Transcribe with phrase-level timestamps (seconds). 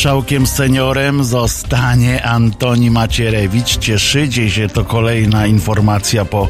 [0.00, 3.78] Marszałkiem seniorem zostanie Antoni Macierewicz.
[3.78, 6.48] Cieszycie się, to kolejna informacja po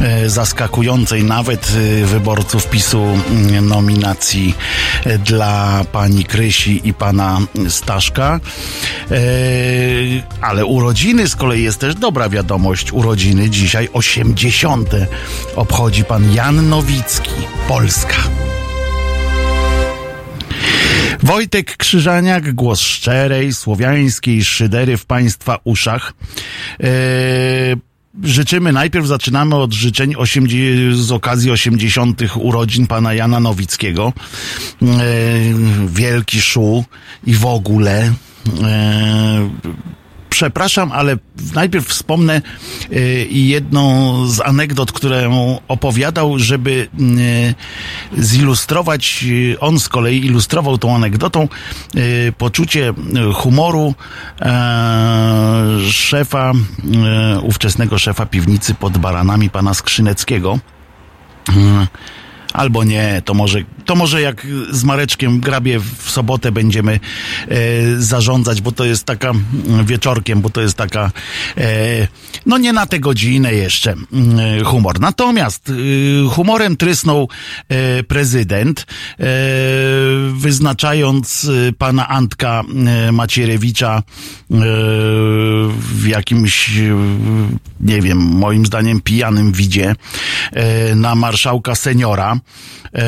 [0.00, 4.54] e, zaskakującej nawet e, wyborców PiSu mm, nominacji
[5.04, 8.40] e, dla pani Krysi i pana Staszka.
[10.40, 12.92] Ale urodziny z kolei jest też dobra wiadomość.
[12.92, 14.90] Urodziny dzisiaj 80.
[15.56, 17.30] obchodzi pan Jan Nowicki,
[17.68, 18.16] Polska.
[21.24, 26.12] Wojtek Krzyżaniak, głos szczerej, słowiańskiej szydery w Państwa uszach.
[26.80, 27.76] Eee,
[28.22, 32.20] życzymy, najpierw zaczynamy od życzeń 80, z okazji 80.
[32.36, 34.12] urodzin pana Jana Nowickiego.
[34.82, 34.88] Eee,
[35.86, 36.84] wielki szu
[37.26, 38.12] i w ogóle.
[38.62, 39.50] Eee,
[40.34, 41.16] przepraszam, ale
[41.54, 42.42] najpierw wspomnę
[42.92, 46.88] y, jedną z anegdot, którą opowiadał, żeby
[48.18, 51.48] y, zilustrować, y, on z kolei ilustrował tą anegdotą
[52.38, 52.94] poczucie
[53.34, 53.94] humoru
[54.40, 54.54] e,
[55.90, 60.58] szefa, e, ówczesnego szefa piwnicy pod baranami, pana Skrzyneckiego.
[62.54, 66.92] Albo nie, to może, to może jak z Mareczkiem Grabie w sobotę będziemy
[67.48, 67.56] e,
[67.98, 71.10] zarządzać, bo to jest taka mm, wieczorkiem, bo to jest taka
[71.56, 72.08] e,
[72.46, 75.00] no nie na tę godzinę jeszcze mm, humor.
[75.00, 77.28] Natomiast y, humorem trysnął
[77.68, 79.24] e, prezydent, e,
[80.32, 84.02] wyznaczając y, pana Antka e, Macierewicza e,
[85.78, 86.94] w jakimś, y,
[87.80, 89.94] nie wiem, moim zdaniem pijanym widzie
[90.52, 92.40] e, na marszałka seniora.
[92.94, 93.02] E,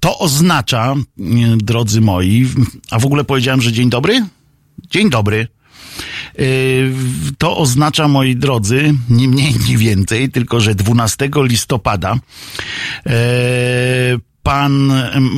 [0.00, 1.22] to oznacza, e,
[1.56, 2.48] drodzy moi,
[2.90, 4.26] a w ogóle powiedziałem, że dzień dobry?
[4.90, 5.48] Dzień dobry.
[6.38, 6.42] E,
[7.38, 12.18] To oznacza, moi drodzy, nie mniej, nie więcej, tylko że 12 listopada
[14.48, 14.92] pan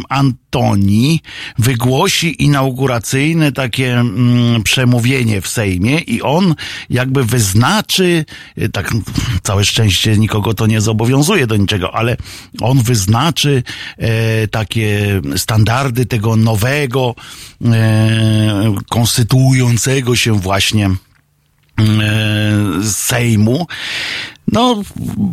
[0.08, 1.20] Antoni
[1.58, 6.54] wygłosi inauguracyjne takie mm, przemówienie w Sejmie i on
[6.90, 8.24] jakby wyznaczy,
[8.56, 8.94] e, tak
[9.42, 12.16] całe szczęście nikogo to nie zobowiązuje do niczego, ale
[12.60, 13.62] on wyznaczy
[13.98, 17.14] e, takie standardy tego nowego,
[17.64, 20.90] e, konstytuującego się właśnie
[22.84, 23.66] Sejmu.
[24.52, 24.82] No,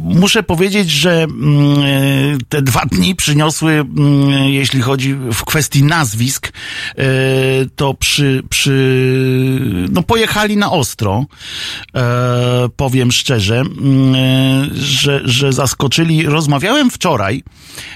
[0.03, 6.51] muszę powiedzieć, że mm, e, te dwa dni przyniosły, mm, jeśli chodzi w kwestii nazwisk,
[6.97, 7.03] e,
[7.75, 11.25] to przy, przy, no pojechali na ostro,
[11.95, 16.25] e, powiem szczerze, mm, e, że, że zaskoczyli.
[16.25, 17.43] Rozmawiałem wczoraj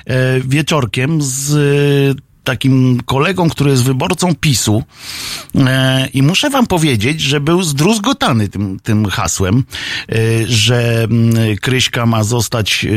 [0.05, 4.83] e, wieczorkiem z takim kolegą, który jest wyborcą PiSu
[5.55, 9.63] e, i muszę wam powiedzieć, że był zdruzgotany tym, tym hasłem,
[10.09, 10.15] e,
[10.47, 12.87] że mm, Kryśka ma zostać e,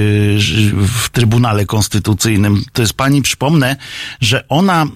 [0.87, 2.62] w Trybunale Konstytucyjnym.
[2.72, 3.77] To jest pani, przypomnę,
[4.21, 4.87] że ona e,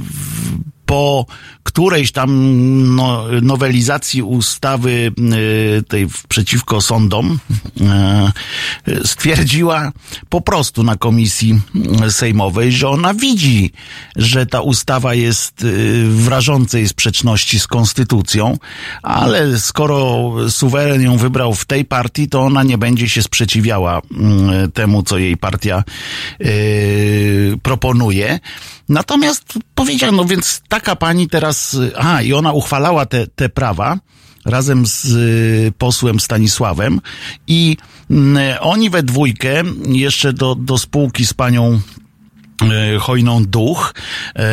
[0.00, 1.26] w- po
[1.62, 2.30] którejś tam
[2.96, 5.12] no, nowelizacji ustawy
[5.78, 7.38] e, tej przeciwko sądom
[7.80, 8.32] e,
[9.04, 9.92] stwierdziła
[10.28, 11.60] po prostu na komisji
[12.10, 13.72] sejmowej, że ona widzi,
[14.16, 15.66] że ta ustawa jest
[16.08, 18.58] w rażącej sprzeczności z konstytucją,
[19.02, 24.02] ale skoro suweren ją wybrał w tej partii, to ona nie będzie się sprzeciwiała
[24.74, 25.84] temu, co jej partia
[27.62, 28.40] proponuje.
[28.88, 33.98] Natomiast powiedziano, no więc taka pani teraz, a i ona uchwalała te, te prawa
[34.44, 37.00] razem z y, posłem Stanisławem
[37.46, 37.76] i
[38.10, 41.80] mm, oni we dwójkę jeszcze do, do spółki z panią
[43.00, 43.94] Hojną Duch,
[44.36, 44.44] e,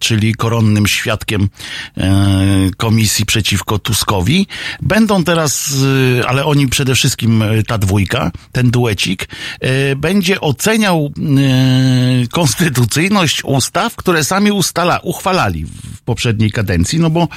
[0.00, 1.48] czyli koronnym świadkiem
[1.96, 4.46] e, komisji przeciwko Tuskowi.
[4.82, 5.74] Będą teraz,
[6.18, 9.28] e, ale oni przede wszystkim e, ta dwójka, ten duecik,
[9.60, 17.28] e, będzie oceniał e, konstytucyjność ustaw, które sami ustala, uchwalali w poprzedniej kadencji, no bo,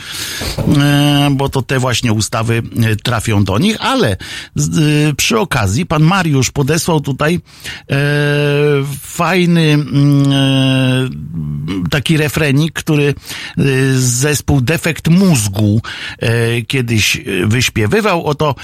[0.77, 4.17] e, bo to te właśnie ustawy e, trafią do nich, ale e,
[5.17, 7.95] przy okazji pan Mariusz podesłał tutaj e,
[9.61, 13.13] fajny mm, e, taki refrenik, który e,
[13.95, 15.81] zespół Defekt Mózgu
[16.19, 18.25] e, kiedyś wyśpiewywał.
[18.25, 18.55] Oto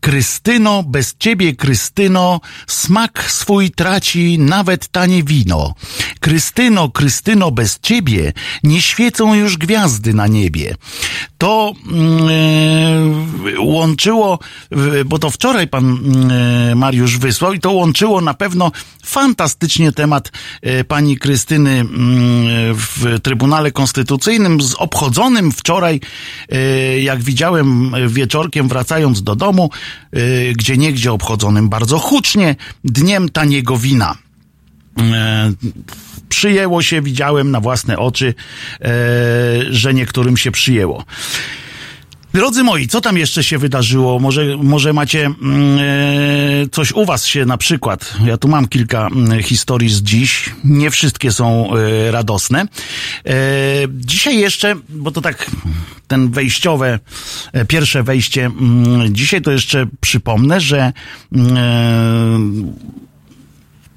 [0.00, 5.74] Krystyno, bez ciebie, Krystyno, smak swój traci nawet tanie wino.
[6.20, 10.74] Krystyno, Krystyno, bez ciebie nie świecą już gwiazdy na niebie.
[11.38, 14.38] To e, łączyło,
[15.06, 18.72] bo to wczoraj pan mm, Mariusz wysłał i to łączyło na pewno
[19.04, 21.90] fantastycznie temat e, pani Krystyny mm,
[22.74, 26.00] w Trybunale Konstytucyjnym z obchodzonym wczoraj,
[27.00, 29.70] jak widziałem wieczorkiem wracając do domu,
[30.12, 34.16] e, gdzie niegdzie obchodzonym bardzo hucznie, Dniem Taniego Wina.
[34.98, 35.52] E,
[36.28, 38.34] przyjęło się, widziałem na własne oczy,
[38.80, 38.88] e,
[39.70, 41.04] że niektórym się przyjęło.
[42.34, 44.18] Drodzy moi, co tam jeszcze się wydarzyło?
[44.18, 45.32] Może, może macie e,
[46.72, 48.14] coś u was się na przykład.
[48.24, 50.50] Ja tu mam kilka mm, historii z dziś.
[50.64, 52.60] Nie wszystkie są e, radosne.
[52.60, 53.34] E,
[53.90, 55.50] dzisiaj jeszcze, bo to tak
[56.08, 56.98] ten wejściowe,
[57.68, 58.46] pierwsze wejście.
[58.46, 60.92] Mm, dzisiaj to jeszcze przypomnę, że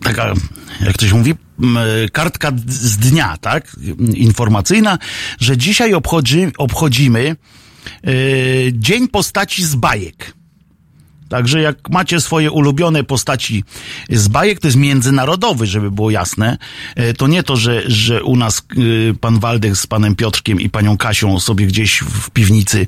[0.04, 0.34] taka,
[0.82, 1.34] jak to się mówi,
[2.12, 3.76] kartka z dnia, tak?
[4.14, 4.98] Informacyjna,
[5.40, 7.36] że dzisiaj obchodzi, obchodzimy
[8.74, 10.34] Dzień Postaci z bajek.
[11.30, 13.64] Także jak macie swoje ulubione postaci
[14.10, 16.58] z bajek, to jest międzynarodowy, żeby było jasne.
[16.96, 20.70] E, To nie to, że, że u nas e, pan Waldek z panem Piotrkiem i
[20.70, 22.88] panią Kasią sobie gdzieś w piwnicy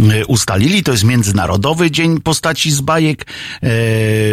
[0.00, 0.82] e, ustalili.
[0.82, 3.26] To jest międzynarodowy dzień postaci z bajek,
[3.62, 3.68] e,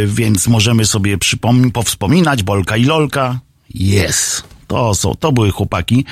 [0.08, 3.40] więc możemy sobie przypom- powspominać Bolka i Lolka.
[3.74, 4.44] Jest.
[4.68, 6.06] To są, to były chłopaki.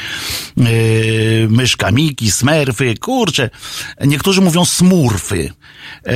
[0.58, 0.66] Yy,
[1.50, 3.50] myszka Miki, smerfy, kurcze.
[4.06, 5.38] Niektórzy mówią smurfy.
[6.06, 6.14] Yy,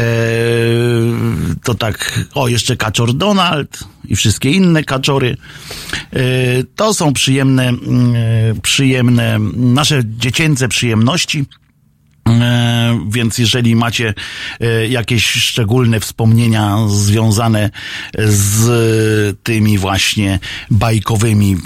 [1.63, 5.37] to tak, o, jeszcze kaczor Donald i wszystkie inne kaczory.
[6.13, 6.21] Yy,
[6.75, 7.71] to są przyjemne,
[8.53, 11.45] yy, przyjemne, nasze dziecięce przyjemności.
[12.29, 14.13] E, Więc jeżeli macie
[14.59, 17.69] e, jakieś szczególne wspomnienia związane
[18.17, 20.39] z tymi właśnie
[20.71, 21.57] bajkowymi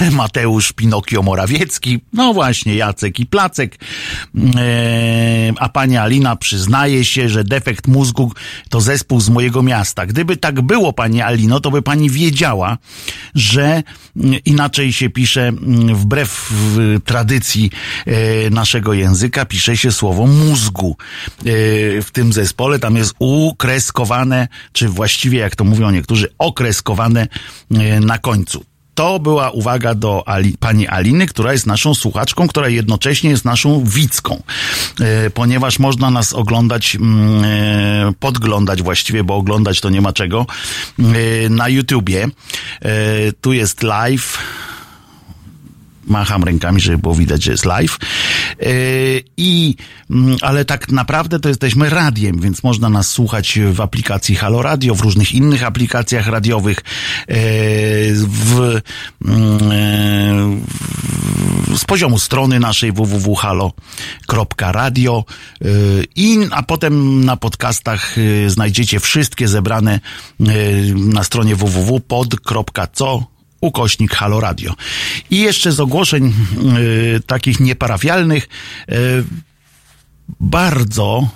[0.00, 3.78] e, Mateusz, Pinokio, Morawiecki, no właśnie Jacek i Placek,
[5.58, 8.32] a pani Alina przyznaje się, że defekt mózgu
[8.68, 10.06] to zespół z mojego miasta.
[10.06, 12.78] Gdyby tak było, pani Alino, to by pani wiedziała,
[13.34, 13.82] że
[14.44, 16.52] inaczej się pisze, mm, wbrew
[17.04, 17.70] tradycji
[18.50, 20.96] naszego języka, pisze się słowo mózgu.
[21.40, 21.42] E,
[22.02, 27.28] W tym zespole tam jest ukreskowane, czy właściwie jak to mówią niektórzy, okreskowane
[27.70, 28.64] e, na końcu.
[28.94, 33.84] To była uwaga do Ali, pani Aliny, która jest naszą słuchaczką, która jednocześnie jest naszą
[33.84, 34.42] widzką,
[35.00, 40.46] e, ponieważ można nas oglądać, mm, e, podglądać właściwie, bo oglądać to nie ma czego,
[40.98, 42.28] e, na YouTubie.
[42.82, 44.38] E, tu jest live
[46.06, 47.98] macham rękami, żeby było widać, że jest live.
[48.60, 49.76] Yy, I,
[50.10, 54.94] mm, ale tak naprawdę to jesteśmy radiem, więc można nas słuchać w aplikacji Halo Radio,
[54.94, 56.78] w różnych innych aplikacjach radiowych,
[57.28, 58.80] w,
[59.24, 60.60] mm,
[61.68, 65.24] w, z poziomu strony naszej www.halo.radio
[66.16, 68.16] i a potem na podcastach
[68.46, 70.00] znajdziecie wszystkie zebrane
[70.94, 73.32] na stronie www.pod.co
[73.62, 74.74] ukośnik Halo Radio.
[75.30, 76.32] I jeszcze z ogłoszeń
[77.16, 78.48] y, takich nieparafialnych
[78.92, 79.24] y,
[80.40, 81.28] bardzo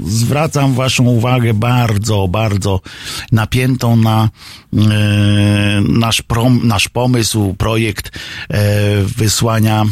[0.00, 2.80] zwracam waszą uwagę bardzo, bardzo
[3.32, 4.28] napiętą na
[4.74, 4.78] y,
[5.88, 8.54] nasz, prom, nasz pomysł, projekt y,
[9.04, 9.84] wysłania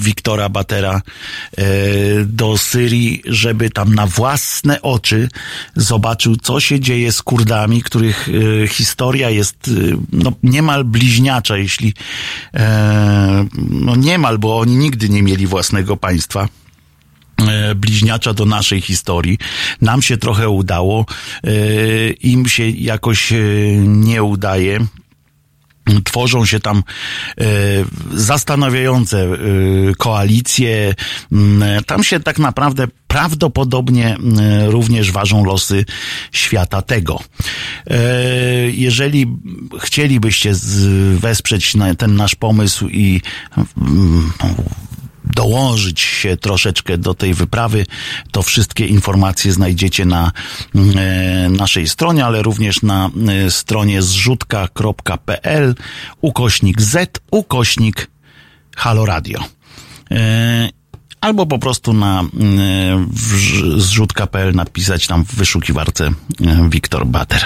[0.00, 1.02] Wiktora Batera
[1.56, 1.64] e,
[2.24, 5.28] do Syrii, żeby tam na własne oczy
[5.76, 9.70] zobaczył, co się dzieje z Kurdami, których e, historia jest e,
[10.12, 11.94] no, niemal bliźniacza, jeśli
[12.54, 16.48] e, no niemal, bo oni nigdy nie mieli własnego państwa
[17.48, 19.38] e, bliźniacza do naszej historii.
[19.80, 21.06] Nam się trochę udało,
[21.44, 23.36] e, im się jakoś e,
[23.86, 24.86] nie udaje
[26.04, 26.82] tworzą się tam
[27.40, 27.44] e,
[28.14, 29.36] zastanawiające e,
[29.98, 30.94] koalicje.
[31.32, 34.36] M, Tam się tak naprawdę prawdopodobnie m,
[34.66, 35.84] również ważą losy
[36.32, 37.20] świata tego.
[37.86, 37.96] E,
[38.70, 39.26] Jeżeli
[39.80, 43.20] chcielibyście z- wesprzeć na- ten nasz pomysł i
[45.24, 47.86] mm, dołożyć się troszeczkę do tej wyprawy,
[48.30, 50.32] to wszystkie informacje znajdziecie na
[50.74, 53.10] e, naszej stronie, ale również na
[53.46, 55.74] e, stronie zrzutka.pl
[56.20, 58.10] ukośnik z ukośnik
[58.76, 59.40] Halo Radio.
[60.10, 60.68] E,
[61.20, 62.24] Albo po prostu na
[63.12, 66.10] w- zrzutka.pl napisać tam w wyszukiwarce
[66.68, 67.40] Wiktor Bater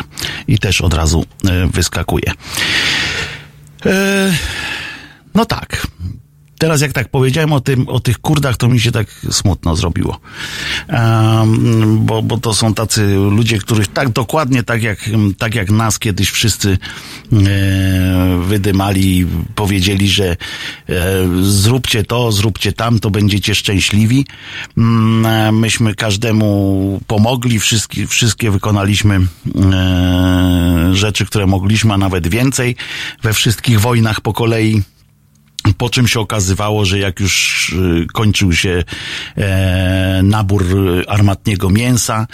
[0.49, 1.25] i też od razu
[1.73, 2.33] wyskakuje.
[5.35, 5.87] No tak.
[6.59, 10.21] Teraz jak tak powiedziałem o tym, o tych Kurdach, to mi się tak smutno zrobiło.
[10.89, 15.99] Um, bo, bo to są tacy ludzie, których tak dokładnie, tak jak, tak jak nas
[15.99, 16.79] kiedyś wszyscy
[17.33, 17.39] e,
[18.43, 20.37] wydymali, powiedzieli, że e,
[21.43, 24.27] zróbcie to, zróbcie tamto, będziecie szczęśliwi.
[24.77, 29.21] Mm, e, myśmy każdemu pomogli, wszystkie, wszystkie wykonaliśmy
[29.73, 32.77] e, rzeczy, które mogliśmy, a nawet więcej
[33.23, 34.83] we wszystkich wojnach po kolei
[35.79, 38.85] Po czym się okazywało, że jak już y, kończył się
[39.37, 40.65] e, nabór
[41.09, 42.27] armatniego mięsa,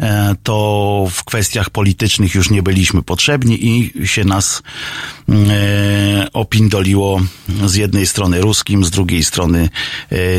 [0.00, 4.62] e, to w kwestiach politycznych już nie byliśmy potrzebni i się nas
[5.28, 5.32] e,
[6.32, 7.20] opindoliło
[7.66, 9.68] z jednej strony ruskim, z drugiej strony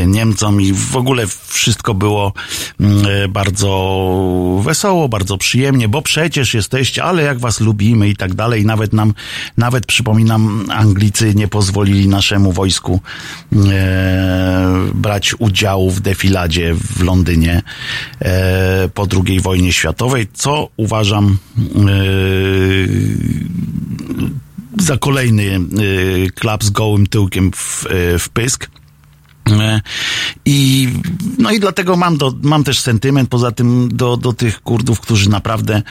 [0.06, 2.32] Niemcom i w ogóle wszystko było
[2.80, 8.64] e, bardzo wesoło, bardzo przyjemnie, bo przecież jesteście, ale jak was lubimy i tak dalej.
[8.64, 9.14] Nawet nam,
[9.56, 13.00] nawet przypominam, Anglicy nie pozwolili naszemu wojsku
[13.52, 17.62] e, brać udziału w defiladzie w Londynie
[18.20, 21.80] e, po II wojnie światowej, co uważam e,
[24.82, 25.60] za kolejny e,
[26.30, 28.70] klap z gołym tyłkiem w, e, w pysk.
[29.50, 29.80] E,
[30.44, 30.88] I,
[31.38, 35.30] no i dlatego mam, do, mam też sentyment poza tym do, do tych Kurdów, którzy
[35.30, 35.82] naprawdę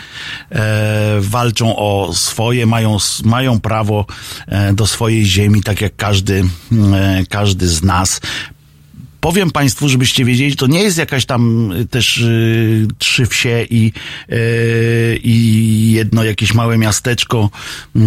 [0.49, 4.05] e, walczą o swoje, mają, mają prawo
[4.47, 6.43] e, do swojej ziemi, tak jak każdy,
[6.93, 8.21] e, każdy z nas
[9.23, 13.91] powiem Państwu, żebyście wiedzieli, to nie jest jakaś tam y, też y, trzy wsie i,
[14.31, 17.49] y, i jedno jakieś małe miasteczko,
[17.95, 17.99] y,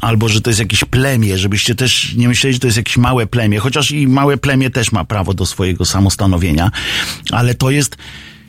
[0.00, 3.26] albo że to jest jakieś plemię, żebyście też nie myśleli, że to jest jakieś małe
[3.26, 6.70] plemię, chociaż i małe plemię też ma prawo do swojego samostanowienia,
[7.30, 7.96] ale to jest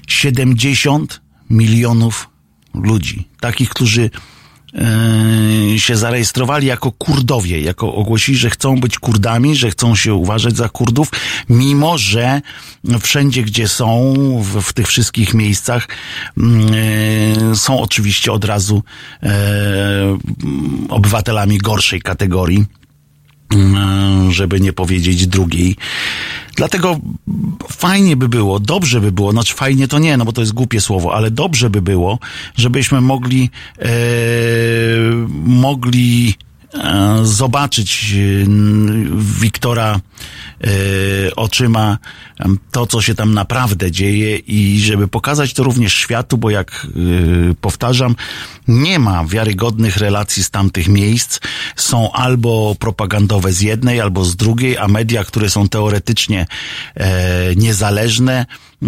[0.08, 2.30] 70 milionów
[2.74, 4.10] ludzi, takich, którzy
[5.77, 10.69] się zarejestrowali jako Kurdowie, jako ogłosili, że chcą być Kurdami, że chcą się uważać za
[10.69, 11.12] Kurdów,
[11.50, 12.41] mimo że
[13.00, 15.88] wszędzie, gdzie są, w, w tych wszystkich miejscach,
[16.38, 18.83] yy, są oczywiście od razu
[19.21, 19.29] yy,
[20.89, 22.65] obywatelami gorszej kategorii
[24.30, 25.75] żeby nie powiedzieć drugiej.
[26.56, 27.00] Dlatego
[27.70, 30.82] fajnie by było, dobrze by było, znaczy fajnie to nie, no bo to jest głupie
[30.82, 32.20] słowo, ale dobrze by było,
[32.56, 33.50] żebyśmy mogli,
[33.80, 33.88] e,
[35.46, 36.36] mogli
[36.74, 38.16] e, zobaczyć
[39.16, 40.00] Wiktora
[40.62, 41.98] e, oczyma
[42.72, 46.88] to, co się tam naprawdę dzieje i żeby pokazać to również światu, bo jak
[47.51, 48.15] e, powtarzam,
[48.67, 51.39] nie ma wiarygodnych relacji z tamtych miejsc.
[51.75, 56.46] Są albo propagandowe z jednej, albo z drugiej, a media, które są teoretycznie
[56.96, 58.46] e, niezależne,
[58.84, 58.88] e,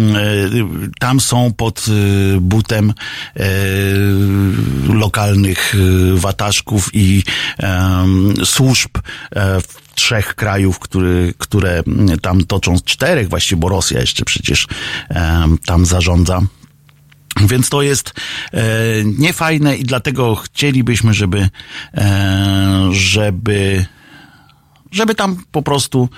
[0.98, 2.92] tam są pod e, butem
[3.36, 3.44] e,
[4.94, 7.22] lokalnych e, wataszków i
[8.44, 8.90] służb
[10.00, 11.82] trzech krajów, który, które
[12.22, 14.66] tam toczą, czterech właściwie, bo Rosja jeszcze przecież
[15.66, 16.42] tam zarządza.
[17.46, 18.12] Więc to jest
[18.52, 18.62] e,
[19.04, 21.48] niefajne i dlatego chcielibyśmy, żeby,
[21.94, 23.86] e, żeby,
[24.90, 26.08] żeby tam po prostu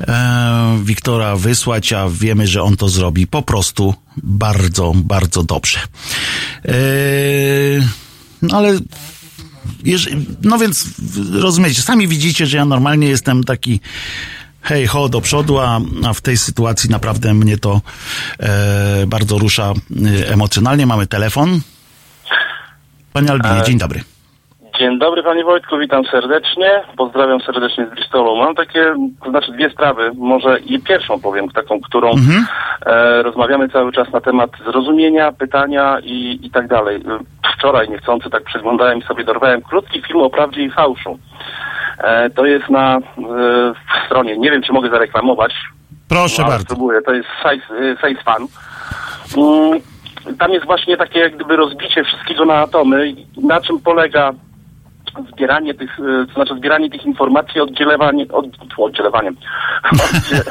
[0.00, 5.78] e, Wiktora wysłać, a wiemy, że on to zrobi po prostu bardzo, bardzo dobrze.
[6.64, 6.74] E,
[8.42, 8.78] no ale
[10.42, 10.86] no więc
[11.32, 13.80] rozumiecie, sami widzicie, że ja normalnie jestem taki
[14.62, 17.80] hej, ho do przodu, a, a w tej sytuacji naprawdę mnie to
[18.38, 19.72] e, bardzo rusza
[20.22, 20.86] e, emocjonalnie.
[20.86, 21.60] Mamy telefon.
[23.12, 24.04] Panie Albinie, dzień dobry.
[24.80, 26.82] Dzień dobry Panie Wojtku, witam serdecznie.
[26.96, 28.36] Pozdrawiam serdecznie z Bristolu.
[28.36, 28.94] Mam takie,
[29.24, 30.10] to znaczy dwie sprawy.
[30.14, 32.46] Może i pierwszą powiem, taką, którą mhm.
[32.86, 37.02] e, rozmawiamy cały czas na temat zrozumienia, pytania i, i tak dalej.
[37.56, 41.18] Wczoraj niechcący tak przeglądałem i sobie dorwałem krótki film o prawdzie i fałszu.
[41.98, 43.00] E, to jest na e,
[44.06, 45.54] stronie, nie wiem czy mogę zareklamować.
[46.08, 46.64] Proszę no, bardzo.
[46.64, 48.46] Spróbuję, to jest Size, size Fan.
[49.36, 49.80] Mm,
[50.38, 53.14] tam jest właśnie takie jak gdyby rozbicie wszystkiego na atomy.
[53.42, 54.32] Na czym polega
[55.32, 58.46] zbieranie tych, e, to znaczy zbieranie tych informacji, oddzielewanie, od,
[58.78, 59.36] oddzielewaniem,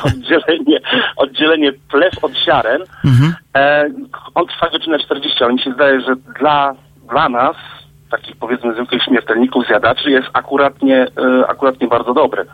[0.03, 0.79] oddzielenie,
[1.15, 2.81] oddzielenie plew od ziaren.
[3.05, 3.33] Mhm.
[3.55, 3.89] E,
[4.35, 6.75] on trwa godzinę 40, ale mi się zdaje, że dla,
[7.09, 7.55] dla nas,
[8.11, 12.45] takich powiedzmy zwykłych śmiertelników, zjadaczy, jest akuratnie, e, akuratnie bardzo dobry.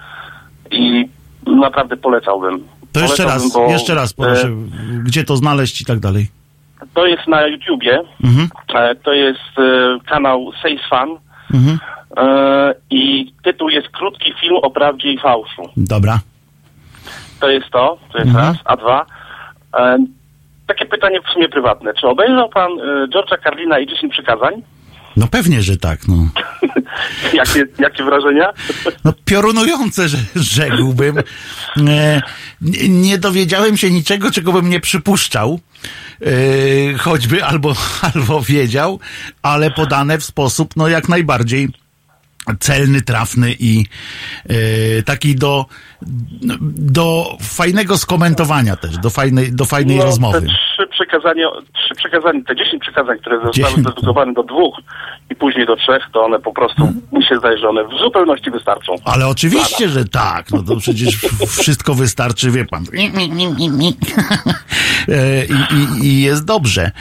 [0.72, 1.10] I
[1.48, 2.68] naprawdę polecałbym.
[2.92, 4.52] To jeszcze raz, bo, jeszcze raz proszę, e,
[5.04, 6.28] gdzie to znaleźć i tak dalej.
[6.94, 8.02] To jest na YouTubie.
[8.24, 8.50] Mhm.
[8.76, 11.18] E, to jest e, kanał Safe Fun.
[11.54, 11.80] Mhm.
[12.18, 15.62] E, I tytuł jest Krótki film o prawdzie i fałszu.
[15.78, 16.20] Dobra.
[17.40, 18.46] To jest to, to jest mhm.
[18.46, 18.58] raz.
[18.66, 19.06] A dwa,
[19.78, 19.98] e,
[20.68, 21.94] takie pytanie w sumie prywatne.
[21.94, 24.62] Czy obejrzał pan e, George'a Carlina i 10 przykazań?
[25.18, 26.16] No pewnie, że tak, no.
[27.34, 28.54] jakie, jakie wrażenia?
[29.06, 31.16] No piorunujące, że rzekłbym.
[32.90, 35.60] Nie dowiedziałem się niczego, czego bym nie przypuszczał.
[36.22, 37.76] E, choćby albo,
[38.14, 39.00] albo wiedział,
[39.42, 41.70] ale podane w sposób, no jak najbardziej
[42.60, 43.86] celny, trafny i
[44.50, 45.66] e, taki do,
[46.72, 50.42] do fajnego skomentowania też, do fajnej, do fajnej No, rozmowy.
[50.42, 54.80] Te trzy przekazania, trzy przekazania, te dziesięć przekazań, które zostały zredukowane do dwóch
[55.32, 58.52] i później do trzech, to one po prostu, mi się zdaje, że one w zupełności
[58.52, 58.96] wystarczą.
[59.06, 60.52] Ale oczywiście, że tak.
[60.52, 61.16] No to przecież
[61.48, 62.84] wszystko wystarczy, wie pan.
[65.08, 66.92] E, I, i, I jest dobrze.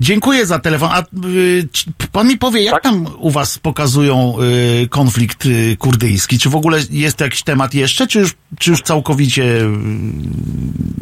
[0.00, 0.88] Dziękuję za telefon.
[0.92, 1.68] A y,
[2.12, 2.82] pan mi powie, jak Tak?
[2.82, 4.34] tam u was pokazują
[4.84, 6.38] y, konflikt y, kurdyjski?
[6.38, 9.66] Czy w ogóle jest to jakiś temat jeszcze, czy już, czy już całkowicie y,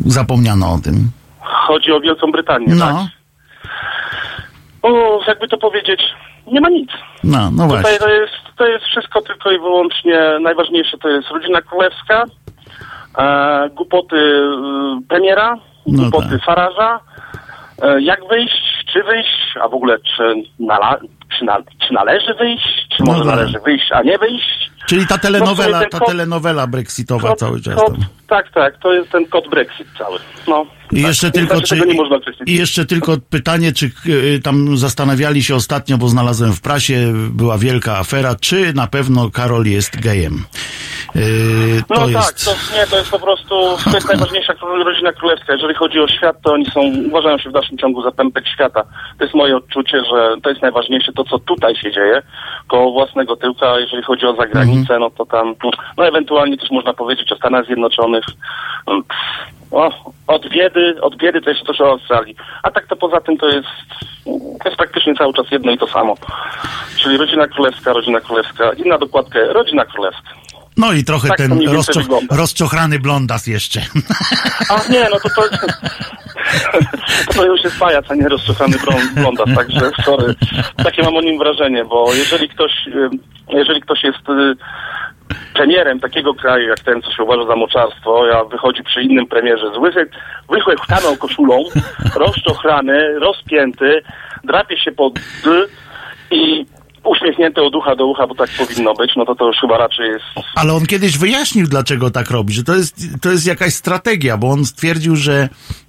[0.06, 1.10] zapomniano o tym?
[1.40, 2.76] Chodzi o Wielką Brytanię, tak?
[2.78, 3.08] No,
[4.82, 6.00] O, jakby to powiedzieć,
[6.52, 6.90] nie ma nic.
[7.24, 7.98] no, no Tutaj właśnie.
[7.98, 12.24] to jest, to jest wszystko tylko i wyłącznie, najważniejsze to jest rodzina królewska,
[13.18, 15.54] e, głupoty e, premiera,
[15.86, 16.44] No głupoty tak.
[16.44, 17.00] Faraża,
[17.82, 20.98] e, jak wyjść, czy wyjść, a w ogóle czy, nala,
[21.38, 23.36] czy, na, czy należy wyjść, czy No może tak.
[23.36, 24.70] należy wyjść, a nie wyjść.
[24.86, 27.96] Czyli ta telenowela, ten ta kod- telenowela brexitowa Kod- cały czas kod-.
[28.28, 30.18] Tak, tak, to jest ten kod Brexit cały.
[30.48, 31.08] No, I tak.
[31.08, 31.80] jeszcze tylko, czy,
[32.46, 37.58] i jeszcze tylko pytanie, czy y, tam zastanawiali się ostatnio, bo znalazłem w prasie, była
[37.58, 40.44] wielka afera, czy na pewno Karol jest gejem.
[41.16, 42.44] Y, No to tak, jest...
[42.44, 43.54] to nie, to jest po prostu,
[43.84, 44.52] to jest najważniejsza
[44.84, 45.52] rodzina królewska.
[45.52, 48.82] Jeżeli chodzi o świat, to oni są, uważają się w dalszym ciągu za pępek świata.
[49.18, 52.22] To jest moje odczucie, że to jest najważniejsze, to co tutaj się dzieje,
[52.68, 55.00] koło własnego tyłka, jeżeli chodzi o zagranicę, Mhm.
[55.00, 55.54] no to tam,
[55.96, 58.24] no ewentualnie też można powiedzieć o Stanach Zjednoczonych.
[58.86, 62.36] Mm, pff, O, od biedy, od biedy to jeszcze też o Australii.
[62.62, 63.68] A tak to poza tym to jest,
[64.62, 66.14] to jest praktycznie cały czas jedno i to samo.
[67.02, 70.30] Czyli rodzina królewska, rodzina królewska i na dokładkę rodzina królewska.
[70.76, 72.36] No i trochę tak ten rozczo- wygląda.
[72.36, 73.80] rozczochrany blondas jeszcze.
[74.70, 75.42] A nie, no to to,
[77.34, 80.34] to już jest pajac, a nie blond- blondas, także sorry.
[80.84, 82.72] Takie mam o nim wrażenie, bo jeżeli ktoś,
[83.48, 84.56] jeżeli ktoś jest y,
[85.54, 89.74] premierem takiego kraju, jak ten, co się uważa za moczarstwo, a wychodzi przy innym premierze
[89.74, 90.10] z łychy,
[90.50, 91.64] wychłechtaną koszulą,
[92.24, 94.02] rozczochrany, rozpięty,
[94.44, 95.50] drapie się pod d
[96.30, 96.66] i
[97.04, 100.08] uśmiechnięty od ucha do ucha, bo tak powinno być, no to to już chyba raczej
[100.10, 104.36] jest Ale on kiedyś wyjaśnił, dlaczego tak robi, że to jest, to jest jakaś strategia,
[104.36, 105.48] bo on stwierdził, że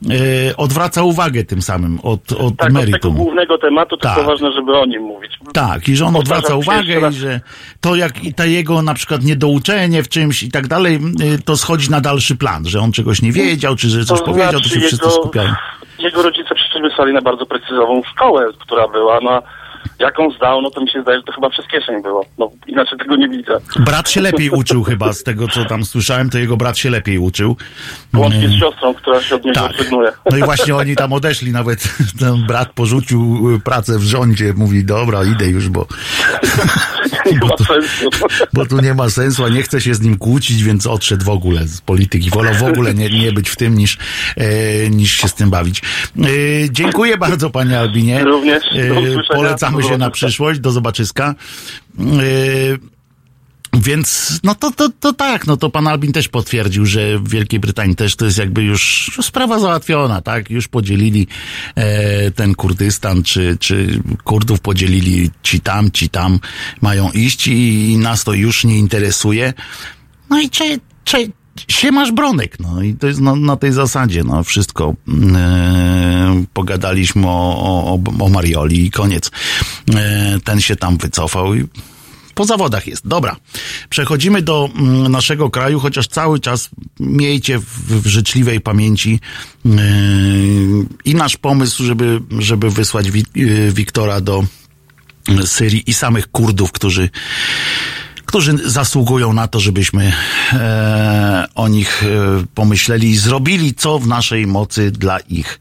[0.10, 3.16] e, odwraca uwagę tym samym od, od tak, od tego meritum.
[3.16, 4.26] głównego tematu, tylko Tak.
[4.26, 5.32] ważne, żeby o nim mówić.
[5.54, 7.40] Tak, i że on Powtarzam odwraca uwagę i że
[7.82, 11.00] to jak i ta jego na przykład niedouczenie w czymś i tak dalej,
[11.36, 14.52] y, to schodzi na dalszy plan, że on czegoś nie wiedział, czy że coś powiedział,
[14.52, 15.54] to się znaczy wszyscy skupiają.
[16.00, 19.42] Jego rodzice przecież wysłali na bardzo precyzową szkołę, która była, no
[20.00, 22.26] jaką zdał, no to mi się zdaje, że to chyba przez kieszeń było.
[22.38, 23.60] No inaczej tego nie widzę.
[23.80, 27.18] Brat się lepiej uczył chyba, z tego co tam słyszałem, to jego brat się lepiej
[27.18, 27.56] uczył.
[28.16, 28.52] Łącznie Mm.
[28.52, 29.72] z siostrą, która się od niego Tak.
[30.32, 35.24] No i właśnie oni tam odeszli, nawet ten brat porzucił pracę w rządzie, mówi, dobra,
[35.24, 35.86] idę już, bo,
[37.32, 38.10] nie ma sensu.
[38.54, 41.30] bo tu nie ma sensu, a nie chcę się z nim kłócić, więc odszedł w
[41.30, 42.30] ogóle z polityki.
[42.30, 43.98] Wolał w ogóle nie, nie być w tym, niż,
[44.36, 45.82] e, niż się z tym bawić.
[46.18, 46.24] E,
[46.72, 48.24] dziękuję bardzo, panie Albinie.
[48.24, 48.64] Również.
[48.64, 50.60] E, polecamy się na przyszłość.
[50.60, 51.36] Do zobaczyska.
[53.74, 57.60] Więc no to, to, to tak, no to pan Albin też potwierdził, że w Wielkiej
[57.60, 60.50] Brytanii też to jest jakby już sprawa załatwiona, tak?
[60.50, 61.28] Już podzielili
[61.76, 66.40] e, ten Kurdystan, czy, czy Kurdów podzielili ci tam, ci tam
[66.82, 69.54] mają iść i, i nas to już nie interesuje.
[70.30, 71.32] No i czy, czy,
[71.68, 74.96] siemasz bronek, no i to jest no, na tej zasadzie, no wszystko.
[75.36, 77.54] E, pogadaliśmy o,
[77.94, 79.32] o, o Marioli i koniec.
[79.96, 81.68] E, ten się tam wycofał i
[82.40, 83.08] po zawodach jest.
[83.08, 83.36] Dobra.
[83.90, 89.20] Przechodzimy do mm, naszego kraju, chociaż cały czas miejcie w, w życzliwej pamięci
[89.66, 89.74] yy,
[91.06, 94.44] i nasz pomysł, żeby, żeby wysłać wi, yy, Wiktora do
[95.28, 97.10] yy, Syrii i samych Kurdów, którzy
[98.26, 100.14] którzy zasługują na to, żebyśmy
[100.54, 102.08] e, o nich e,
[102.56, 105.60] pomyśleli i zrobili co w naszej mocy dla ich,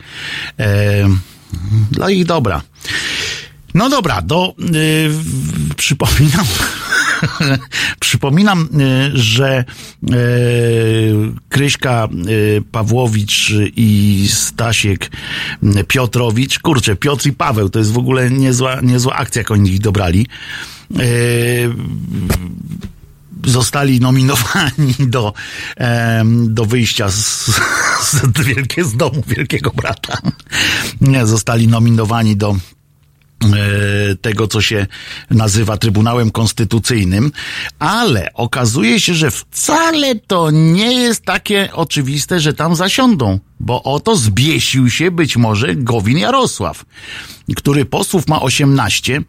[0.58, 1.08] e,
[1.90, 2.62] dla ich dobra.
[3.78, 6.46] No dobra, do, y, przypominam,
[8.00, 9.64] przypominam, y, że
[10.02, 10.14] y,
[11.48, 15.10] Kryśka y, Pawłowicz i Stasiek
[15.88, 19.80] Piotrowicz, kurczę, Piotr i Paweł, to jest w ogóle niezła, niezła akcja, jak oni ich
[19.80, 20.26] dobrali.
[23.46, 25.32] Zostali nominowani do,
[26.46, 27.46] do wyjścia z,
[28.02, 30.18] z, wielkie, z domu Wielkiego Brata.
[31.00, 32.56] Nie, zostali nominowani do
[34.22, 34.86] tego, co się
[35.30, 37.32] nazywa Trybunałem Konstytucyjnym,
[37.78, 44.16] ale okazuje się, że wcale to nie jest takie oczywiste, że tam zasiądą, bo oto
[44.16, 46.84] zbiesił się być może Gowin Jarosław,
[47.56, 49.22] który posłów ma 18,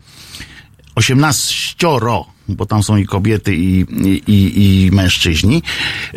[0.95, 3.85] osiemnaścioro, bo tam są i kobiety, i,
[4.27, 5.63] i, i mężczyźni.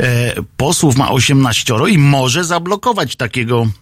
[0.01, 3.82] E, posłów ma osiemnaścioro i może zablokować takiego E,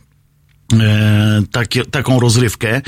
[1.52, 2.80] takie, taką rozrywkę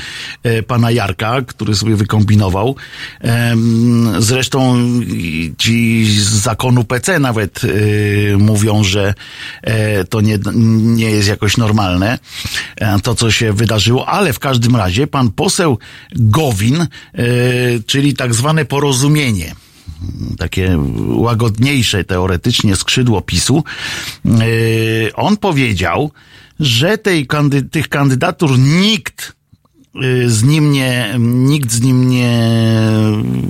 [0.43, 2.75] e, pana Jarka, który sobie wykombinował.
[3.23, 3.55] E,
[4.19, 4.75] zresztą
[5.57, 7.67] ci z zakonu PC nawet e,
[8.37, 9.13] mówią, że
[9.61, 10.39] e, to nie,
[10.95, 12.19] nie jest jakoś normalne,
[12.75, 15.77] e, to co się wydarzyło, ale w każdym razie pan poseł
[16.15, 16.87] Gowin,
[17.85, 19.55] czyli tak zwane porozumienie,
[20.37, 23.63] takie łagodniejsze teoretycznie skrzydło PiSu,
[25.15, 26.11] on powiedział,
[26.65, 29.35] że tej kandy, tych kandydatur nikt
[30.25, 32.39] z nim nie, nikt z nim nie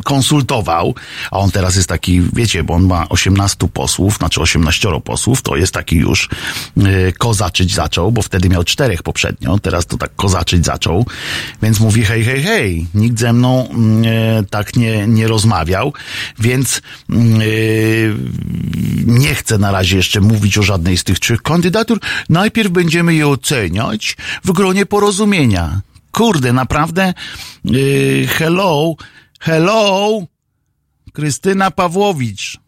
[0.03, 0.95] konsultował,
[1.31, 5.55] a on teraz jest taki, wiecie, bo on ma 18 posłów, znaczy 18 posłów, to
[5.55, 6.29] jest taki już
[6.77, 11.05] y, kozaczyć zaczął, bo wtedy miał czterech poprzednio, teraz to tak kozaczyć zaczął,
[11.61, 13.69] więc mówi hej, hej, hej, nikt ze mną
[14.41, 15.93] y, tak nie, nie rozmawiał,
[16.39, 16.81] więc
[17.41, 18.15] y,
[19.05, 23.27] nie chcę na razie jeszcze mówić o żadnej z tych trzech kandydatur, najpierw będziemy je
[23.27, 25.81] oceniać w gronie porozumienia.
[26.13, 27.13] Kurde, naprawdę,
[27.65, 28.95] yy, hello,
[29.39, 30.19] hello,
[31.13, 32.59] Krystyna Pawłowicz,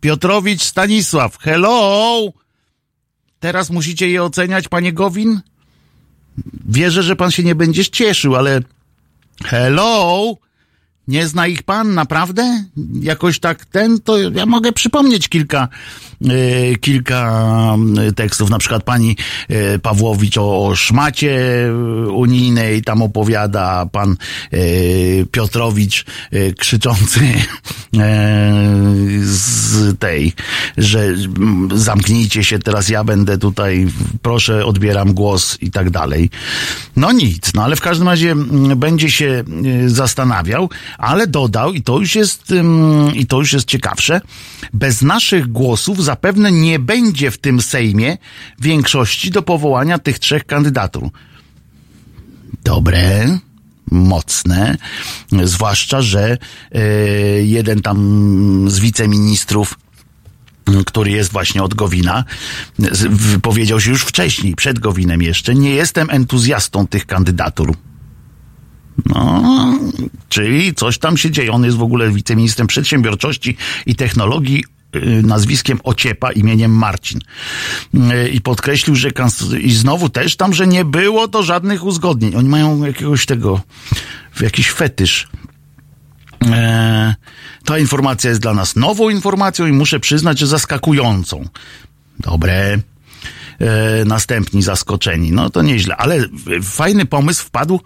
[0.00, 2.32] Piotrowicz Stanisław, hello,
[3.40, 5.40] teraz musicie je oceniać, panie Gowin?
[6.68, 8.60] Wierzę, że pan się nie będziesz cieszył, ale
[9.44, 10.34] hello,
[11.08, 12.64] nie zna ich pan naprawdę?
[13.00, 15.68] Jakoś tak ten, to ja mogę przypomnieć kilka,
[16.24, 17.76] e, kilka
[18.08, 18.50] e, tekstów.
[18.50, 19.16] Na przykład pani
[19.48, 21.38] e, Pawłowicz o, o szmacie
[22.14, 24.16] unijnej tam opowiada, pan
[24.52, 24.56] e,
[25.30, 27.36] Piotrowicz e, krzyczący e,
[29.22, 30.32] z tej,
[30.76, 31.14] że
[31.74, 33.86] zamknijcie się, teraz ja będę tutaj,
[34.22, 36.30] proszę, odbieram głos i tak dalej.
[36.96, 38.34] No nic, no ale w każdym razie
[38.76, 39.44] będzie się
[39.84, 42.54] e, zastanawiał, ale dodał, i to już jest,
[43.14, 44.20] i to już jest ciekawsze,
[44.72, 48.18] bez naszych głosów zapewne nie będzie w tym Sejmie
[48.60, 51.08] większości do powołania tych trzech kandydatur.
[52.64, 53.38] Dobre,
[53.90, 54.76] mocne,
[55.44, 56.38] zwłaszcza, że
[56.72, 56.80] e,
[57.42, 59.74] jeden tam z wiceministrów
[60.86, 62.24] który jest właśnie od Gowina,
[63.42, 67.74] powiedział się już wcześniej, przed Gowinem jeszcze, nie jestem entuzjastą tych kandydatur.
[69.06, 69.78] No,
[70.28, 71.52] czyli coś tam się dzieje.
[71.52, 73.56] On jest w ogóle wiceministrem przedsiębiorczości
[73.86, 74.64] i technologii
[74.96, 77.20] y, nazwiskiem Ociepa imieniem Marcin.
[77.94, 79.10] Y, I podkreślił, że
[79.60, 82.34] i znowu też tam, że nie było to żadnych uzgodnień.
[82.34, 83.60] Oni mają jakiegoś tego,
[84.40, 85.28] jakiś fetysz.
[86.44, 87.14] E,
[87.64, 91.48] ta informacja jest dla nas nową informacją i muszę przyznać, że zaskakującą.
[92.18, 92.78] Dobre.
[93.60, 95.32] E, następni zaskoczeni.
[95.32, 96.24] No to nieźle, ale
[96.62, 97.80] fajny pomysł wpadł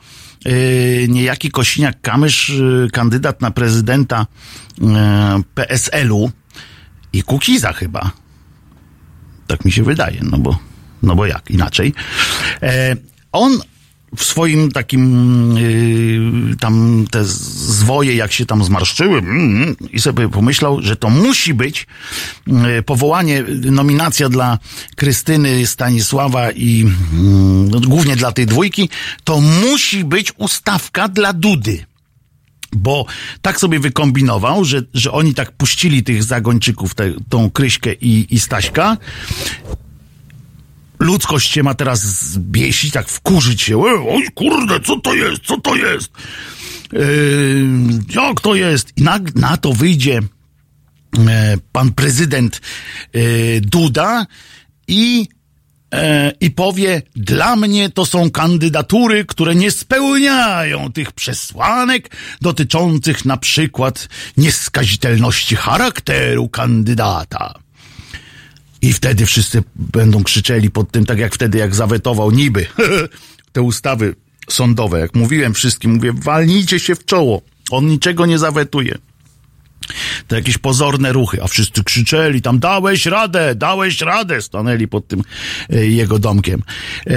[1.08, 4.26] niejaki Kosiniak-Kamysz, yy, kandydat na prezydenta
[4.80, 4.86] yy,
[5.54, 6.30] PSL-u
[7.12, 8.10] i Kukiza chyba.
[9.46, 10.58] Tak mi się wydaje, no bo,
[11.02, 11.94] no bo jak inaczej.
[12.62, 12.96] E,
[13.32, 13.52] on
[14.16, 15.02] w swoim takim
[15.56, 21.54] yy, tam te zwoje, jak się tam zmarszczyły yy, i sobie pomyślał, że to musi
[21.54, 21.86] być
[22.46, 24.58] yy, powołanie, nominacja dla
[24.96, 26.84] Krystyny Stanisława i
[27.72, 28.88] yy, głównie dla tej dwójki,
[29.24, 31.84] to musi być ustawka dla Dudy.
[32.72, 33.06] Bo
[33.42, 38.40] tak sobie wykombinował, że, że oni tak puścili tych zagończyków, te, tą Kryśkę i, i
[38.40, 38.96] Staśka
[41.00, 42.00] ludzkość się ma teraz
[42.32, 43.84] zbiesić, tak wkurzyć się.
[43.84, 46.10] Oj, kurde, co to jest, co to jest?
[46.92, 47.66] Yy,
[48.14, 48.92] jak to jest?
[48.96, 50.20] I na, na to wyjdzie
[51.28, 52.60] e, pan prezydent
[53.12, 53.20] e,
[53.60, 54.26] Duda
[54.88, 55.28] i
[55.94, 63.36] e, i powie, dla mnie to są kandydatury, które nie spełniają tych przesłanek dotyczących na
[63.36, 67.54] przykład nieskazitelności charakteru kandydata.
[68.82, 72.66] I wtedy wszyscy będą krzyczeli pod tym, tak jak wtedy, jak zawetował niby
[73.52, 74.14] te ustawy
[74.48, 75.00] sądowe.
[75.00, 77.42] Jak mówiłem wszystkim, mówię, walnijcie się w czoło.
[77.70, 78.98] On niczego nie zawetuje.
[80.28, 85.22] To jakieś pozorne ruchy, a wszyscy krzyczeli tam, dałeś radę, dałeś radę, stanęli pod tym
[85.70, 86.62] e, jego domkiem.
[87.06, 87.12] E,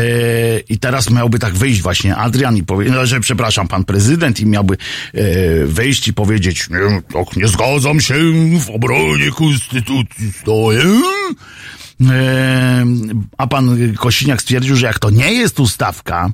[0.60, 4.46] I teraz miałby tak wyjść właśnie Adrian i powiedzieć, no, że przepraszam, pan prezydent i
[4.46, 4.78] miałby
[5.14, 8.16] e, wyjść i powiedzieć, nie, tak nie zgadzam się
[8.60, 10.84] w obronie konstytucji stoję.
[12.12, 12.86] E,
[13.38, 16.30] a pan Kosiniak stwierdził, że jak to nie jest ustawka,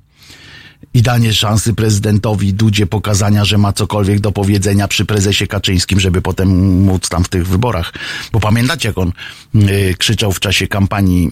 [0.93, 6.21] i danie szansy prezydentowi Dudzie pokazania, że ma cokolwiek do powiedzenia przy prezesie Kaczyńskim, żeby
[6.21, 7.93] potem móc tam w tych wyborach.
[8.31, 9.11] Bo pamiętacie, jak on
[9.55, 11.31] y, krzyczał w czasie kampanii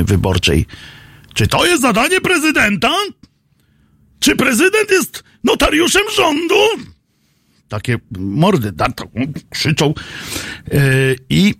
[0.00, 0.66] y, wyborczej,
[1.34, 2.92] czy to jest zadanie prezydenta?
[4.20, 6.54] Czy prezydent jest notariuszem rządu?
[7.68, 8.72] takie mordy,
[9.50, 9.94] krzyczą
[11.30, 11.54] i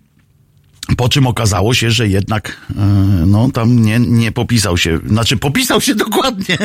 [0.97, 2.61] po czym okazało się, że jednak
[3.27, 6.57] no tam nie, nie popisał się, znaczy popisał się dokładnie.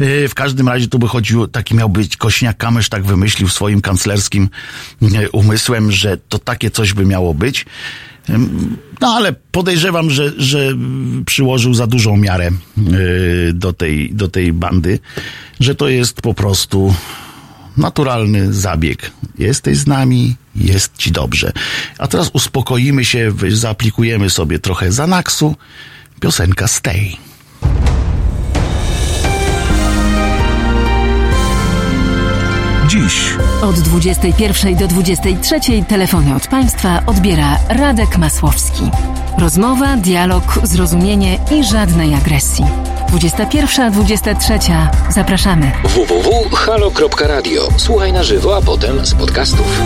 [0.00, 4.48] w każdym razie tu by chodziło, taki miał być Kośniak Kamysz tak wymyślił swoim kanclerskim
[5.32, 7.66] umysłem, że to takie coś by miało być.
[9.00, 10.72] No ale podejrzewam, że, że
[11.26, 12.50] przyłożył za dużą miarę
[13.54, 14.98] do tej, do tej bandy,
[15.60, 16.94] że to jest po prostu
[17.76, 19.10] naturalny zabieg.
[19.38, 21.52] Jesteś z nami, jest ci dobrze.
[21.98, 25.54] A teraz uspokoimy się, zaaplikujemy sobie trochę Zanaxu.
[26.20, 27.16] Piosenka Stay.
[32.88, 33.34] Dziś.
[33.62, 38.82] Od 21 do 23 telefony od Państwa odbiera Radek Masłowski.
[39.38, 42.64] Rozmowa, dialog, zrozumienie i żadnej agresji.
[43.06, 44.88] 21-23.
[45.10, 45.72] Zapraszamy.
[45.84, 47.68] www.halo.radio.
[47.76, 49.80] Słuchaj na żywo, a potem z podcastów.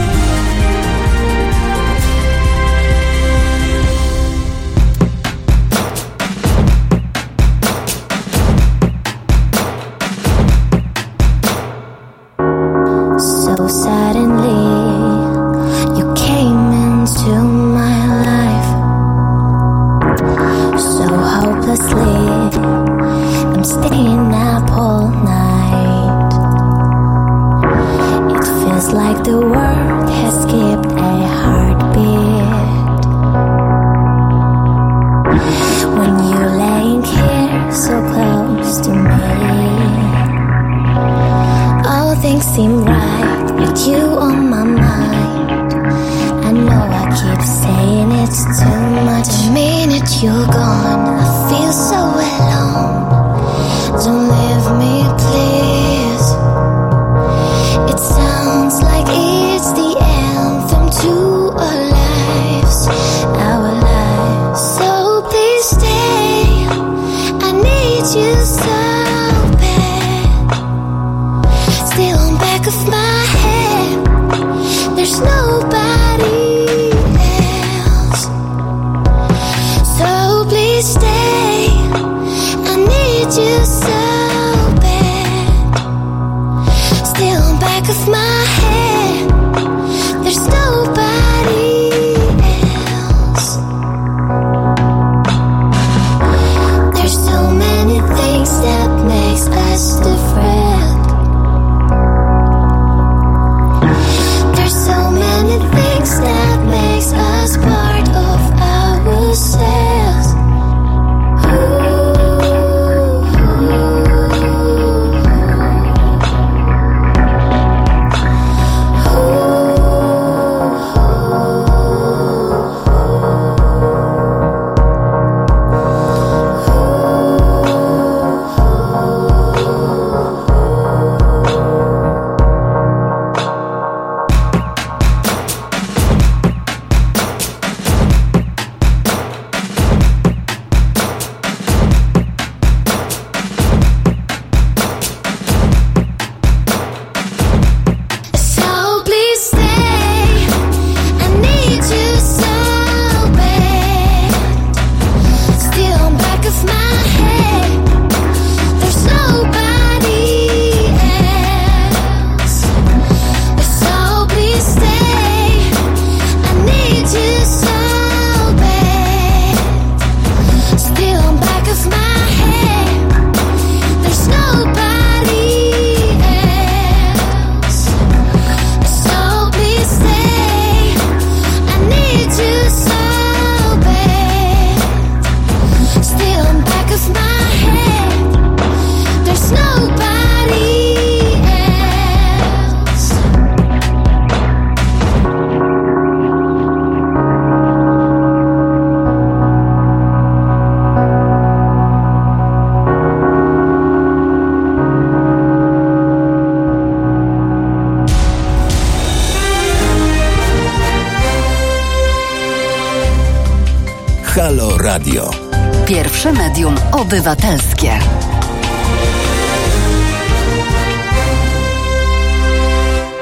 [216.92, 217.98] Obywatelskie.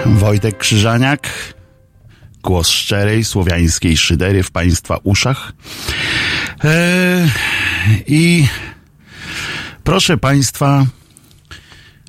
[0.07, 1.55] Wojtek Krzyżaniak,
[2.43, 5.53] głos szczerej, słowiańskiej szydery w Państwa uszach.
[6.65, 7.31] Eee,
[8.07, 8.47] I
[9.85, 10.87] proszę Państwa,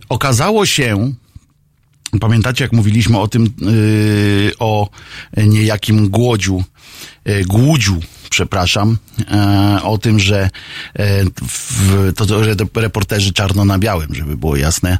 [0.09, 1.13] okazało się,
[2.21, 4.89] Pamiętacie, jak mówiliśmy o tym, yy, o
[5.37, 6.63] niejakim głodziu,
[7.25, 10.49] yy, głudziu, przepraszam, yy, o tym, że,
[11.47, 14.97] w, to, że reporterzy czarno na białym, żeby było jasne,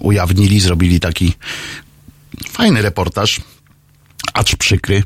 [0.00, 1.34] ujawnili, zrobili taki
[2.50, 3.40] fajny reportaż,
[4.34, 5.02] acz przykry,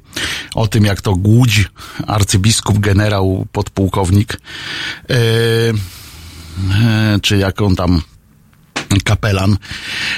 [0.54, 1.70] o tym, jak to głódź
[2.06, 4.40] arcybiskup, generał, podpułkownik,
[7.22, 8.02] czy jak on tam
[9.04, 9.56] kapelan.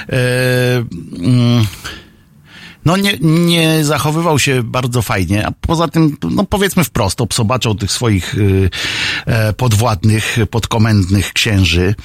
[0.09, 0.17] E,
[1.19, 1.65] mm,
[2.85, 7.91] no nie, nie zachowywał się bardzo fajnie, a poza tym, no powiedzmy wprost, obsobaczał tych
[7.91, 8.69] swoich y,
[9.25, 11.95] e, podwładnych, podkomendnych księży.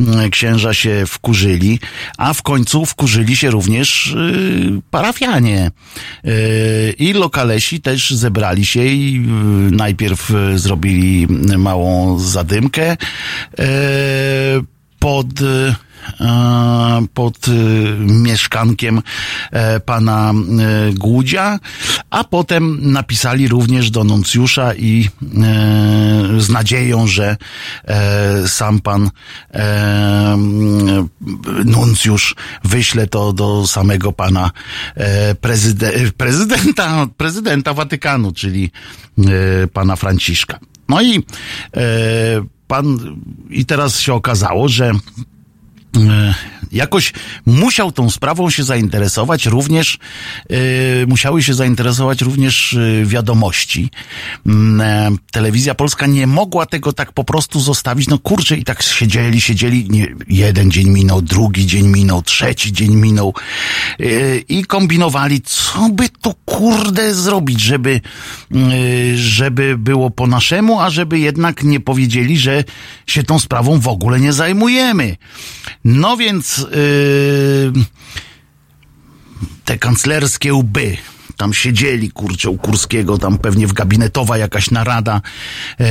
[0.00, 1.78] Mm, księża się wkurzyli,
[2.18, 5.70] a w końcu wkurzyli się również y, parafianie.
[6.24, 9.20] Y, I lokalesi też zebrali się i
[9.70, 11.26] najpierw zrobili
[11.58, 12.96] małą zadymkę
[14.98, 15.26] pod
[17.14, 17.50] pod e,
[17.98, 19.02] mieszkankiem
[19.50, 20.32] e, pana
[20.94, 21.58] Głudzia,
[22.10, 25.08] a potem napisali również do nuncjusza i
[26.38, 27.36] z nadzieją, że
[28.46, 29.10] sam pan
[31.64, 32.34] nuncjusz
[32.64, 34.50] wyśle to do samego pana
[36.16, 38.70] prezydenta, prezydenta Watykanu, czyli
[39.72, 40.58] pana Franciszka.
[40.88, 41.24] No i
[42.66, 42.98] pan,
[43.50, 44.92] i teraz się okazało, że
[45.96, 46.34] E,
[46.72, 47.12] jakoś
[47.46, 49.98] musiał tą sprawą się zainteresować również,
[50.50, 50.58] yy,
[51.06, 53.90] musiały się zainteresować również yy, wiadomości.
[54.46, 54.52] Yy,
[55.32, 58.08] telewizja polska nie mogła tego tak po prostu zostawić.
[58.08, 62.94] No kurczę, i tak siedzieli, siedzieli, nie, jeden dzień minął, drugi dzień minął, trzeci dzień
[62.94, 63.34] minął
[64.48, 68.00] i kombinowali, co by tu kurde zrobić, żeby,
[69.14, 72.64] żeby było po naszemu, a żeby jednak nie powiedzieli, że
[73.06, 75.16] się tą sprawą w ogóle nie zajmujemy.
[75.84, 77.84] No więc yy,
[79.64, 80.96] te kanclerskie łby,
[81.40, 85.20] tam siedzieli, kurczę, u Kurskiego, tam pewnie w gabinetowa jakaś narada,
[85.80, 85.84] e,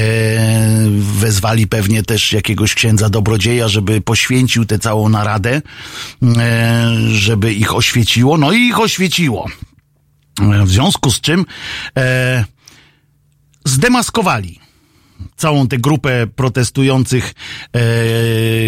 [0.99, 5.61] wezwali pewnie też jakiegoś księdza dobrodzieja, żeby poświęcił tę całą naradę,
[6.23, 9.49] e, żeby ich oświeciło, no i ich oświeciło.
[10.41, 11.45] E, w związku z czym
[13.65, 14.59] zdemaskowali
[15.35, 17.33] całą tę grupę protestujących
[17.73, 17.79] e,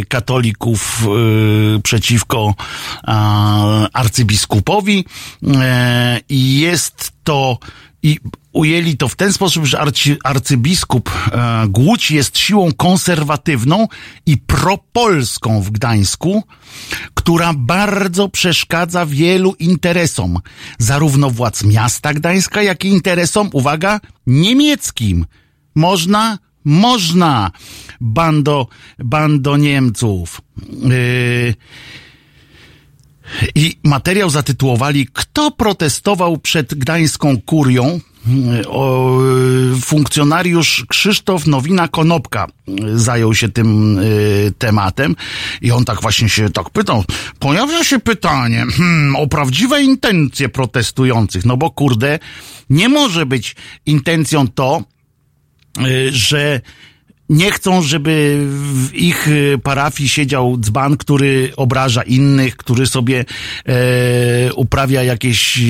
[0.08, 1.08] katolików
[1.78, 2.54] e, przeciwko
[3.08, 3.12] e,
[3.94, 5.06] arcybiskupowi.
[6.30, 7.58] I jest to
[8.04, 8.20] i
[8.52, 13.88] ujęli to w ten sposób, że arcy, arcybiskup e, Głódź jest siłą konserwatywną
[14.26, 16.44] i propolską w Gdańsku,
[17.14, 20.40] która bardzo przeszkadza wielu interesom,
[20.80, 25.26] zarówno władz miasta Gdańska, jak i interesom, uwaga, niemieckim
[25.76, 26.38] można?
[26.66, 27.52] Można,
[28.02, 28.68] bando,
[29.00, 30.42] bando Niemców.
[30.84, 31.56] Yy,
[33.56, 38.00] I materiał zatytułowali Kto protestował przed gdańską kurią?
[38.28, 39.18] Yy, o,
[39.74, 42.48] yy, funkcjonariusz Krzysztof Nowina-Konopka
[42.96, 45.16] zajął się tym y, tematem
[45.62, 47.04] i on tak właśnie się tak pytał.
[47.40, 52.20] Pojawia się pytanie hmm, o prawdziwe intencje protestujących, no bo kurde,
[52.70, 53.56] nie może być
[53.86, 54.84] intencją to,
[56.12, 56.62] że
[57.32, 63.26] nie chcą, żeby w ich y, parafii siedział dzban, który obraża innych, który sobie
[63.66, 65.62] e, uprawia jakieś, e,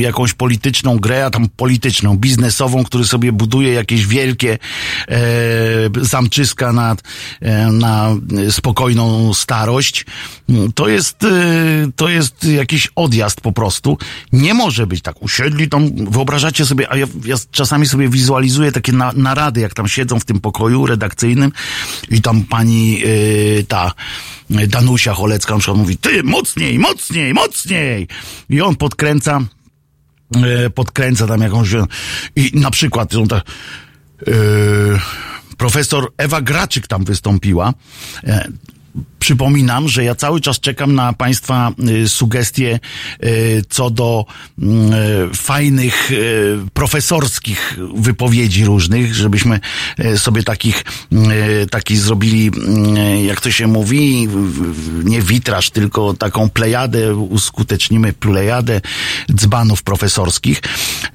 [0.00, 4.58] jakąś polityczną grę, a tam polityczną, biznesową, który sobie buduje jakieś wielkie
[5.08, 5.18] e,
[6.00, 6.96] zamczyska na,
[7.40, 8.16] e, na
[8.50, 10.06] spokojną starość.
[10.74, 11.28] To jest, e,
[11.96, 13.98] to jest jakiś odjazd po prostu.
[14.32, 15.22] Nie może być tak.
[15.22, 19.88] Usiedli tam, wyobrażacie sobie, a ja, ja czasami sobie wizualizuję takie na, narady, jak tam
[19.88, 21.52] siedzą w tym pokoju, pokoju redakcyjnym
[22.10, 23.92] i tam pani yy, ta
[24.68, 28.08] Danusia Cholecka na przykład mówi, ty mocniej, mocniej, mocniej!
[28.48, 29.40] I on podkręca,
[30.36, 31.68] yy, podkręca tam jakąś,
[32.36, 33.44] i na przykład on tak,
[34.26, 35.00] yy,
[35.56, 37.74] profesor Ewa Graczyk tam wystąpiła.
[39.22, 42.80] Przypominam, że ja cały czas czekam na Państwa y, sugestie
[43.24, 44.26] y, co do
[44.58, 46.10] mm, y, fajnych
[46.74, 49.60] profesorskich wypowiedzi różnych, żebyśmy
[50.16, 50.84] sobie takich,
[51.70, 52.50] taki zrobili,
[53.26, 54.28] jak to się mówi,
[55.04, 58.80] nie witraż, tylko taką plejadę, uskutecznimy plejadę
[59.34, 60.62] dzbanów profesorskich.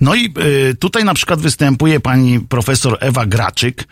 [0.01, 0.33] No i
[0.79, 3.87] tutaj na przykład występuje pani profesor Ewa Graczyk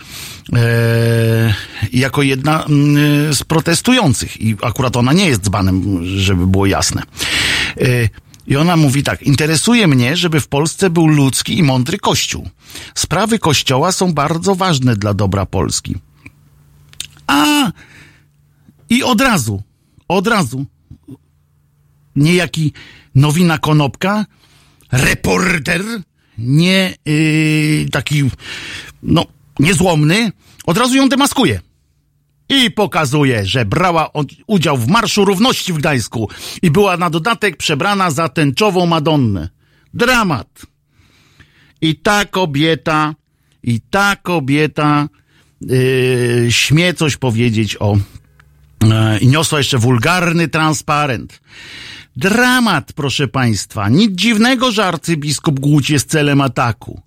[1.94, 4.05] jako jedna mm, z protestujących
[4.40, 7.02] i akurat ona nie jest dzbanem, żeby było jasne.
[7.82, 8.10] Y,
[8.48, 12.50] I ona mówi tak, interesuje mnie, żeby w Polsce był ludzki i mądry Kościół.
[12.96, 15.96] Sprawy Kościoła są bardzo ważne dla dobra Polski.
[17.28, 17.72] A
[18.90, 19.64] i od razu,
[20.08, 20.66] Od razu.
[22.16, 22.74] Niejaki
[23.16, 24.26] Nowina Konopka,
[24.92, 25.84] reporter,
[26.38, 28.24] nie yy, taki,
[29.04, 29.26] no,
[29.60, 30.32] niezłomny,
[30.66, 31.62] od razu ją demaskuje.
[32.50, 34.10] I pokazuje, że brała
[34.48, 36.30] udział w Marszu Równości w Gdańsku
[36.62, 39.50] i była na dodatek przebrana za tęczową Madonnę.
[39.94, 40.62] Dramat.
[41.82, 43.16] I ta kobieta,
[43.64, 45.10] i ta kobieta
[45.62, 47.98] yy, śmie coś powiedzieć o.
[48.84, 51.42] Yy, I niosła jeszcze wulgarny transparent.
[52.16, 53.90] Dramat, proszę państwa.
[53.90, 57.02] Nic dziwnego, że arcybiskup Głódź jest celem ataku.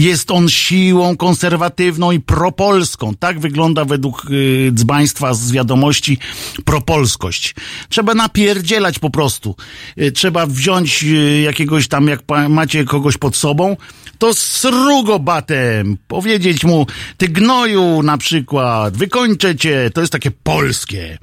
[0.00, 3.14] Jest on siłą konserwatywną i propolską.
[3.14, 6.18] Tak wygląda według y, dzbaństwa z wiadomości
[6.64, 7.54] propolskość.
[7.88, 9.56] Trzeba napierdzielać po prostu.
[10.00, 13.76] Y, trzeba wziąć y, jakiegoś tam, jak macie kogoś pod sobą,
[14.18, 16.86] to srugobatem powiedzieć mu,
[17.16, 19.90] ty gnoju na przykład, wykończę cię.
[19.94, 21.18] To jest takie polskie.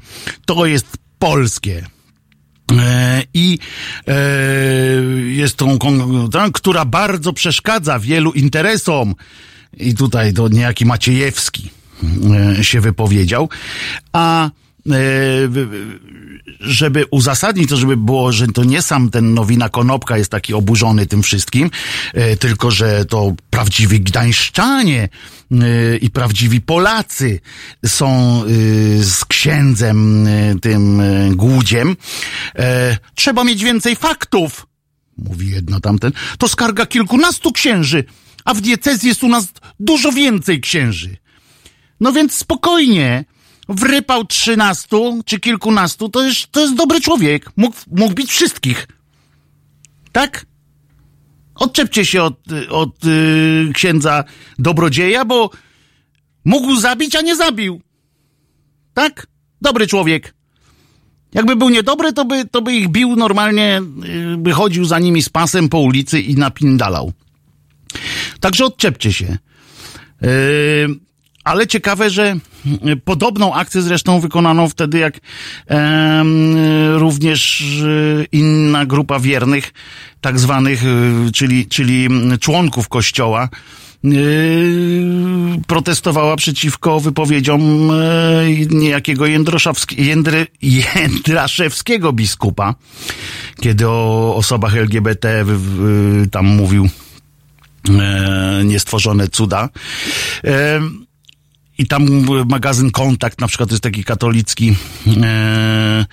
[0.45, 1.96] To jest polskie.
[2.71, 3.59] E, I
[4.07, 4.13] e,
[5.27, 5.77] jest tą,
[6.53, 9.15] która bardzo przeszkadza wielu interesom.
[9.77, 11.69] I tutaj to niejaki Maciejewski
[12.59, 13.49] e, się wypowiedział.
[14.13, 14.49] A
[16.59, 21.05] żeby uzasadnić to, żeby było, że to nie sam ten Nowina Konopka jest taki oburzony
[21.05, 21.71] tym wszystkim,
[22.39, 25.09] tylko że to prawdziwi gdańszczanie
[26.01, 27.39] i prawdziwi Polacy
[27.85, 28.41] są
[29.01, 30.27] z księdzem
[30.61, 31.01] tym
[31.35, 31.97] głudziem.
[33.15, 34.67] Trzeba mieć więcej faktów,
[35.17, 36.11] mówi jedno tamten.
[36.37, 38.03] To skarga kilkunastu księży,
[38.45, 39.47] a w diecezji jest u nas
[39.79, 41.17] dużo więcej księży.
[41.99, 43.25] No więc spokojnie,
[43.69, 47.51] wrypał trzynastu czy kilkunastu, to jest, to jest dobry człowiek.
[47.57, 48.87] Mógł, mógł bić wszystkich.
[50.11, 50.45] Tak?
[51.57, 52.39] Odczepcie się od,
[52.69, 54.23] od yy, księdza
[54.59, 55.49] dobrodzieja, bo
[56.45, 57.81] mógł zabić, a nie zabił.
[58.93, 59.27] Tak?
[59.61, 60.33] Dobry człowiek.
[61.33, 65.21] Jakby był niedobry, to by, to by ich bił normalnie, yy, by chodził za nimi
[65.21, 67.13] z pasem po ulicy i napindalał.
[68.39, 69.37] Także odczepcie się.
[70.21, 71.06] Yy,
[71.47, 72.35] ale ciekawe, że
[73.05, 75.17] podobną akcję zresztą wykonano wtedy, jak
[75.69, 76.23] e,
[76.95, 77.63] również
[78.31, 79.73] inna grupa wiernych,
[80.21, 80.83] tak zwanych,
[81.33, 82.07] czyli, czyli
[82.39, 83.49] członków kościoła,
[85.67, 87.91] protestowała przeciwko wypowiedziom
[88.69, 89.25] niejakiego
[89.97, 92.75] Jędry, Jędraszewskiego biskupa,
[93.61, 95.45] kiedy o osobach LGBT
[96.31, 96.89] tam mówił
[98.63, 99.69] niestworzone cuda.
[101.77, 104.75] I tam magazyn Kontakt, na przykład jest taki katolicki
[105.23, 106.05] e,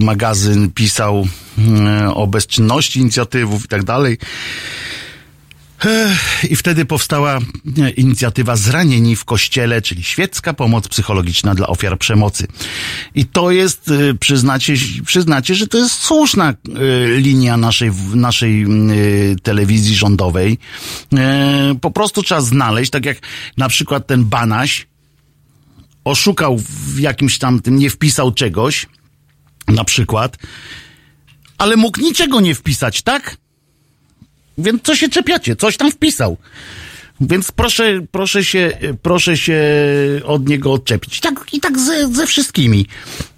[0.00, 4.18] magazyn, pisał e, o bezczynności inicjatywów i tak dalej.
[6.50, 7.38] I wtedy powstała
[7.96, 12.46] inicjatywa Zranieni w Kościele, czyli świecka pomoc psychologiczna dla ofiar przemocy.
[13.14, 14.74] I to jest, y, przyznacie,
[15.06, 20.58] przyznacie że to jest słuszna y, linia naszej, naszej y, telewizji rządowej.
[21.80, 23.18] Po prostu trzeba znaleźć, tak jak
[23.56, 24.86] na przykład ten Banaś
[26.04, 28.86] oszukał w jakimś tam tym, nie wpisał czegoś,
[29.68, 30.36] na przykład,
[31.58, 33.36] ale mógł niczego nie wpisać, tak?
[34.58, 35.56] Więc co się czepiacie?
[35.56, 36.36] Coś tam wpisał.
[37.20, 39.62] Więc proszę, proszę się, proszę się
[40.24, 41.18] od niego odczepić.
[41.18, 42.86] I tak, i tak ze, ze wszystkimi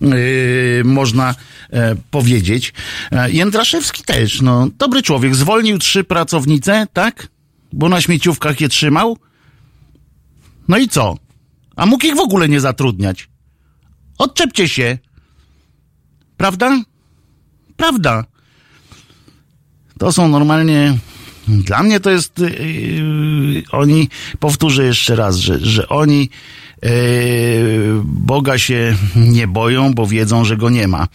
[0.01, 1.35] yy, można
[1.71, 2.73] e, powiedzieć.
[3.13, 5.35] E, Jędraszewski też, no, dobry człowiek.
[5.35, 7.29] Zwolnił trzy pracownice, tak?
[7.73, 9.19] Bo na śmieciówkach je trzymał.
[10.69, 11.17] No i co?
[11.77, 13.29] A mógł ich w ogóle nie zatrudniać.
[14.19, 14.99] Odczepcie się.
[16.37, 16.83] Prawda?
[17.77, 18.25] Prawda.
[19.99, 20.99] To są normalnie
[21.49, 24.09] dla mnie to jest, yy, oni,
[24.41, 26.31] powtórzę jeszcze raz, że, że oni
[26.83, 26.91] yy,
[28.05, 31.09] Boga się nie boją, bo wiedzą, że go nie ma.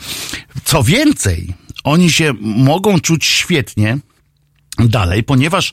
[0.64, 1.54] Co więcej,
[1.84, 3.98] oni się mogą czuć świetnie,
[4.80, 5.72] dalej, ponieważ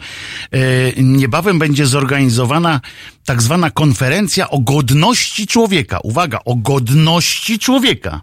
[0.50, 0.58] e,
[1.02, 2.80] niebawem będzie zorganizowana
[3.24, 5.98] tak zwana konferencja o godności człowieka.
[6.02, 8.20] Uwaga, o godności człowieka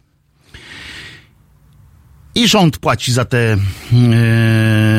[2.38, 3.58] i rząd płaci za te, e,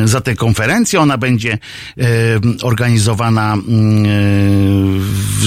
[0.05, 1.01] za te konferencje.
[1.01, 1.59] Ona będzie e,
[2.63, 3.61] organizowana, e,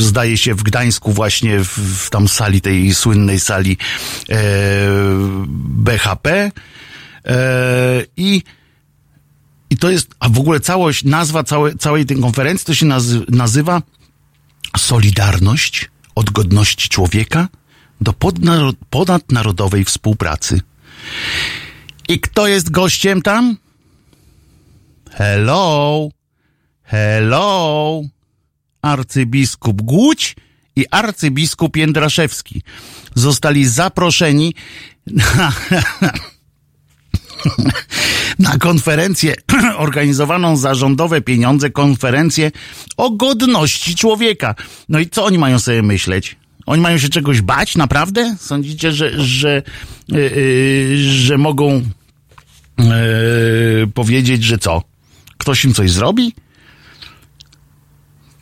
[0.01, 1.67] zdaje się, w Gdańsku właśnie, w,
[2.05, 3.77] w tam sali, tej słynnej sali
[5.47, 6.51] BHP.
[8.17, 8.43] I
[9.69, 13.25] i to jest, a w ogóle całość, nazwa całe, całej tej konferencji to się nazy,
[13.29, 13.81] nazywa
[14.77, 17.47] Solidarność od godności człowieka
[18.01, 18.13] do
[18.89, 20.61] ponadnarodowej współpracy.
[22.09, 23.57] I kto jest gościem tam?
[25.11, 26.09] Hello,
[26.83, 28.01] hello,
[28.81, 30.35] arcybiskup Głódź
[30.75, 32.61] i arcybiskup Jędraszewski
[33.15, 34.53] zostali zaproszeni
[35.07, 35.51] na,
[38.39, 39.35] na konferencję
[39.77, 42.51] organizowaną za rządowe pieniądze, konferencję
[42.97, 44.55] o godności człowieka.
[44.89, 46.35] No i co oni mają sobie myśleć?
[46.65, 48.35] Oni mają się czegoś bać, naprawdę?
[48.39, 49.63] Sądzicie, że, że,
[50.07, 51.83] yy, że mogą
[52.77, 52.85] yy,
[53.93, 54.83] powiedzieć, że co?
[55.37, 56.33] Ktoś im coś zrobi?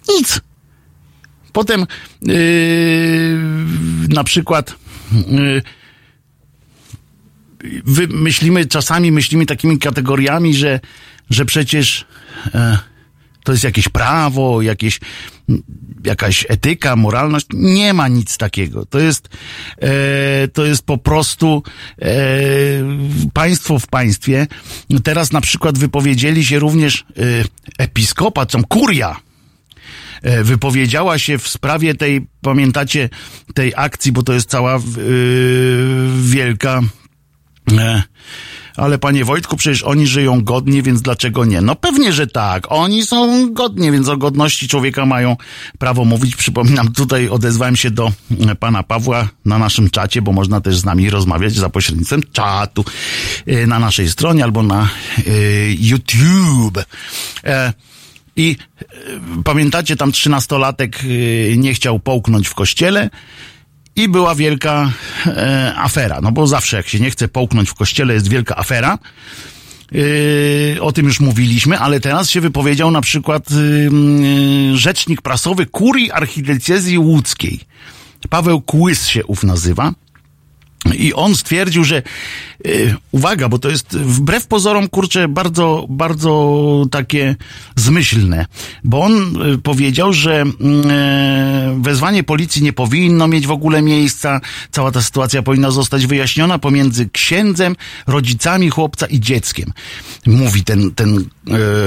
[0.09, 0.41] Nic.
[1.53, 1.85] Potem
[2.21, 3.37] yy,
[4.09, 4.75] na przykład
[5.11, 5.63] yy,
[8.09, 10.79] myślimy, czasami myślimy takimi kategoriami, że,
[11.29, 12.05] że przecież
[13.43, 14.99] to jest jakieś prawo, jakieś,
[16.03, 17.45] jakaś etyka, moralność.
[17.53, 18.85] Nie ma nic takiego.
[18.85, 19.29] To jest,
[19.81, 21.63] e, to jest po prostu
[22.01, 22.09] e,
[23.33, 24.47] państwo w państwie.
[25.03, 27.05] Teraz na przykład wypowiedzieli się również
[27.79, 29.15] e, episkopat, są kuria
[30.21, 33.09] e, wypowiedziała się w sprawie tej, pamiętacie,
[33.53, 34.81] tej akcji, bo to jest cała yy,
[36.21, 36.98] wielka E,
[38.79, 41.61] ale panie Wojtku, przecież oni żyją godnie, więc dlaczego nie?
[41.61, 42.71] No pewnie, że tak.
[42.71, 45.37] Oni są godnie, więc o godności człowieka mają
[45.77, 46.35] prawo mówić.
[46.35, 48.11] Przypominam, tutaj odezwałem się do
[48.47, 52.85] e, pana Pawła na naszym czacie, bo można też z nami rozmawiać za pośrednictwem czatu
[53.47, 54.89] e, na naszej stronie albo na
[55.79, 56.79] YouTube.
[58.35, 58.55] I
[59.43, 60.99] pamiętacie, tam trzynastolatek
[61.57, 63.09] nie chciał połknąć w kościele
[63.99, 64.91] i była wielka
[65.27, 66.21] e, afera.
[66.21, 68.97] No bo zawsze jak się nie chce połknąć w kościele jest wielka afera.
[69.91, 76.11] Yy, o tym już mówiliśmy, ale teraz się wypowiedział na przykład yy, rzecznik prasowy kurii
[76.11, 77.59] archidiecezji łódzkiej.
[78.29, 79.93] Paweł Kłys się ów nazywa.
[80.95, 82.01] I on stwierdził, że
[82.65, 87.35] yy, uwaga, bo to jest wbrew pozorom, kurczę, bardzo, bardzo takie
[87.75, 88.45] zmyślne,
[88.83, 94.91] bo on y, powiedział, że y, wezwanie policji nie powinno mieć w ogóle miejsca, cała
[94.91, 97.75] ta sytuacja powinna zostać wyjaśniona pomiędzy księdzem,
[98.07, 99.73] rodzicami chłopca i dzieckiem.
[100.25, 101.25] Mówi ten, ten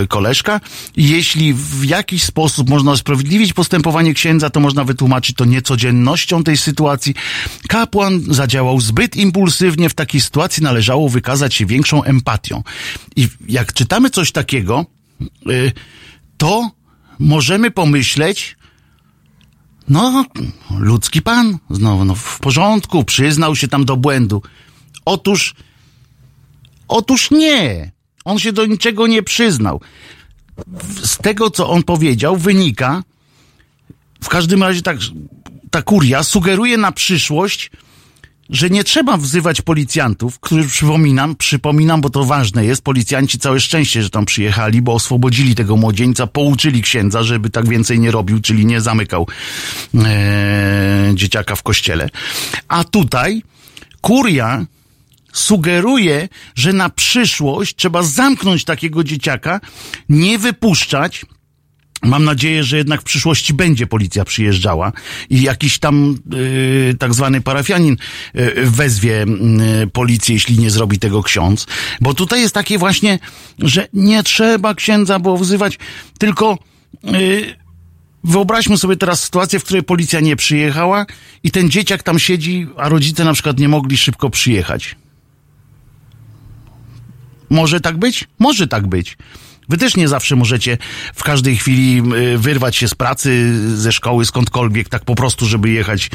[0.08, 0.60] koleżka.
[0.96, 7.14] Jeśli w jakiś sposób można usprawiedliwić postępowanie księdza, to można wytłumaczyć to niecodziennością tej sytuacji.
[7.68, 12.62] Kapłan zadziałał zbyt impulsywnie w takiej sytuacji należało wykazać się większą empatią.
[13.16, 14.86] I jak czytamy coś takiego,
[15.50, 15.72] y,
[16.36, 16.70] to
[17.18, 18.56] możemy pomyśleć,
[19.88, 20.24] no,
[20.78, 24.42] ludzki pan, znowu, no, w porządku, przyznał się tam do błędu.
[25.04, 25.54] Otóż,
[26.88, 27.92] otóż nie.
[28.24, 29.80] On się do niczego nie przyznał.
[31.04, 33.02] Z tego, co on powiedział, wynika,
[34.22, 34.96] w każdym razie tak,
[35.70, 37.70] ta kuria sugeruje na przyszłość,
[38.50, 44.02] że nie trzeba wzywać policjantów, którzy przypominam, przypominam, bo to ważne jest, policjanci całe szczęście,
[44.02, 48.66] że tam przyjechali, bo oswobodzili tego młodzieńca, pouczyli księdza, żeby tak więcej nie robił, czyli
[48.66, 49.26] nie zamykał
[49.94, 52.08] e, dzieciaka w kościele.
[52.68, 53.42] A tutaj
[54.00, 54.66] kuria
[55.32, 59.60] sugeruje, że na przyszłość trzeba zamknąć takiego dzieciaka,
[60.08, 61.26] nie wypuszczać,
[62.02, 64.92] Mam nadzieję, że jednak w przyszłości będzie policja przyjeżdżała
[65.30, 67.96] i jakiś tam y, tak zwany parafianin
[68.36, 69.24] y, wezwie
[69.82, 71.66] y, policję, jeśli nie zrobi tego ksiądz.
[72.00, 73.18] Bo tutaj jest takie właśnie,
[73.58, 75.78] że nie trzeba księdza było wzywać,
[76.18, 76.58] tylko
[77.04, 77.56] y,
[78.24, 81.06] wyobraźmy sobie teraz sytuację, w której policja nie przyjechała
[81.42, 84.96] i ten dzieciak tam siedzi, a rodzice na przykład nie mogli szybko przyjechać.
[87.50, 88.28] Może tak być?
[88.38, 89.16] Może tak być.
[89.68, 90.78] Wy też nie zawsze możecie
[91.14, 92.02] w każdej chwili
[92.36, 96.10] wyrwać się z pracy, ze szkoły, skądkolwiek, tak po prostu, żeby jechać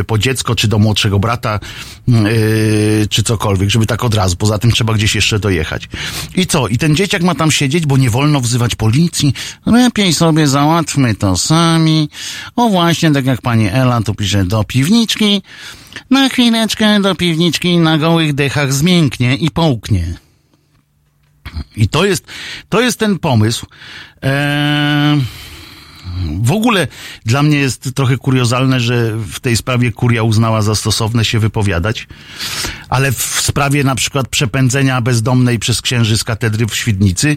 [0.00, 1.60] y, po dziecko, czy do młodszego brata,
[2.08, 4.36] y, czy cokolwiek, żeby tak od razu.
[4.36, 5.88] Poza tym trzeba gdzieś jeszcze dojechać.
[6.36, 6.68] I co?
[6.68, 9.34] I ten dzieciak ma tam siedzieć, bo nie wolno wzywać policji.
[9.66, 12.08] Lepiej sobie załatwmy to sami.
[12.56, 15.42] O właśnie, tak jak pani Ela tu pisze, do piwniczki.
[16.10, 20.14] Na chwileczkę do piwniczki na gołych dechach zmięknie i połknie.
[21.76, 22.26] I to jest,
[22.68, 23.66] to jest ten pomysł.
[24.22, 25.20] Eee,
[26.42, 26.88] w ogóle
[27.26, 32.08] dla mnie jest trochę kuriozalne, że w tej sprawie kuria uznała za stosowne się wypowiadać,
[32.88, 37.36] ale w sprawie na przykład przepędzenia bezdomnej przez księży z katedry w Świdnicy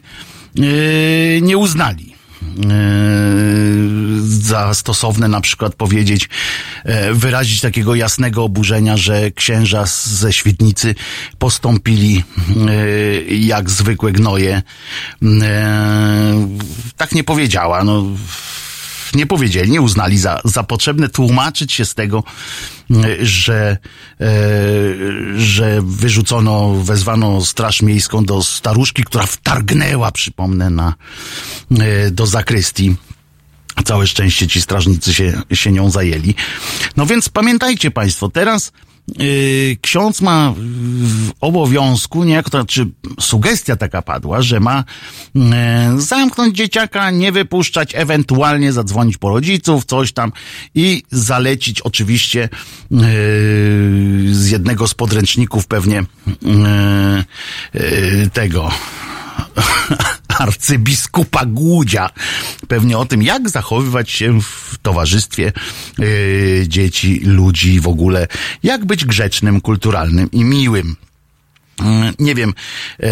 [0.55, 2.14] yy, nie uznali.
[2.69, 3.45] E,
[4.27, 6.29] za stosowne na przykład powiedzieć,
[6.83, 10.95] e, wyrazić takiego jasnego oburzenia, że księża ze Świdnicy
[11.39, 12.23] postąpili
[12.67, 14.61] e, jak zwykłe gnoje.
[16.97, 17.83] Tak nie powiedziała.
[17.83, 18.03] No,
[19.15, 22.23] nie powiedzieli, nie uznali za, za potrzebne tłumaczyć się z tego,
[23.21, 23.77] że,
[24.21, 24.27] e,
[25.37, 30.93] że wyrzucono, wezwano Straż Miejską do staruszki, która wtargnęła, przypomnę, na,
[31.79, 32.95] e, do zakrystii
[33.85, 36.35] Całe szczęście ci strażnicy się, się nią zajęli.
[36.97, 38.71] No więc pamiętajcie Państwo, teraz
[39.81, 42.87] ksiądz ma w obowiązku, niejako to znaczy
[43.19, 44.83] sugestia taka padła, że ma
[45.35, 45.43] yy,
[45.97, 50.31] zamknąć dzieciaka, nie wypuszczać, ewentualnie zadzwonić po rodziców, coś tam
[50.75, 52.49] i zalecić oczywiście
[52.91, 52.99] yy,
[54.31, 56.03] z jednego z podręczników pewnie
[56.41, 57.23] yy,
[57.73, 58.71] yy, tego
[60.39, 62.09] arcybiskupa Głudzia.
[62.67, 65.51] Pewnie o tym, jak zachowywać się w towarzystwie
[65.97, 68.27] yy, dzieci, ludzi w ogóle,
[68.63, 70.95] jak być grzecznym, kulturalnym i miłym.
[72.19, 72.53] Nie wiem,
[72.99, 73.09] e,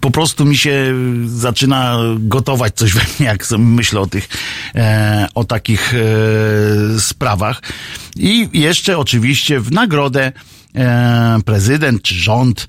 [0.00, 0.94] po prostu mi się
[1.26, 4.28] zaczyna gotować coś we mnie, jak myślę o tych,
[4.74, 7.62] e, o takich e, sprawach.
[8.16, 10.32] I jeszcze oczywiście w nagrodę
[11.44, 12.66] prezydent czy rząd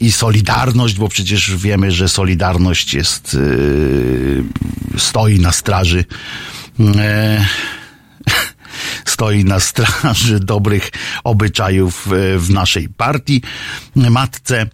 [0.00, 3.36] i Solidarność, bo przecież wiemy, że Solidarność jest,
[4.98, 6.04] stoi na straży
[9.04, 10.90] stoi na straży dobrych
[11.24, 13.42] obyczajów e, w naszej partii.
[13.96, 14.66] Matce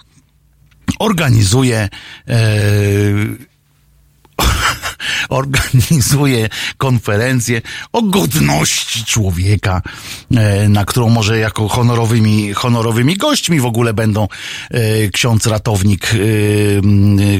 [0.98, 2.38] organizuje e,
[5.28, 7.62] organizuje konferencję
[7.92, 9.82] o godności człowieka,
[10.30, 14.28] e, na którą może jako honorowymi, honorowymi gośćmi w ogóle będą
[14.70, 16.16] e, ksiądz ratownik, e,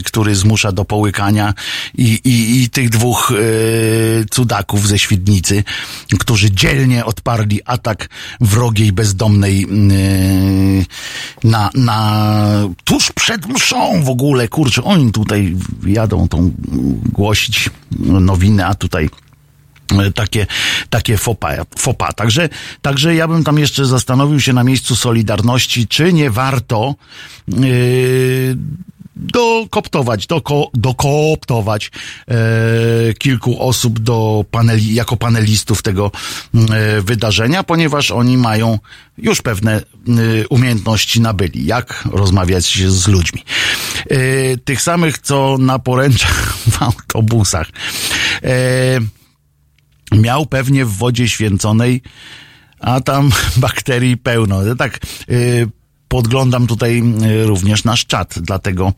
[0.02, 1.54] który zmusza do połykania
[1.98, 3.32] i, i, i tych dwóch
[4.30, 5.64] cudaków ze Świdnicy,
[6.18, 8.08] którzy dzielnie odparli atak
[8.40, 9.66] wrogiej, bezdomnej
[11.44, 12.28] na, na
[12.84, 16.52] tuż przed mszą w ogóle, kurczę, oni tutaj jadą tą
[17.12, 17.70] głosić
[18.00, 19.10] nowiny, a tutaj
[19.98, 20.46] e, takie,
[20.90, 22.12] takie fopa, fopa.
[22.12, 22.48] Także,
[22.82, 26.94] także ja bym tam jeszcze zastanowił się na miejscu Solidarności, czy nie warto
[27.48, 28.56] yy,
[29.16, 31.90] dokoptować, doko, dokooptować
[32.28, 36.10] e, kilku osób do paneli, jako panelistów tego
[36.54, 38.78] e, wydarzenia, ponieważ oni mają
[39.18, 39.82] już pewne e,
[40.48, 43.44] umiejętności nabyli, jak rozmawiać z ludźmi.
[44.10, 44.16] E,
[44.56, 47.68] tych samych, co na poręczach w autobusach.
[48.42, 49.00] E,
[50.12, 52.02] miał pewnie w wodzie święconej
[52.80, 54.60] a tam bakterii pełno.
[54.78, 54.98] Tak,
[55.28, 55.68] yy,
[56.16, 58.92] podglądam tutaj e, również nasz czat, dlatego,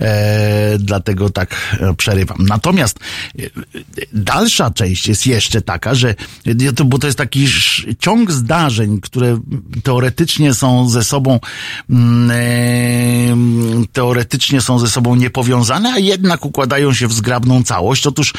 [0.00, 2.36] e, dlatego tak e, przerywam.
[2.40, 2.98] Natomiast
[3.38, 3.42] e,
[4.12, 6.14] dalsza część jest jeszcze taka, że
[6.84, 7.46] bo to jest taki
[7.98, 9.40] ciąg zdarzeń, które
[9.82, 11.40] teoretycznie są ze sobą
[11.90, 18.06] mm, e, teoretycznie są ze sobą niepowiązane, a jednak układają się w zgrabną całość.
[18.06, 18.32] Otóż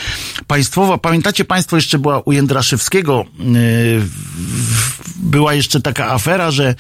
[0.48, 3.44] państwowa, pamiętacie państwo, jeszcze była u Jędraszewskiego e,
[5.24, 6.76] była jeszcze taka afera, że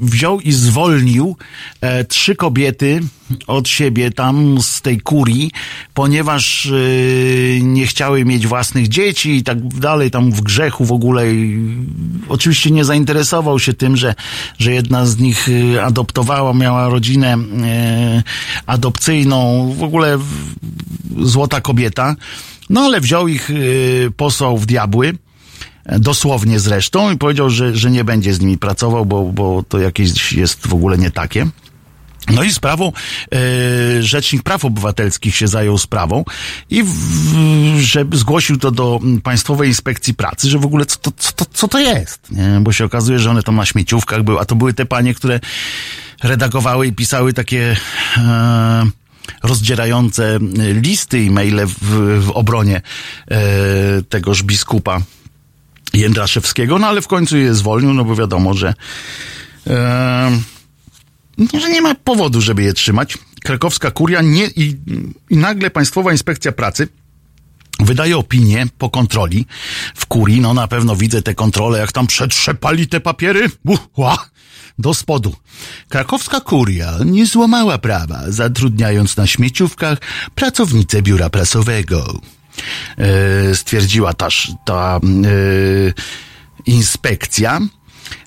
[0.00, 1.36] wziął i zwolnił
[1.80, 3.00] e, trzy kobiety
[3.46, 5.50] od siebie tam z tej kurii,
[5.94, 11.34] ponieważ e, nie chciały mieć własnych dzieci i tak dalej, tam w grzechu w ogóle.
[11.34, 11.60] I,
[12.28, 14.14] oczywiście nie zainteresował się tym, że,
[14.58, 18.22] że jedna z nich e, adoptowała, miała rodzinę e,
[18.66, 20.18] adopcyjną, w ogóle
[21.18, 22.16] złota kobieta.
[22.70, 23.54] No ale wziął ich, e,
[24.10, 25.12] posłał w diabły
[25.86, 30.32] dosłownie zresztą, i powiedział, że, że nie będzie z nimi pracował, bo, bo to jakieś
[30.32, 31.46] jest w ogóle nie takie.
[32.30, 32.92] No i sprawą,
[33.34, 36.24] e, Rzecznik Praw Obywatelskich się zajął sprawą
[36.70, 36.94] i w,
[37.80, 41.78] że zgłosił to do Państwowej Inspekcji Pracy, że w ogóle co to, co co to
[41.78, 42.60] jest, nie?
[42.60, 45.40] bo się okazuje, że one tam na śmieciówkach były, a to były te panie, które
[46.22, 47.76] redagowały i pisały takie
[48.16, 48.86] e,
[49.42, 50.38] rozdzierające
[50.74, 51.78] listy i maile w,
[52.24, 52.82] w obronie
[53.30, 53.40] e,
[54.02, 55.00] tegoż biskupa
[55.94, 58.74] Jędraszewskiego, no ale w końcu je zwolnił, no bo wiadomo, że,
[59.66, 60.40] e,
[61.60, 63.18] że nie ma powodu, żeby je trzymać.
[63.44, 64.76] Krakowska kuria nie, i,
[65.30, 66.88] i nagle Państwowa Inspekcja Pracy
[67.80, 69.46] wydaje opinię po kontroli
[69.94, 73.50] w kurii, no na pewno widzę te kontrole, jak tam przetrzepali te papiery,
[73.96, 74.26] Uła,
[74.78, 75.34] do spodu.
[75.88, 79.98] Krakowska kuria nie złamała prawa, zatrudniając na śmieciówkach
[80.34, 82.20] pracownicę biura prasowego.
[82.98, 84.28] E, stwierdziła ta,
[84.64, 85.92] ta e,
[86.66, 87.60] inspekcja.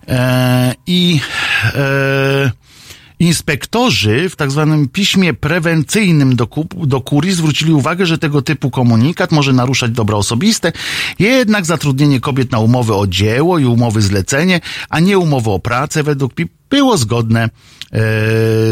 [0.08, 1.20] E, I
[3.20, 9.32] Inspektorzy w tak zwanym piśmie prewencyjnym do, do kurii zwrócili uwagę, że tego typu komunikat
[9.32, 10.72] może naruszać dobra osobiste,
[11.20, 16.04] jednak zatrudnienie kobiet na umowy o dzieło i umowy zlecenie, a nie umowy o pracę
[16.04, 17.50] według PIP było zgodne e,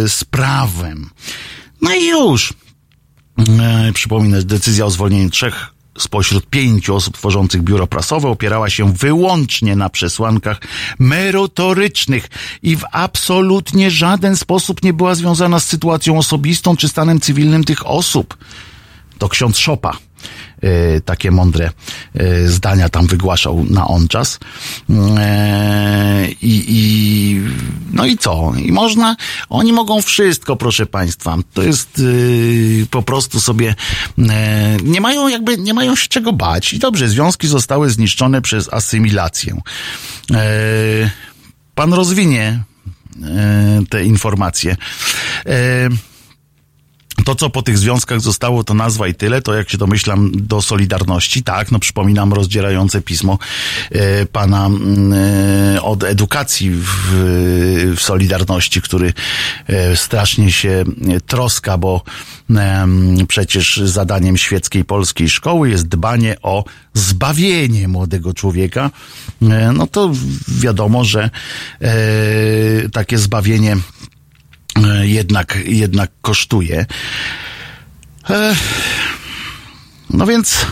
[0.08, 1.10] z prawem.
[1.82, 2.54] No i już.
[3.38, 9.76] E, przypominać, decyzja o zwolnieniu trzech spośród pięciu osób tworzących biuro prasowe opierała się wyłącznie
[9.76, 10.62] na przesłankach
[11.00, 12.28] merytorycznych
[12.64, 17.88] i w absolutnie żaden sposób nie była związana z sytuacją osobistą czy stanem cywilnym tych
[17.88, 18.38] osób.
[19.18, 19.98] To ksiądz Szopa
[21.06, 21.72] takie mądre
[22.16, 24.40] e, zdania tam wygłaszał na on czas.
[25.18, 27.42] E, I, I
[27.94, 28.54] no i co?
[28.58, 29.16] I można,
[29.50, 31.38] oni mogą wszystko, proszę państwa.
[31.54, 33.76] To jest y, po prostu sobie
[34.84, 36.74] nie mają jakby, nie mają się czego bać.
[36.74, 39.62] I dobrze, związki zostały zniszczone przez asymilację.
[41.76, 42.64] Pan rozwinie
[43.90, 44.78] te informacje.
[47.26, 50.62] To, co po tych związkach zostało, to nazwa i tyle, to jak się domyślam do
[50.62, 53.38] Solidarności, tak, no przypominam rozdzierające pismo
[53.92, 54.70] e, pana
[55.76, 56.86] e, od edukacji w,
[57.96, 59.14] w Solidarności, który
[59.68, 60.84] e, strasznie się
[61.28, 62.02] troska, bo
[63.28, 66.64] przecież zadaniem świeckiej polskiej szkoły jest dbanie o
[66.94, 68.92] zbawienie młodego człowieka,
[69.42, 70.12] e, no to
[70.48, 71.30] wiadomo, że
[71.82, 73.78] e, takie zbawienie
[75.04, 76.86] jednak, jednak kosztuje.
[78.30, 78.56] E,
[80.14, 80.66] No więc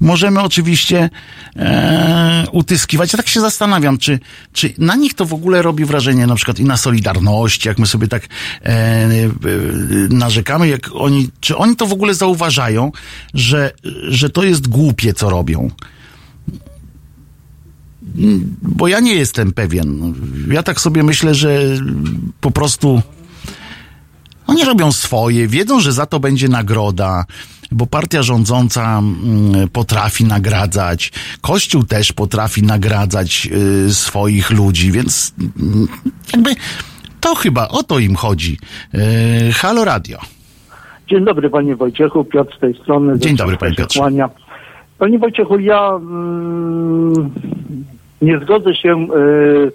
[0.00, 1.10] możemy oczywiście
[1.56, 3.12] e, utyskiwać.
[3.12, 4.18] Ja tak się zastanawiam, czy,
[4.52, 7.86] czy na nich to w ogóle robi wrażenie, na przykład i na Solidarności, jak my
[7.86, 9.28] sobie tak e, e,
[10.10, 12.92] narzekamy, jak oni, czy oni to w ogóle zauważają,
[13.34, 13.70] że,
[14.08, 15.70] że to jest głupie, co robią
[18.62, 20.14] bo ja nie jestem pewien.
[20.50, 21.60] Ja tak sobie myślę, że
[22.40, 23.02] po prostu
[24.46, 27.24] oni robią swoje, wiedzą, że za to będzie nagroda,
[27.72, 33.48] bo partia rządząca mm, potrafi nagradzać, Kościół też potrafi nagradzać
[33.86, 35.88] y, swoich ludzi, więc mm,
[36.32, 36.50] jakby
[37.20, 38.58] to chyba o to im chodzi.
[38.94, 40.18] Y, Halo Radio.
[41.10, 43.18] Dzień dobry panie Wojciechu, Piotr z tej strony.
[43.18, 44.00] Dzień dobry, panie Piotrze.
[44.00, 44.30] kłania.
[44.98, 47.30] Panie Wojciechu, ja mm,
[48.22, 49.06] nie zgodzę się y,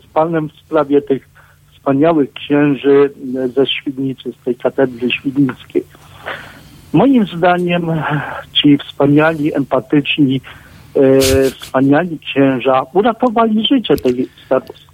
[0.03, 1.29] z panem w sprawie tych
[1.73, 5.83] wspaniałych księży y, ze Świdnicy, z tej katedry świdnickiej.
[6.93, 7.91] Moim zdaniem
[8.53, 10.41] ci wspaniali, empatyczni,
[11.59, 14.89] wspaniali księża uratowali życie tej starostce.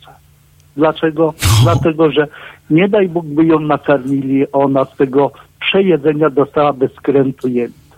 [0.78, 1.34] Dlaczego?
[1.64, 2.28] Dlatego, że
[2.70, 7.98] nie daj Bóg by ją nakarmili, ona z tego przejedzenia dostała bez skrętu jelita.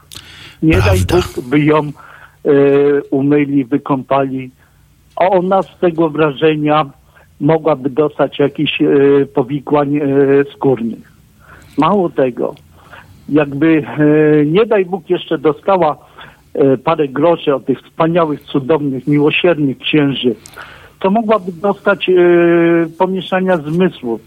[0.63, 1.15] Nie daj Prawda.
[1.15, 1.91] Bóg by ją e,
[3.11, 4.51] umyli, wykąpali,
[5.19, 6.85] a ona z tego wrażenia
[7.41, 8.85] mogłaby dostać jakichś e,
[9.33, 10.01] powikłań e,
[10.53, 11.11] skórnych.
[11.77, 12.55] Mało tego,
[13.29, 15.97] jakby e, nie daj Bóg jeszcze dostała
[16.83, 20.35] parę groszy od tych wspaniałych, cudownych, miłosiernych księży,
[20.99, 22.09] to mogłaby dostać
[22.97, 24.21] pomieszania zmysłów,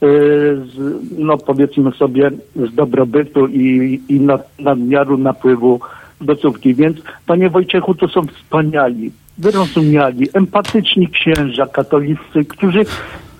[0.00, 5.80] z, no powiedzmy sobie z dobrobytu i, i nad, nadmiaru napływu
[6.20, 6.74] gotówki.
[6.74, 6.96] Więc
[7.26, 12.84] panie Wojciechu, to są wspaniali, wyrozumiali, empatyczni księża katolicy, którzy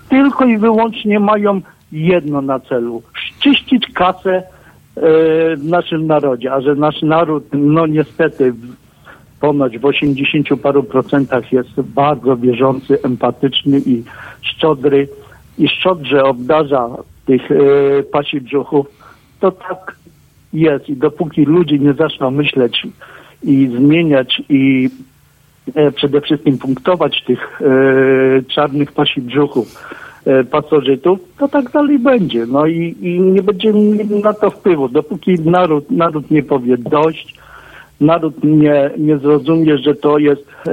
[0.09, 1.61] tylko i wyłącznie mają
[1.91, 4.43] jedno na celu, szczyścić kasę e,
[5.55, 8.53] w naszym narodzie, a że nasz naród, no niestety
[9.39, 14.03] ponoć w 80 paru procentach jest bardzo wierzący, empatyczny i
[14.41, 15.07] szczodry
[15.57, 16.89] i szczodrze obdarza
[17.25, 17.55] tych e,
[18.03, 18.87] pasi brzuchów,
[19.39, 19.95] to tak
[20.53, 22.87] jest i dopóki ludzie nie zaczną myśleć
[23.43, 24.89] i zmieniać i
[25.75, 27.65] e, przede wszystkim punktować tych e,
[28.43, 29.75] czarnych pasi brzuchów
[30.25, 32.45] e, pasożytów, to tak dalej będzie.
[32.45, 34.89] No i, i nie będziemy mieli na to wpływu.
[34.89, 37.35] Dopóki naród, naród nie powie dość,
[38.01, 40.71] naród nie, nie zrozumie, że to jest e,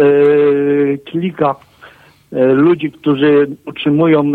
[1.10, 1.54] klika
[2.54, 4.32] ludzi, którzy utrzymują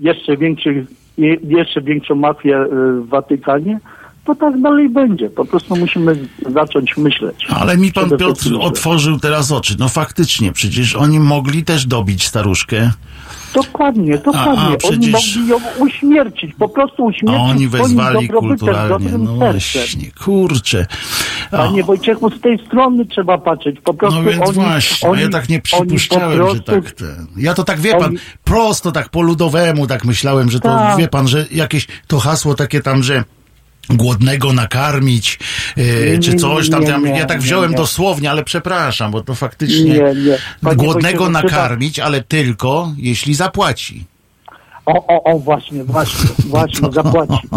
[0.00, 0.86] jeszcze, większych,
[1.18, 3.78] je- jeszcze większą mafię w Watykanie,
[4.26, 5.30] to tak dalej będzie.
[5.30, 6.16] Po prostu musimy
[6.54, 7.46] zacząć myśleć.
[7.50, 9.76] Ale mi pan Piotr że- otworzył teraz oczy.
[9.78, 12.90] No faktycznie, przecież oni mogli też dobić staruszkę.
[13.54, 14.74] Dokładnie, dokładnie.
[14.74, 19.10] a przecież- Oni mogli ją uśmiercić, po prostu A uśmiercić oni swoim wezwali kulturalnie.
[19.18, 20.86] No właśnie, kurczę.
[21.52, 23.76] O, Panie Wojciechu, z tej strony trzeba patrzeć.
[23.84, 26.90] Po prostu no więc oni, właśnie, oni, ja tak nie oni przypuszczałem, że prostu- tak
[26.90, 27.26] ten.
[27.36, 30.98] Ja to tak wie pan, oni- prosto tak po ludowemu tak myślałem, że to Tak.
[30.98, 33.24] wie pan, że jakieś to hasło takie tam, że
[33.90, 35.38] głodnego nakarmić,
[35.76, 36.84] e, czy coś tam.
[36.84, 37.76] nie, nie, ja tak wziąłem nie.
[37.76, 40.38] dosłownie, ale przepraszam, bo to faktycznie Nie, nie.
[40.62, 44.04] Panie głodnego trzeba- nakarmić, ale tylko jeśli zapłaci.
[44.86, 47.48] O, o, o, właśnie, właśnie, właśnie, zapłaci.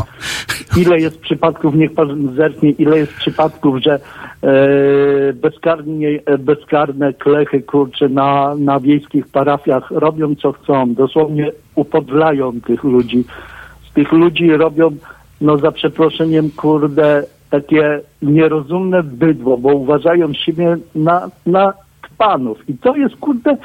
[0.78, 4.00] Ile jest przypadków, niech pan zerknie, ile jest przypadków, że
[4.44, 12.62] e, bezkarnie, e, bezkarne klechy, kurcze, na, na wiejskich parafiach robią co chcą, dosłownie upodlają
[12.62, 13.24] tych ludzi.
[13.90, 14.96] Z tych ludzi robią,
[15.42, 21.74] no za przeproszeniem, kurde, takie nierozumne bydło, bo uważają siebie na, na
[22.20, 22.70] panów.
[22.70, 23.58] I to jest, kurde,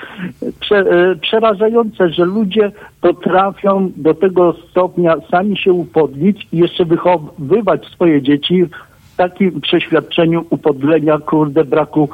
[0.60, 7.86] prze, e, przerażające, że ludzie potrafią do tego stopnia sami się upodlić i jeszcze wychowywać
[7.86, 12.08] swoje dzieci w takim przeświadczeniu upodlenia, kurde, braku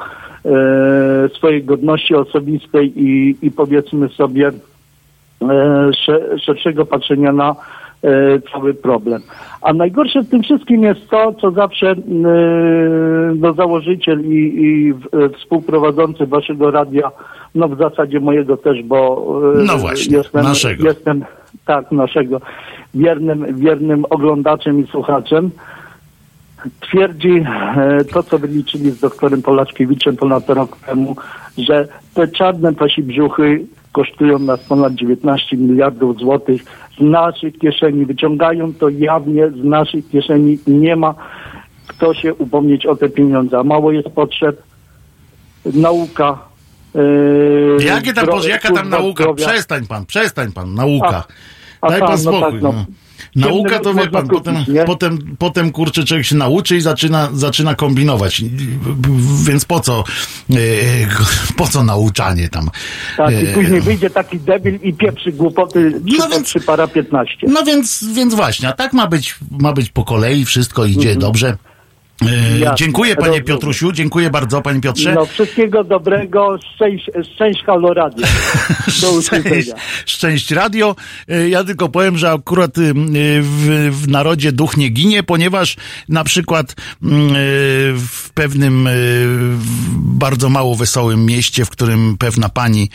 [0.45, 0.49] e,
[1.37, 4.51] swojej godności osobistej i, i powiedzmy sobie
[5.41, 5.91] e,
[6.39, 7.55] szerszego patrzenia na
[8.51, 9.21] cały problem.
[9.61, 11.95] A najgorsze w tym wszystkim jest to, co zawsze e,
[13.35, 17.11] no, założyciel i, i e, współprowadzący waszego radia,
[17.55, 19.25] no w zasadzie mojego też, bo
[19.65, 20.87] no właśnie, jestem, naszego.
[20.87, 21.25] jestem
[21.65, 22.41] tak, naszego
[22.93, 25.51] wiernym, wiernym oglądaczem i słuchaczem.
[26.79, 27.45] Twierdzi
[28.13, 31.15] to, co wyliczyli z doktorem Polaczkiewiczem ponad rok temu,
[31.57, 36.63] że te czarne pasi brzuchy kosztują nas ponad 19 miliardów złotych
[36.97, 38.05] z naszych kieszeni.
[38.05, 41.15] Wyciągają to jawnie z naszych kieszeni i nie ma
[41.87, 43.59] kto się upomnieć o te pieniądze.
[43.59, 44.63] A mało jest potrzeb.
[45.73, 46.39] Nauka.
[46.95, 49.23] Yy, Jakie tam, jaka tam nauka?
[49.23, 49.47] Zdrowia.
[49.47, 51.23] Przestań pan, przestań pan, nauka.
[51.81, 52.39] A, a Daj pan, pan spokój.
[52.41, 52.71] No tak, no.
[52.71, 52.85] No.
[53.35, 54.55] Nauka to wie pan, potem,
[54.85, 58.43] potem, potem kurczę człowiek się nauczy i zaczyna, zaczyna kombinować.
[59.43, 60.03] Więc po co,
[60.49, 60.55] e,
[61.57, 62.69] po co nauczanie tam?
[63.17, 67.37] Tak, i później wyjdzie taki debil i pieprzy głupoty no więc, przy para 15.
[67.47, 71.19] No więc, więc właśnie, a tak ma być, ma być po kolei, wszystko idzie mhm.
[71.19, 71.57] dobrze.
[72.21, 75.13] E, dziękuję panie Piotrusiu, dziękuję bardzo panie Piotrze.
[75.13, 78.27] No wszystkiego dobrego, szczęść, szczęść Halo Radio.
[78.89, 79.71] Szczęść,
[80.05, 80.95] szczęść Radio.
[81.27, 82.81] E, ja tylko powiem, że akurat e,
[83.41, 85.75] w, w narodzie duch nie ginie, ponieważ
[86.09, 87.29] na przykład mm,
[87.99, 88.89] w pewnym
[89.97, 92.89] bardzo mało wesołym mieście, w którym pewna pani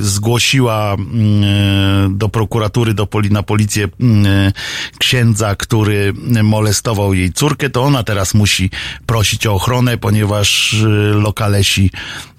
[0.00, 4.52] zgłosiła mm, do prokuratury, do poli, na policję mm,
[4.98, 6.12] księdza, który
[6.42, 8.70] molestował jej córkę, to ona teraz musi
[9.06, 11.90] prosić o ochronę, ponieważ y, lokalesi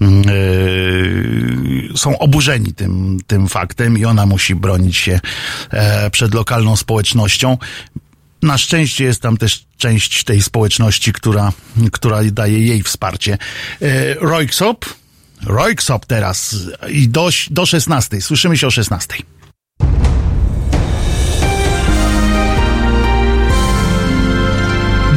[0.02, 5.20] yy, są oburzeni tym, tym faktem i ona musi bronić się
[5.70, 7.58] e, przed lokalną społecznością.
[8.42, 11.54] Na szczęście jest tam też część tej społeczności, która,
[11.92, 13.38] która daje jej wsparcie.
[13.82, 14.86] E, Rojksop,
[15.44, 16.56] Rojksop teraz
[16.90, 18.22] i do, do 16.
[18.22, 19.16] Słyszymy się o 16.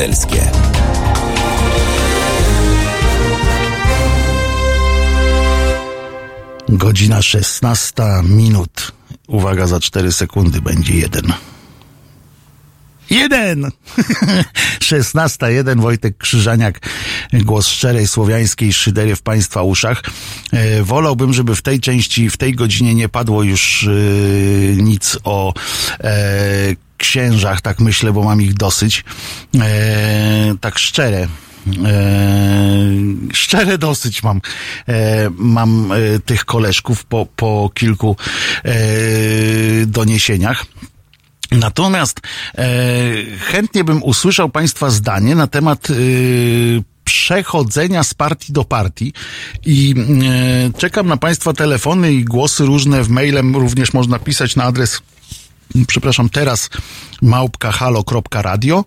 [0.00, 0.50] Obywatelskie.
[6.68, 8.92] Godzina 16 minut.
[9.28, 11.32] Uwaga, za 4 sekundy będzie jeden.
[13.10, 13.70] Jeden!
[14.80, 16.80] 16, jeden Wojtek Krzyżaniak,
[17.32, 20.02] głos szczerej słowiańskiej szydery w Państwa uszach.
[20.52, 23.90] E, wolałbym, żeby w tej części, w tej godzinie nie padło już e,
[24.82, 25.54] nic o
[26.00, 26.12] e,
[26.96, 29.04] księżach, tak myślę, bo mam ich dosyć.
[30.60, 31.18] Tak szczere.
[31.18, 31.28] E,
[33.32, 34.40] szczere dosyć mam,
[35.36, 38.16] mam e, tych koleżków po, po kilku
[38.64, 38.76] e,
[39.86, 40.64] doniesieniach.
[41.52, 42.20] Natomiast
[42.58, 42.68] e,
[43.38, 45.94] chętnie bym usłyszał Państwa zdanie na temat e,
[47.10, 49.12] przechodzenia z partii do partii.
[49.66, 49.94] I
[50.74, 53.02] e, czekam na Państwa telefony i głosy różne.
[53.02, 55.02] W mailem również można pisać na adres
[55.86, 56.70] przepraszam, teraz
[57.22, 58.84] małpka halo.radio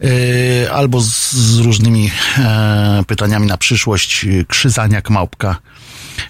[0.00, 4.26] yy, albo z, z różnymi e, pytaniami na przyszłość.
[4.48, 5.56] Krzyzaniak małpka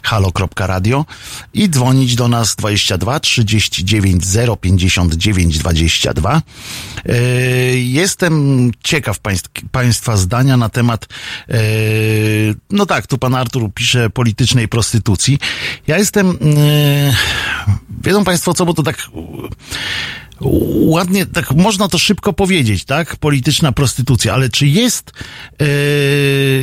[0.03, 1.05] halo.radio
[1.55, 4.25] i dzwonić do nas 22 39
[4.61, 6.43] 059 22.
[7.75, 11.09] Jestem ciekaw państw, Państwa zdania na temat,
[11.49, 11.57] yy,
[12.71, 15.39] no tak, tu pan Artur pisze politycznej prostytucji.
[15.87, 17.15] Ja jestem, yy,
[18.05, 19.09] wiedzą Państwo co, bo to tak
[20.87, 23.17] ładnie, tak można to szybko powiedzieć, tak?
[23.17, 25.13] Polityczna prostytucja, ale czy jest
[25.61, 25.67] yy,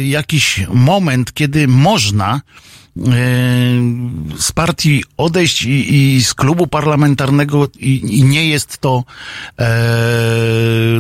[0.08, 2.42] jakiś moment, kiedy można
[4.40, 9.04] z partii odejść i, i, z klubu parlamentarnego i, i nie jest to
[9.60, 9.68] e,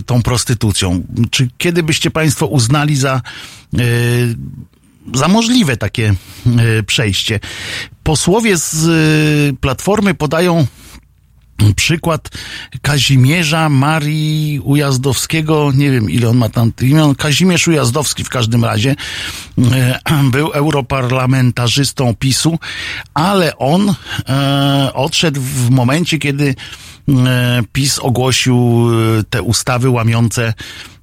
[0.05, 1.03] tą prostytucją.
[1.31, 3.21] Czy kiedy byście Państwo uznali za,
[3.73, 3.81] e,
[5.13, 6.13] za możliwe takie
[6.85, 7.39] przejście?
[8.03, 10.67] Posłowie z Platformy podają
[11.75, 12.29] przykład
[12.81, 18.95] Kazimierza Marii Ujazdowskiego, nie wiem ile on ma tam imion, Kazimierz Ujazdowski w każdym razie
[19.71, 19.99] e,
[20.31, 22.59] był europarlamentarzystą PiSu,
[23.13, 23.95] ale on
[24.29, 26.55] e, odszedł w momencie, kiedy
[27.09, 28.89] e, PiS ogłosił
[29.29, 30.53] te ustawy łamiące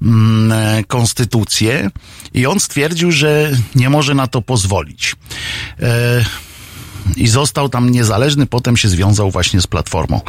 [0.02, 1.90] mm, konstytucję.
[2.34, 5.16] I on stwierdził, że nie może na to pozwolić
[7.16, 10.20] i został tam niezależny, potem się związał właśnie z Platformą.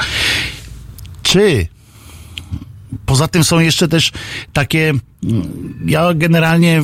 [1.24, 1.68] Czy
[3.06, 4.12] Poza tym są jeszcze też
[4.54, 4.94] takie.
[5.86, 6.84] Ja generalnie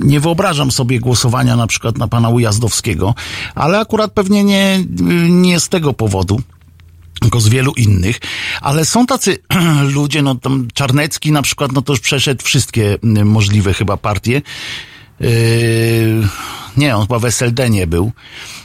[0.00, 3.14] nie wyobrażam sobie głosowania na przykład na pana Ujazdowskiego,
[3.54, 4.84] ale akurat pewnie nie,
[5.28, 6.40] nie z tego powodu
[7.20, 8.18] tylko z wielu innych,
[8.60, 9.38] ale są tacy
[9.94, 14.42] ludzie, no tam Czarnecki na przykład, no to już przeszedł wszystkie możliwe chyba partie.
[15.20, 15.28] Yy,
[16.76, 18.12] nie, on chyba w SLD był.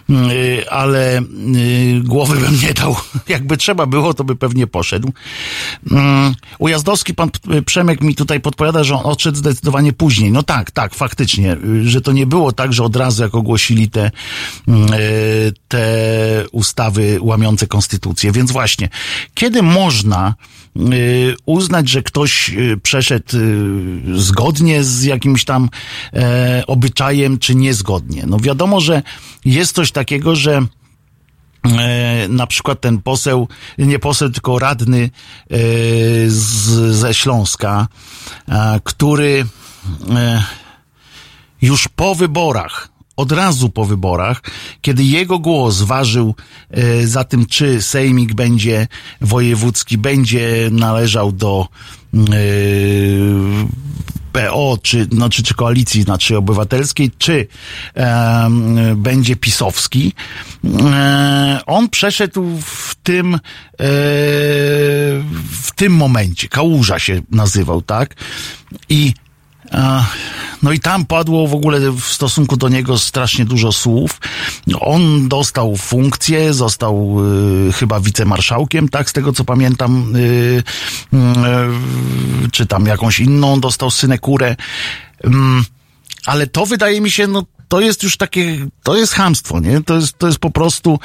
[0.09, 2.95] Y, ale y, głowy bym nie dał.
[3.27, 5.13] Jakby trzeba było, to by pewnie poszedł.
[5.91, 7.29] Mm, Ujazdowski, pan
[7.65, 10.31] Przemek mi tutaj podpowiada, że on odszedł zdecydowanie później.
[10.31, 13.89] No tak, tak, faktycznie, y, że to nie było tak, że od razu jak ogłosili
[13.89, 14.11] te,
[14.67, 14.89] mm,
[15.67, 15.87] te
[16.51, 18.31] ustawy łamiące konstytucję.
[18.31, 18.89] Więc właśnie,
[19.33, 20.35] kiedy można
[21.45, 23.37] uznać, że ktoś przeszedł
[24.15, 25.69] zgodnie z jakimś tam
[26.13, 28.23] e, obyczajem, czy niezgodnie?
[28.27, 29.01] No wiadomo, że
[29.45, 30.61] jest coś takiego, że
[31.63, 33.47] e, na przykład ten poseł,
[33.77, 35.57] nie poseł, tylko radny e,
[36.27, 37.87] z, ze Śląska,
[38.83, 39.45] który
[41.61, 44.41] już po wyborach, od razu po wyborach,
[44.81, 46.35] kiedy jego głos ważył
[47.05, 48.87] za tym, czy sejmik będzie
[49.21, 51.67] wojewódzki, będzie należał do
[54.37, 57.47] PO, czy, no, czy, czy koalicji znaczy obywatelskiej, czy
[57.95, 58.49] e,
[58.95, 60.13] będzie pisowski.
[60.93, 63.39] E, on przeszedł w tym, e,
[65.51, 66.47] w tym momencie.
[66.47, 68.15] Kałuża się nazywał, tak?
[68.89, 69.13] I
[70.63, 74.21] no i tam padło w ogóle w stosunku do niego strasznie dużo słów.
[74.79, 77.17] On dostał funkcję, został
[77.69, 80.63] y, chyba wicemarszałkiem, tak, z tego co pamiętam, y,
[81.13, 84.55] y, czy tam jakąś inną dostał synekurę.
[85.25, 85.29] Y,
[86.25, 89.83] ale to wydaje mi się, no to jest już takie, to jest hamstwo, nie?
[89.83, 90.99] To jest, to jest po prostu,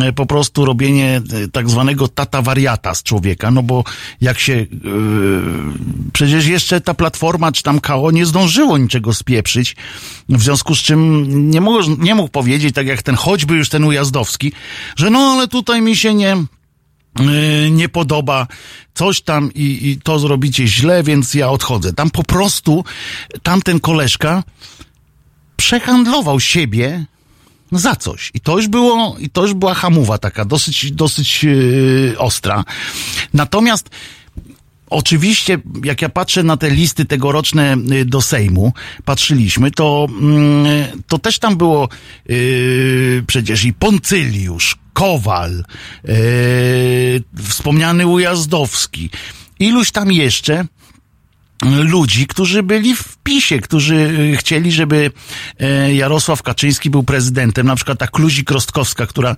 [0.00, 3.84] e, po prostu robienie e, tak zwanego tata wariata z człowieka, no bo
[4.20, 4.68] jak się, yy,
[6.12, 9.76] przecież jeszcze ta platforma, czy tam KO nie zdążyło niczego spieprzyć,
[10.28, 13.84] w związku z czym nie mógł, nie mógł powiedzieć, tak jak ten, choćby już ten
[13.84, 14.52] Ujazdowski,
[14.96, 16.36] że no ale tutaj mi się nie,
[17.70, 18.46] nie podoba
[18.94, 21.92] coś tam i, i to zrobicie źle, więc ja odchodzę.
[21.92, 22.84] Tam po prostu
[23.42, 24.42] tamten koleżka
[25.58, 27.04] przehandlował siebie
[27.72, 28.30] za coś.
[28.34, 32.64] I to już było, i to już była hamowa taka, dosyć, dosyć yy, ostra.
[33.34, 33.90] Natomiast
[34.90, 38.72] Oczywiście, jak ja patrzę na te listy tegoroczne y, do Sejmu,
[39.04, 40.66] patrzyliśmy, to, mm,
[41.06, 41.88] to też tam było
[42.28, 45.64] yy, przecież i Poncyliusz, Kowal,
[46.04, 46.14] yy,
[47.48, 49.10] wspomniany Ujazdowski,
[49.58, 50.64] iluś tam jeszcze
[51.64, 55.10] ludzi, którzy byli w PiSie, którzy y, chcieli, żeby
[55.60, 57.66] e, Jarosław Kaczyński był prezydentem.
[57.66, 59.36] Na przykład ta Kluzik Rostkowska, która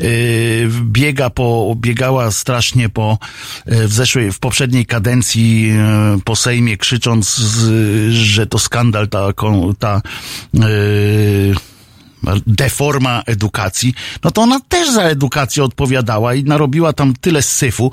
[0.00, 3.18] y, biega po, biegała strasznie po,
[3.66, 7.40] e, w zeszłej, w poprzedniej kadencji e, po Sejmie, krzycząc,
[8.10, 9.32] że to skandal ta,
[9.78, 10.02] ta
[12.46, 13.94] deforma edukacji,
[14.24, 17.92] no to ona też za edukację odpowiadała i narobiła tam tyle syfu.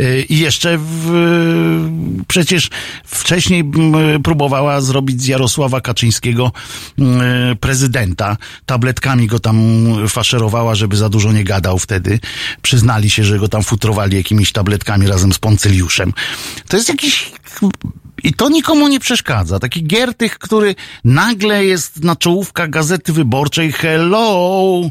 [0.00, 1.10] Y, I jeszcze w,
[2.28, 2.70] przecież
[3.04, 3.70] wcześniej
[4.24, 6.52] próbowała zrobić z Jarosława Kaczyńskiego
[6.98, 7.02] y,
[7.56, 8.36] prezydenta.
[8.66, 9.58] Tabletkami go tam
[10.08, 12.20] faszerowała, żeby za dużo nie gadał wtedy.
[12.62, 16.12] Przyznali się, że go tam futrowali jakimiś tabletkami razem z Poncyliuszem.
[16.68, 17.32] To jest jakiś
[18.22, 19.58] i to nikomu nie przeszkadza.
[19.58, 23.72] Taki Giertych, który nagle jest na czołówkach Gazety Wyborczej.
[23.72, 24.90] Hello!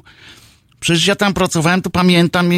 [0.80, 2.49] Przecież ja tam pracowałem, to pamiętam,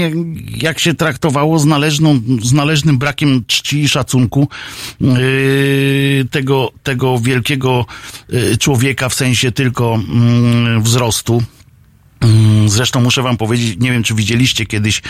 [0.56, 4.48] jak się traktowało z, należną, z należnym brakiem czci i szacunku
[5.02, 7.86] yy, tego, tego wielkiego
[8.30, 10.00] yy, człowieka w sensie tylko
[10.76, 11.44] yy, wzrostu.
[12.24, 15.02] Yy, zresztą muszę wam powiedzieć, nie wiem, czy widzieliście kiedyś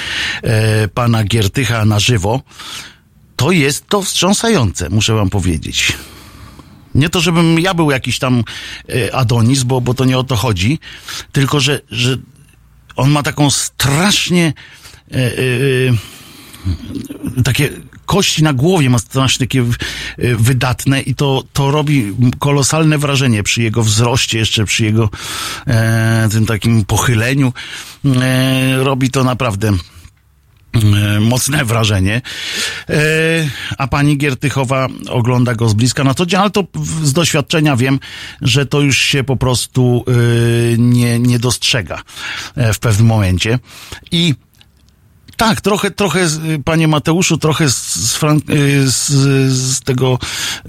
[0.43, 2.41] e, pana Giertycha na żywo
[3.39, 5.93] to jest to wstrząsające, muszę wam powiedzieć.
[6.95, 8.43] Nie to, żebym ja był jakiś tam
[8.89, 10.79] e, Adonis, bo, bo to nie o to chodzi,
[11.31, 12.17] tylko że, że
[12.95, 14.53] on ma taką strasznie
[15.11, 15.19] e
[17.43, 17.69] takie
[18.05, 19.65] kości na głowie, ma strasznie takie
[20.17, 25.09] wydatne i to, to robi kolosalne wrażenie przy jego wzroście, jeszcze przy jego
[26.31, 27.53] tym takim pochyleniu.
[28.77, 29.73] robi to naprawdę
[31.19, 32.21] mocne wrażenie.
[32.89, 32.99] E,
[33.77, 36.63] a pani Giertychowa ogląda go z bliska na co dzień, ale to
[37.03, 37.99] z doświadczenia wiem,
[38.41, 40.11] że to już się po prostu e,
[40.77, 42.01] nie, nie dostrzega
[42.73, 43.59] w pewnym momencie.
[44.11, 44.35] I
[45.39, 46.27] tak, trochę, trochę,
[46.65, 49.07] panie Mateuszu, trochę z, z, y, z,
[49.51, 50.19] z, tego,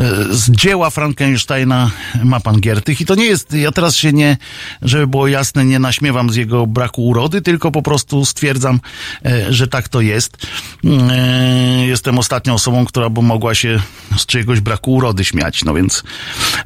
[0.01, 1.91] y, z dzieła Frankensteina
[2.25, 4.37] ma pan Giertych i to nie jest, ja teraz się nie,
[4.83, 8.81] żeby było jasne, nie naśmiewam z jego braku urody, tylko po prostu stwierdzam,
[9.25, 10.47] e, że tak to jest.
[10.85, 13.83] E, jestem ostatnią osobą, która by mogła się
[14.17, 16.03] z czyjegoś braku urody śmiać, no więc,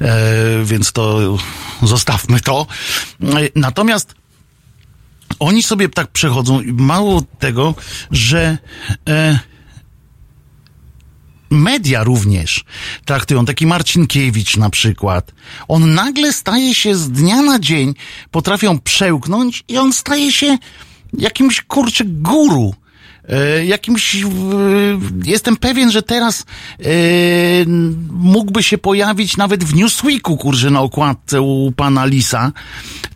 [0.00, 1.36] e, więc to
[1.82, 2.66] zostawmy to.
[3.54, 4.14] Natomiast
[5.38, 7.74] oni sobie tak przechodzą i mało tego,
[8.10, 8.58] że
[9.08, 9.38] e,
[11.50, 12.64] media również
[13.04, 13.44] traktują.
[13.44, 15.32] Taki Marcinkiewicz na przykład.
[15.68, 17.94] On nagle staje się z dnia na dzień,
[18.30, 20.58] potrafią przełknąć i on staje się
[21.18, 22.74] jakimś kurczę guru.
[23.28, 24.16] E, jakimś,
[25.24, 26.44] jestem pewien, że teraz
[26.80, 26.84] e,
[28.10, 32.52] mógłby się pojawić nawet w Newsweeku, kurczę, na okładce u pana Lisa.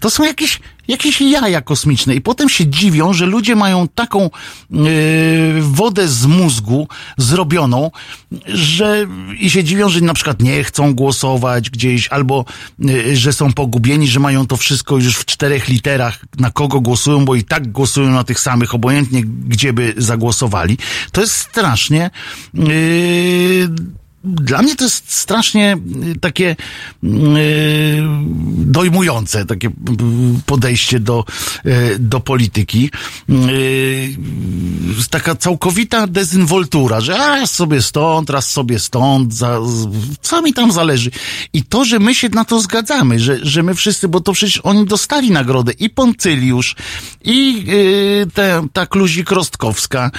[0.00, 4.30] To są jakieś jakieś jaja kosmiczne i potem się dziwią, że ludzie mają taką
[4.70, 4.82] yy,
[5.60, 7.90] wodę z mózgu zrobioną,
[8.46, 9.06] że
[9.40, 12.44] i się dziwią, że na przykład nie chcą głosować gdzieś, albo
[12.78, 17.24] yy, że są pogubieni, że mają to wszystko już w czterech literach, na kogo głosują,
[17.24, 20.78] bo i tak głosują na tych samych, obojętnie gdzie by zagłosowali.
[21.12, 22.10] To jest strasznie
[22.54, 23.68] yy,
[24.24, 25.76] dla mnie to jest strasznie
[26.16, 26.56] y, takie
[27.02, 27.12] yy,
[28.56, 29.70] dojmujące, takie
[30.46, 31.24] podejście do,
[31.98, 32.90] do polityki.
[35.10, 39.60] Taka całkowita dezynwoltura, że a, sobie stąd, raz sobie stąd, za,
[40.22, 41.10] co mi tam zależy.
[41.52, 44.60] I to, że my się na to zgadzamy, że, że my wszyscy, bo to przecież
[44.62, 46.76] oni dostali nagrodę i Poncyliusz,
[47.24, 48.26] i yy,
[48.72, 50.10] ta Kluzik Rostkowska,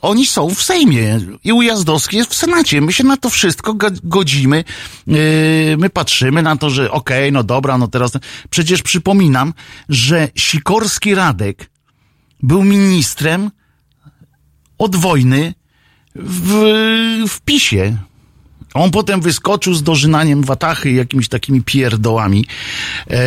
[0.00, 2.80] oni są w Sejmie i Ujazdowski jest w Senacie.
[2.80, 3.74] My się na to wszystko
[4.04, 4.64] godzimy.
[5.06, 5.16] Yy,
[5.78, 8.12] my patrzymy na to, że okej, okay, no dobra, no teraz.
[8.50, 9.54] Przecież przypominam,
[9.88, 11.70] że Sikorski Radek
[12.42, 13.50] był ministrem
[14.78, 15.54] od wojny
[16.14, 16.50] w,
[17.28, 17.96] w PiSie.
[18.76, 22.46] On potem wyskoczył z dożynaniem watachy i jakimiś takimi pierdołami.
[23.10, 23.18] E,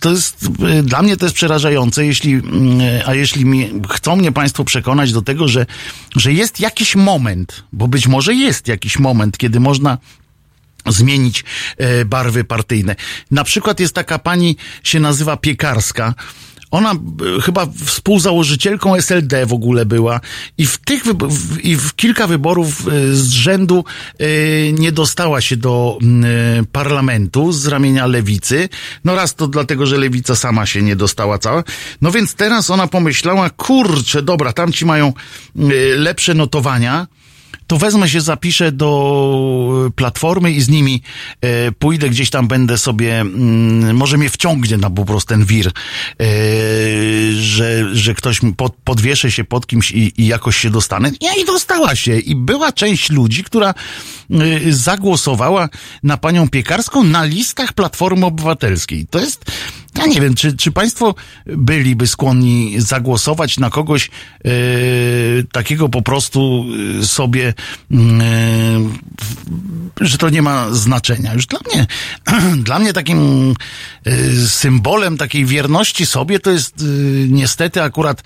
[0.00, 4.32] to jest, e, dla mnie to jest przerażające, jeśli, mm, a jeśli mi, chcą mnie
[4.32, 5.66] Państwo przekonać do tego, że,
[6.16, 9.98] że jest jakiś moment, bo być może jest jakiś moment, kiedy można
[10.86, 11.44] zmienić
[11.76, 12.96] e, barwy partyjne.
[13.30, 16.14] Na przykład jest taka pani, się nazywa Piekarska,
[16.70, 20.20] ona e, chyba współzałożycielką SLD w ogóle była
[20.58, 21.02] i w tych
[21.62, 23.84] i w kilka wyborów e, z rzędu
[24.18, 24.26] e,
[24.72, 25.98] nie dostała się do
[26.72, 28.68] parlamentu z ramienia lewicy.
[29.04, 31.64] No raz to dlatego, że lewica sama się nie dostała cała.
[32.02, 35.12] No więc teraz ona pomyślała, kurczę, dobra, tamci mają
[35.96, 37.06] lepsze notowania,
[37.68, 41.02] to wezmę się, zapiszę do platformy i z nimi
[41.40, 45.66] e, pójdę gdzieś tam, będę sobie, mm, może mnie wciągnie na po prostu ten wir,
[45.66, 45.72] e,
[47.32, 51.10] że, że ktoś pod, podwieszę się pod kimś i, i jakoś się dostanę.
[51.20, 52.18] Ja i dostała się.
[52.18, 53.74] I była część ludzi, która
[54.66, 55.68] y, zagłosowała
[56.02, 59.06] na panią Piekarską na listach Platformy Obywatelskiej.
[59.10, 59.44] To jest,
[59.98, 61.14] ja nie wiem, czy, czy państwo
[61.46, 64.10] byliby skłonni zagłosować na kogoś
[64.46, 66.64] y, takiego po prostu
[67.02, 67.54] sobie,
[70.00, 71.34] że to nie ma znaczenia.
[71.34, 71.86] Już dla mnie,
[72.68, 73.54] dla mnie takim
[74.06, 76.84] y, symbolem takiej wierności sobie to jest y,
[77.28, 78.22] niestety akurat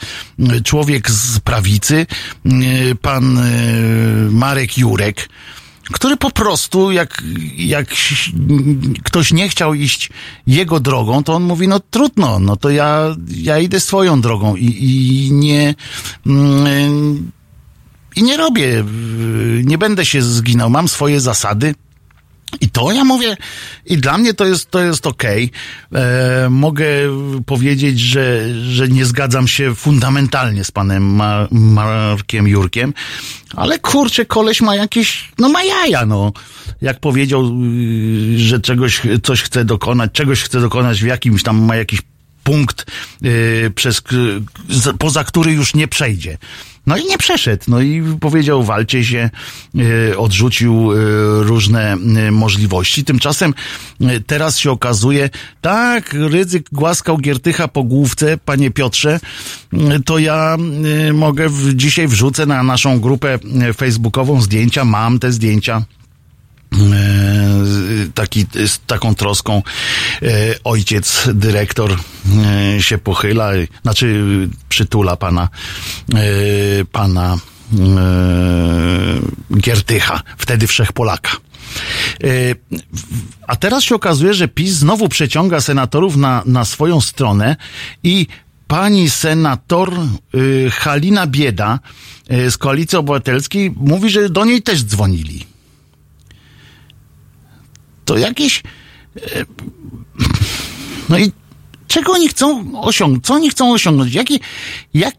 [0.65, 2.07] człowiek z prawicy,
[3.03, 3.39] pan
[4.31, 5.29] Marek Jurek,
[5.93, 7.23] który po prostu, jak,
[7.57, 7.89] jak
[9.03, 10.11] ktoś nie chciał iść
[10.47, 14.67] jego drogą, to on mówi, no trudno, no to ja, ja idę swoją drogą i,
[14.81, 15.75] i nie,
[16.27, 17.31] mm,
[18.17, 18.85] i nie robię,
[19.65, 21.75] nie będę się zginął, mam swoje zasady.
[22.61, 23.37] I to ja mówię,
[23.87, 25.51] i dla mnie to jest, to jest okej.
[25.95, 26.87] E, mogę
[27.47, 32.95] powiedzieć, że, że nie zgadzam się fundamentalnie z panem Ma Markiem Jurkiem,
[33.57, 36.33] ale kurczę, koleś ma jakieś, no ma jaja, no.
[36.83, 41.77] Jak powiedział, y, że czegoś, coś chce dokonać, czegoś chce dokonać w jakimś tam, ma
[41.77, 42.01] jakiś
[42.45, 42.87] punkt,
[43.25, 44.03] y, przez,
[44.99, 46.39] poza który już nie przejdzie.
[46.87, 47.65] No i nie przeszedł.
[47.69, 49.31] No i powiedział, walcie się,
[50.11, 50.97] y, odrzucił y,
[51.45, 51.97] różne
[52.29, 53.05] y, możliwości.
[53.05, 53.55] Tymczasem
[54.27, 55.31] teraz się okazuje,
[55.61, 59.21] tak, Rydzyk głaskał Giertycha po główce, panie Piotrze,
[60.05, 60.57] to ja
[61.13, 63.39] mogę dzisiaj wrzucę na naszą grupę
[63.77, 66.02] facebookową zdjęcia, mam te zdjęcia e,
[68.15, 69.63] taki, z taką troską
[70.23, 70.29] e,
[70.65, 71.99] ojciec, dyrektor
[72.77, 74.25] e, się pochyla, e, znaczy
[74.69, 75.49] przytula pana,
[76.15, 77.39] e, pana e,
[79.61, 81.31] Giertycha, wtedy Wszechpolaka.
[82.25, 82.29] E,
[83.47, 87.57] A teraz się okazuje, że PiS znowu przeciąga senatorów na, na swoją stronę
[88.03, 88.27] i
[88.67, 89.93] pani senator
[90.73, 91.79] Halina Bieda
[92.51, 95.52] z Koalicji Obywatelskiej mówi, że do niej też dzwonili
[98.05, 98.63] to jakieś.
[99.17, 99.45] e,
[101.09, 101.33] No i
[101.89, 103.27] czego oni chcą osiągnąć?
[103.27, 104.15] Co oni chcą osiągnąć?
[104.15, 104.41] Jaki,
[104.95, 105.15] jak,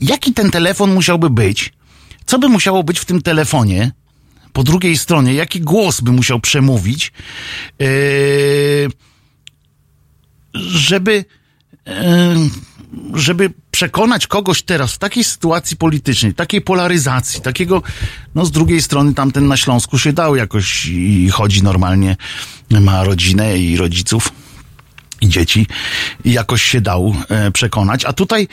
[0.00, 1.72] jaki ten telefon musiałby być?
[2.26, 3.92] Co by musiało być w tym telefonie?
[4.52, 7.12] Po drugiej stronie, jaki głos by musiał przemówić,
[7.80, 7.86] e,
[10.54, 11.24] żeby,
[11.86, 12.36] e,
[13.14, 17.82] żeby przekonać kogoś teraz w takiej sytuacji politycznej, takiej polaryzacji, takiego,
[18.34, 22.16] no z drugiej strony tamten na Śląsku się dał jakoś i chodzi normalnie,
[22.70, 24.32] ma rodzinę i rodziców
[25.20, 25.66] i dzieci
[26.24, 28.48] i jakoś się dał e, przekonać, a tutaj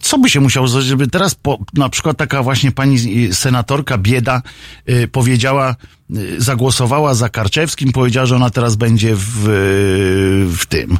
[0.00, 2.98] co by się musiało zrobić, żeby teraz po, na przykład taka właśnie pani
[3.34, 4.42] senatorka Bieda
[4.88, 5.76] y, powiedziała,
[6.16, 10.98] y, zagłosowała za Karczewskim, powiedziała, że ona teraz będzie w, y, w tym,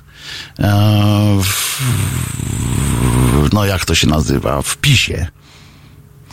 [0.58, 1.82] e, w,
[3.52, 5.26] no jak to się nazywa, w PiSie.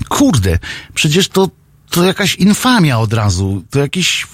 [0.10, 0.60] Kurde,
[0.94, 1.50] przecież to,
[1.90, 3.64] to jakaś infamia od razu.
[3.70, 4.28] To jakiś.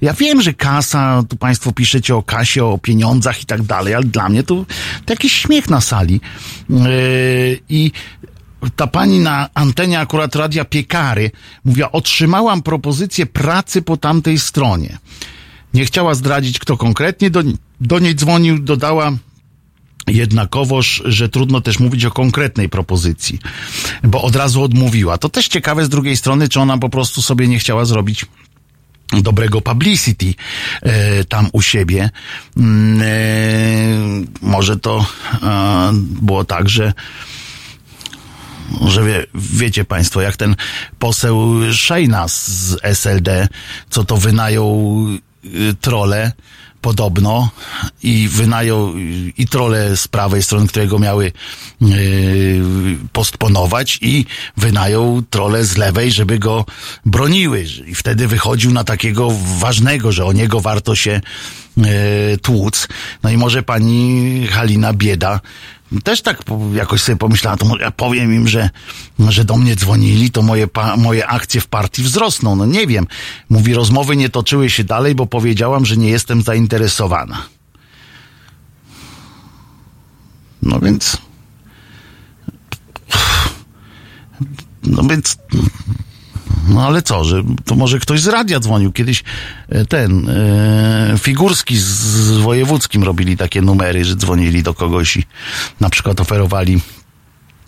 [0.00, 4.04] Ja wiem, że kasa, tu Państwo piszecie o kasie, o pieniądzach i tak dalej, ale
[4.04, 4.64] dla mnie to,
[5.04, 6.20] to jakiś śmiech na sali.
[6.70, 6.78] Yy,
[7.68, 7.92] I
[8.76, 11.30] ta pani na antenie akurat radia Piekary
[11.64, 14.98] mówiła, otrzymałam propozycję pracy po tamtej stronie.
[15.74, 17.42] Nie chciała zdradzić, kto konkretnie do,
[17.80, 19.12] do niej dzwonił, dodała,
[20.06, 23.38] jednakowoż, że trudno też mówić o konkretnej propozycji,
[24.02, 25.18] bo od razu odmówiła.
[25.18, 28.26] To też ciekawe z drugiej strony, czy ona po prostu sobie nie chciała zrobić
[29.12, 30.34] dobrego publicity
[30.82, 32.10] e, tam u siebie.
[32.56, 33.06] Mm, e,
[34.42, 35.06] może to
[35.42, 36.92] e, było tak, że
[38.86, 40.56] że wie, wiecie Państwo, jak ten
[40.98, 43.48] poseł Szejna z SLD,
[43.90, 45.06] co to wynajął
[45.44, 46.32] y, trole
[46.86, 47.50] podobno
[48.02, 48.92] i wynajął
[49.38, 51.32] i trole z prawej strony, którego miały
[51.82, 52.62] y,
[53.12, 54.24] postponować i
[54.56, 56.64] wynajął trole z lewej, żeby go
[57.06, 57.66] broniły.
[57.86, 61.20] I wtedy wychodził na takiego ważnego, że o niego warto się
[61.78, 62.88] y, tłuc.
[63.22, 65.40] No i może pani Halina Bieda
[66.04, 66.42] też tak
[66.72, 68.70] jakoś sobie pomyślała, to ja powiem im, że,
[69.18, 72.56] że do mnie dzwonili, to moje, moje akcje w partii wzrosną.
[72.56, 73.06] No nie wiem.
[73.48, 77.42] Mówi, rozmowy nie toczyły się dalej, bo powiedziałam, że nie jestem zainteresowana.
[80.62, 81.16] No więc.
[84.82, 85.38] No więc.
[86.68, 88.92] No ale co, że to może ktoś z radia dzwonił.
[88.92, 89.24] Kiedyś
[89.68, 95.24] e, ten e, Figurski z, z Wojewódzkim robili takie numery, że dzwonili do kogoś i
[95.80, 96.80] na przykład oferowali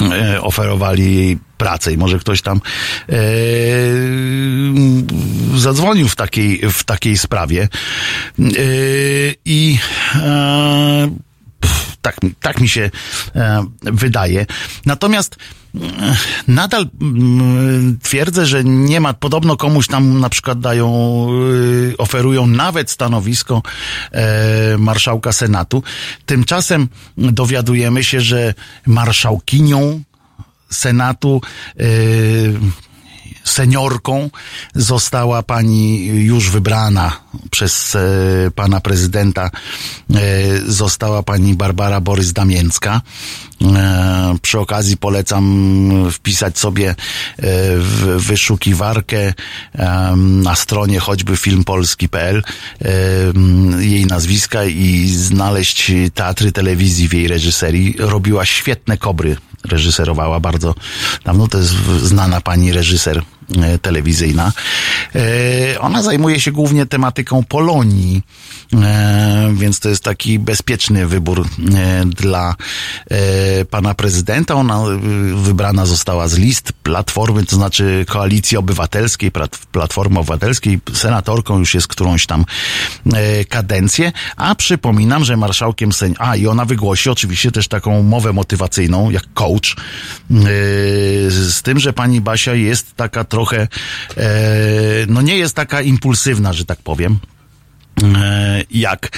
[0.03, 2.61] e, oferowali jej pracę i może ktoś tam
[3.09, 3.15] e,
[5.55, 7.69] zadzwonił w takiej, w takiej sprawie
[8.39, 8.45] e,
[9.45, 9.79] i
[10.15, 11.11] e,
[12.03, 12.91] tak, tak mi się
[13.83, 14.47] wydaje.
[14.87, 15.37] Natomiast
[16.49, 20.89] nadal mm, twierdzę, że nie ma, podobno komuś tam na przykład dają,
[21.93, 23.63] e, oferują nawet stanowisko
[24.13, 25.83] e, marszałka Senatu.
[26.27, 28.55] Tymczasem dowiadujemy się, że
[28.87, 30.03] marszałkinią
[30.71, 31.41] Senatu
[31.77, 31.87] yy,
[33.49, 34.31] seniorką
[34.75, 38.01] została pani już wybrana przez e,
[38.55, 40.21] pana prezydenta e,
[40.67, 43.01] została pani Barbara Borys-Damięcka.
[43.63, 46.95] E, przy okazji polecam wpisać sobie e,
[47.77, 49.33] w wyszukiwarkę
[50.17, 52.43] na stronie choćby filmpolski.pl
[53.79, 57.95] jej nazwiska i znaleźć teatry telewizji w jej reżyserii.
[57.99, 60.75] Robiła świetne kobry reżyserowała bardzo
[61.25, 61.49] dawno.
[61.49, 63.23] To jest znana pani reżyser
[63.83, 64.53] telewizyjna.
[65.15, 68.23] E, Ona zajmuje się głównie tematyką Polonii,
[68.75, 71.41] e, więc to jest taki bezpieczny wybór
[71.75, 72.55] e, dla
[73.11, 74.55] e, pana prezydenta.
[74.55, 74.99] Ona e,
[75.43, 80.81] wybrana została z list Platformy, to znaczy Koalicji Obywatelskiej, Plat- Platformy Obywatelskiej.
[80.95, 82.45] Senatorką już jest którąś tam
[83.13, 86.15] e, kadencję, a przypominam, że marszałkiem Sejm...
[86.19, 89.77] A, i ona wygłosi oczywiście też taką mowę motywacyjną, jak coach,
[91.29, 93.69] z tym, że pani Basia jest taka trochę, e,
[95.09, 97.19] no nie jest taka impulsywna, że tak powiem
[98.03, 99.09] e, jak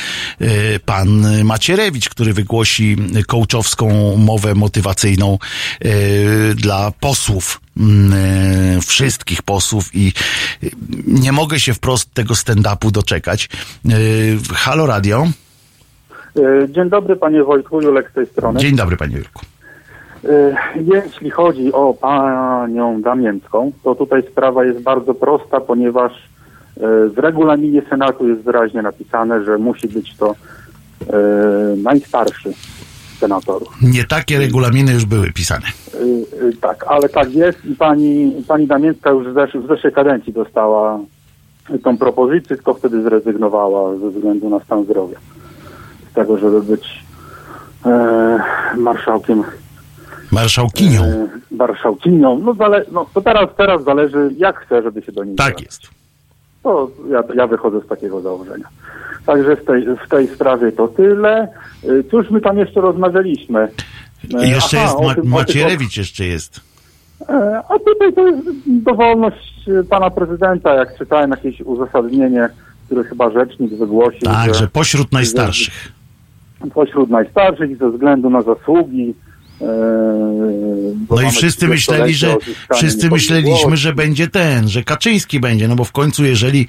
[0.41, 5.39] e, pan Macierewicz, który wygłosi kołczowską mowę motywacyjną
[6.55, 7.61] dla posłów,
[8.87, 10.13] wszystkich posłów i
[11.07, 13.49] nie mogę się wprost tego stand-upu doczekać.
[14.55, 15.27] Halo Radio.
[16.69, 18.61] Dzień dobry panie Wojtku, Julek z tej strony.
[18.61, 19.47] Dzień dobry panie Jurku.
[20.25, 27.19] E, Jeśli chodzi o panią Damięcką, to tutaj sprawa jest bardzo prosta, ponieważ e, w
[27.19, 30.37] regulaminie Senatu jest wyraźnie napisane, że musi być to e,
[31.77, 32.53] najstarszy
[33.19, 33.69] senatorów.
[33.83, 35.67] Nie takie regulaminy już były pisane.
[36.61, 41.01] Tak, ale tak jest i pani, pani Damięcka już w, zesz w zeszłej kadencji dostała
[41.85, 45.19] tą propozycję, tylko wtedy zrezygnowała ze względu na stan zdrowia.
[46.11, 47.05] Z tego, żeby być
[47.87, 48.41] e,
[48.77, 49.45] marszałkiem
[50.33, 51.03] Marszałkinią.
[51.05, 52.39] e, marszałkinią.
[52.39, 55.83] No, zale, no to teraz, teraz zależy, jak chce, żeby się do niej Tak jest.
[56.63, 58.69] To ja, ja wychodzę z takiego założenia.
[59.27, 61.49] Także w tej, w tej sprawie to tyle.
[61.85, 63.69] E, Cóż my tam jeszcze rozmawialiśmy?
[64.41, 66.61] E, Jeszcze aha, jest Ma- tym- o tym- Macierewicz jeszcze jest.
[67.69, 72.49] A tutaj to jest dowolność pana prezydenta, jak czytałem jakieś uzasadnienie,
[72.87, 75.93] które chyba rzecznik wygłosił, Tak, że że pośród najstarszych.
[76.75, 79.15] pośród najstarszych i ze względu na zasługi.
[81.11, 82.37] No i wszyscy myśleli, że
[82.75, 86.67] wszyscy myśleliśmy, że będzie ten, że Kaczyński będzie, no bo w końcu jeżeli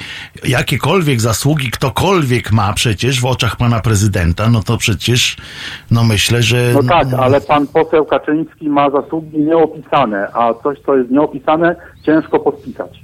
[0.48, 5.38] jakiekolwiek zasługi ktokolwiek ma przecież w oczach pana prezydenta, no to przecież
[5.92, 10.98] no myślę, że No tak, ale pan poseł Kaczyński ma zasługi nieopisane, a coś, co
[10.98, 13.04] jest nieopisane, ciężko podpisać.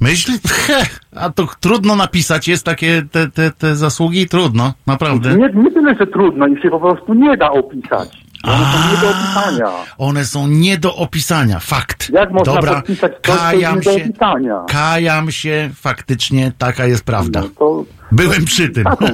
[0.00, 0.86] myśl, he,
[1.22, 5.36] a to trudno napisać jest takie te, te, te zasługi, trudno, naprawdę.
[5.36, 8.25] Nie, nie tyle, że trudno, ich się po prostu nie da opisać.
[8.46, 9.72] One są nie do opisania.
[9.98, 12.10] One są nie do opisania, fakt.
[12.10, 14.64] Jak można Dobra, podpisać coś, co jest kajam nie do się, opisania?
[14.68, 17.40] kajam się, faktycznie taka jest prawda.
[17.40, 18.84] No to, Byłem przy tym.
[18.84, 19.06] taką,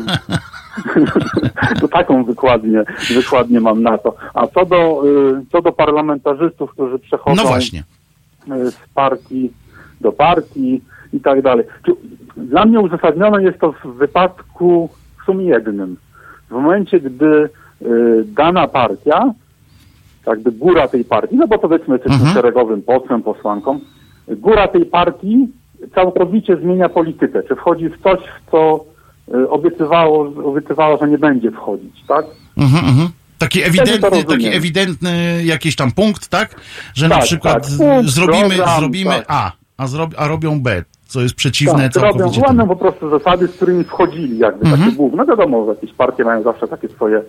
[1.80, 2.84] to taką wykładnię,
[3.14, 4.16] wykładnię mam na to.
[4.34, 5.02] A co do,
[5.40, 7.84] y, co do parlamentarzystów, którzy przechodzą No właśnie.
[8.66, 9.50] y, z partii
[10.00, 10.80] do partii
[11.12, 11.64] i tak dalej.
[12.36, 14.88] Dla mnie uzasadnione jest to w wypadku
[15.22, 15.96] w sumie jednym.
[16.48, 17.50] W momencie, gdy
[18.24, 19.34] dana partia,
[20.26, 22.34] jakby góra tej partii, no bo powiedzmy jesteśmy Mhm.
[22.34, 23.80] szeregowym posłem, posłanką,
[24.28, 25.48] góra tej partii
[25.94, 27.42] całkowicie zmienia politykę.
[27.48, 28.84] Czy wchodzi w coś, w co
[29.34, 32.26] y, obiecywało, obiecywało, że nie będzie wchodzić, tak?
[32.58, 33.08] Mhm, mhm.
[33.38, 36.60] Taki ewidentny, taki ewidentny jakiś tam punkt, tak?
[36.94, 37.78] Że na Tak, przykład tak.
[37.78, 39.24] Punkt, zrobimy, program, zrobimy tak.
[39.28, 43.10] A, a, zrobi, a robią B, co jest przeciwne Tak, robią, całkowicie łamią po prostu
[43.10, 44.82] zasady, z którymi wchodzili, jakby Mhm.
[44.82, 45.26] takie główne.
[45.26, 47.22] Wiadomo, że jakieś partie mają zawsze takie swoje,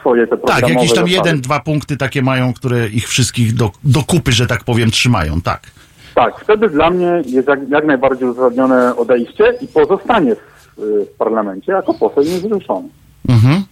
[0.00, 1.28] swoje te Tak, programowe jakieś tam zasady.
[1.28, 5.40] jeden, dwa punkty takie mają, które ich wszystkich do, do kupy, że tak powiem, trzymają,
[5.40, 5.60] tak.
[6.14, 10.40] Tak, wtedy dla mnie jest jak, jak najbardziej uzasadnione odejście i pozostanie w,
[11.14, 12.88] w parlamencie jako poseł niezrzeszony.
[13.28, 13.64] Mhm.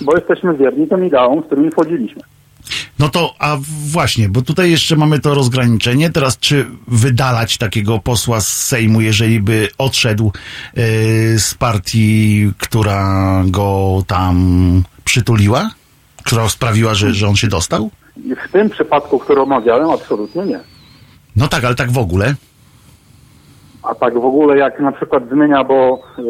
[0.00, 2.22] Bo jesteśmy wierni tym ideałom, z którymi wchodziliśmy.
[2.98, 6.10] No to, a właśnie, bo tutaj jeszcze mamy to rozgraniczenie.
[6.10, 10.32] Teraz, czy wydalać takiego posła z Sejmu, jeżeli by odszedł
[10.76, 10.82] yy,
[11.38, 15.70] z partii, która go tam przytuliła?
[16.24, 17.90] która sprawiła, że, że on się dostał?
[18.48, 20.60] W tym przypadku, który omawiałem, absolutnie nie.
[21.36, 22.34] No tak, ale tak w ogóle.
[23.82, 26.22] A tak w ogóle jak na przykład zmienia, bo, y,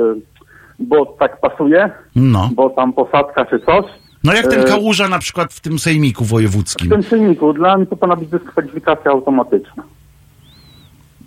[0.79, 2.51] bo tak pasuje, No.
[2.55, 3.85] bo tam posadka czy coś.
[4.25, 6.91] No jak ten e, kałuża na przykład w tym sejmiku W wojewódzkim.
[6.91, 9.83] tym silniku dla mnie to powinna być dyskwalifikacja automatyczna.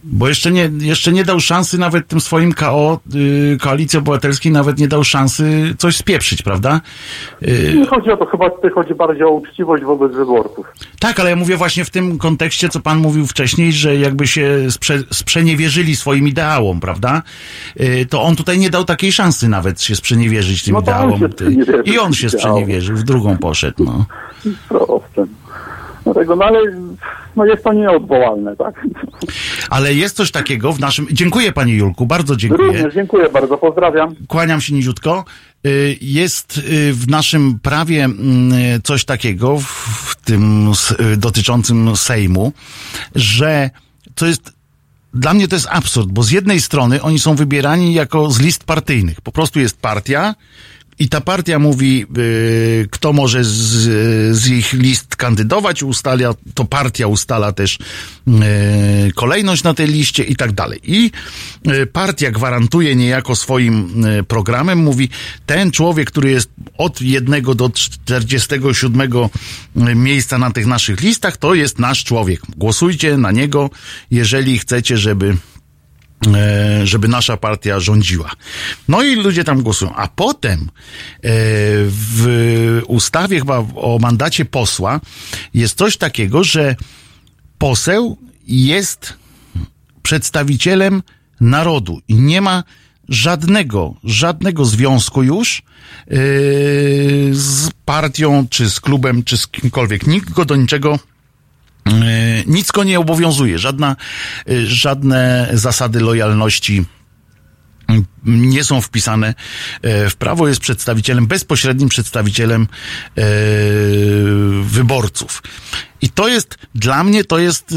[0.05, 4.77] Bo jeszcze nie, jeszcze nie dał szansy nawet tym swoim KO, y, Koalicji Obywatelskiej, nawet
[4.79, 6.81] nie dał szansy coś spieprzyć, prawda?
[7.41, 10.65] Y, Nie chodzi o to, chyba tutaj chodzi bardziej o uczciwość wobec wyborców.
[10.99, 14.47] tak, ale ja mówię właśnie w tym kontekście, co pan mówił wcześniej, że jakby się
[14.69, 17.21] sprze, sprzeniewierzyli swoim ideałom, prawda?
[17.79, 21.19] Y, to on tutaj nie dał takiej szansy nawet się sprzeniewierzyć tym No ideałom.
[21.31, 24.05] sprzeniewierzył I on się sprzeniewierzył, w drugą poszedł, no.
[24.69, 25.25] Proste.
[26.13, 26.59] Dlatego, no ale
[27.35, 28.85] no jest to nieodwołalne, tak?
[29.69, 31.07] Ale jest coś takiego w naszym...
[31.11, 32.67] Dziękuję panie Julku, bardzo dziękuję.
[32.73, 34.15] Również dziękuję bardzo, pozdrawiam.
[34.27, 35.25] Kłaniam się niziutko.
[35.67, 38.51] Y, Jest y, w naszym prawie mm,
[38.83, 40.71] coś takiego, w- tym
[41.13, 42.53] y, dotyczącym Sejmu,
[43.15, 43.69] że
[44.15, 44.53] to jest
[45.13, 48.63] dla mnie to jest absurd, bo z jednej strony oni są wybierani jako z list
[48.63, 49.21] partyjnych.
[49.21, 50.35] Po prostu jest partia
[50.99, 53.51] i ta partia mówi, y, kto może z,
[54.37, 60.35] z ich list kandydować, ustala, to partia ustala też y, kolejność na tej liście i
[60.35, 60.79] tak dalej.
[60.83, 61.11] I
[61.67, 65.09] y, partia gwarantuje niejako swoim y, programem, mówi,
[65.45, 69.11] ten człowiek, który jest od jednego do 47
[69.95, 72.41] miejsca na tych naszych listach, to jest nasz człowiek.
[72.57, 73.69] Głosujcie na niego,
[74.11, 75.37] jeżeli chcecie, żeby
[76.83, 78.31] żeby nasza partia rządziła.
[78.87, 79.95] No i ludzie tam głosują.
[79.95, 80.67] A potem e,
[81.87, 85.01] w ustawie chyba o mandacie posła
[85.53, 86.75] jest coś takiego, że
[87.57, 88.17] poseł
[88.47, 89.13] jest
[90.03, 91.03] przedstawicielem
[91.41, 92.63] narodu i nie ma
[93.09, 95.63] żadnego, żadnego związku już
[96.07, 96.17] yy,
[97.31, 100.07] z partią, czy z klubem, czy z kimkolwiek.
[100.07, 100.99] Nikt go do niczego
[102.47, 103.59] nic go nie obowiązuje.
[103.59, 103.95] Żadna,
[104.47, 106.85] yy, żadne zasady lojalności
[108.25, 109.35] nie są wpisane
[109.81, 113.23] e, w prawo, jest przedstawicielem, bezpośrednim przedstawicielem e,
[114.63, 115.43] wyborców.
[116.01, 117.75] I to jest, dla mnie to jest e,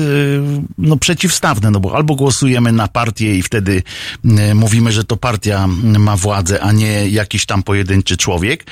[0.78, 3.82] no, przeciwstawne, no bo albo głosujemy na partię i wtedy
[4.24, 8.66] e, mówimy, że to partia ma władzę, a nie jakiś tam pojedynczy człowiek,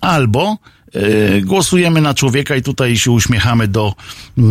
[0.00, 0.77] albo e,
[1.42, 3.94] głosujemy na człowieka i tutaj się uśmiechamy do
[4.38, 4.42] e,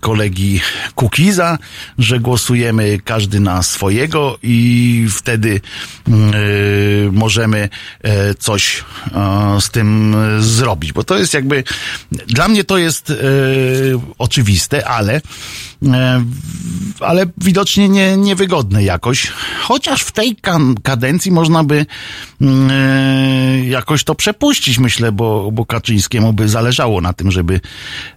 [0.00, 0.60] kolegi
[0.94, 1.58] Kukiza,
[1.98, 5.60] że głosujemy każdy na swojego i wtedy
[6.08, 6.12] e,
[7.12, 7.68] możemy
[8.02, 8.84] e, coś
[9.14, 11.64] e, z tym e, zrobić, bo to jest jakby
[12.12, 13.14] dla mnie to jest e,
[14.18, 15.20] oczywiste, ale
[15.86, 16.24] e,
[17.00, 19.32] ale widocznie nie, niewygodne jakoś.
[19.60, 20.36] Chociaż w tej
[20.82, 21.86] kadencji można by
[22.40, 27.60] mm, e, jakoś to przepuścić, myślę, bo, bo Kaczyńskiemu by zależało na tym, żeby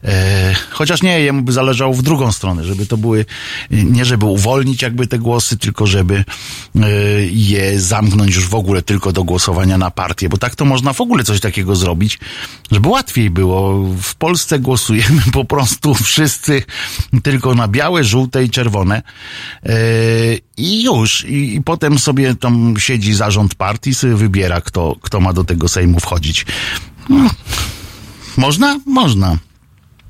[0.04, 3.26] e, chociaż nie, jemu by zależało w drugą stronę, żeby to były,
[3.72, 6.16] nie żeby uwolnić jakby te głosy, tylko żeby
[6.76, 6.90] e,
[7.32, 11.02] je zamknąć już w ogóle tylko do głosowania na partię, bo tak to można w
[11.02, 12.20] ogóle coś takiego zrobić,
[12.72, 13.84] żeby łatwiej było.
[14.02, 16.64] W Polsce głosujemy po prostu wszyscy
[17.24, 19.02] tylko na białe, żółte i czerwone
[19.66, 19.76] e,
[20.58, 21.26] i już.
[21.26, 25.68] I, I potem sobie tam siedzi zarząd partii, sobie wybiera, kto, kto ma do tego
[25.68, 26.46] Sejmu wchodzić.
[28.38, 28.80] Można?
[28.86, 29.38] Można.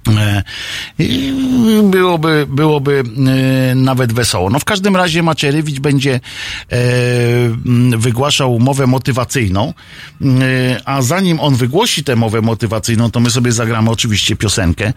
[0.08, 0.44] E,
[1.00, 1.34] i
[1.84, 3.04] Byłoby, byłoby
[3.72, 4.50] e, nawet wesoło.
[4.50, 6.20] No w każdym razie Macierewicz będzie
[6.72, 6.78] e,
[7.98, 9.74] wygłaszał mowę motywacyjną,
[10.86, 14.94] a zanim on wygłosi tę mowę motywacyjną, to my sobie zagramy oczywiście piosenkę.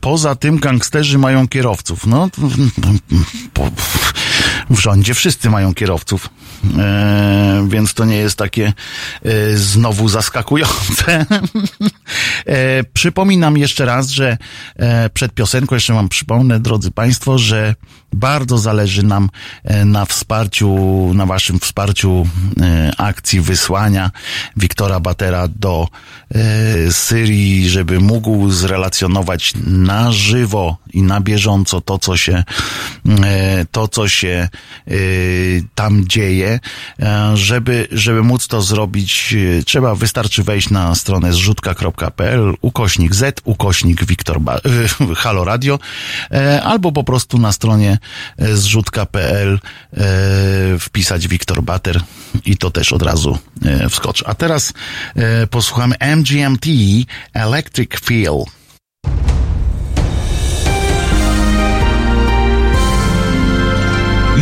[0.00, 2.06] Poza tym gangsterzy mają kierowców.
[2.06, 2.28] No,
[4.70, 6.30] w rządzie wszyscy mają kierowców,
[6.78, 8.72] e, więc to nie jest takie
[9.24, 11.26] e, znowu zaskakujące.
[12.46, 14.36] e, przypominam jeszcze raz, że
[15.14, 17.74] przed piosenką jeszcze wam przypomnę, drodzy Państwo, że
[18.12, 19.30] bardzo zależy nam
[19.64, 20.76] e, na wsparciu,
[21.14, 22.26] na waszym wsparciu
[22.60, 24.10] e, akcji wysłania
[24.56, 25.88] Wiktora Batera do
[26.34, 32.44] e, Syrii, żeby mógł zrelacjonować na żywo i na bieżąco to, co się,
[33.72, 34.48] to, co się
[35.74, 36.60] tam dzieje.
[37.34, 39.34] Żeby, żeby móc to zrobić,
[39.66, 44.40] trzeba, wystarczy wejść na stronę zrzutka.pl, ukośnik Z, ukośnik Wiktor
[45.16, 45.78] Halo Radio,
[46.64, 47.97] albo po prostu na stronie
[48.38, 49.58] zrzutka.pl e,
[50.78, 52.00] wpisać Wiktor Bater
[52.44, 54.24] i to też od razu e, wskoczy.
[54.26, 54.72] A teraz
[55.16, 56.66] e, posłuchamy MGMT
[57.34, 58.44] Electric Feel.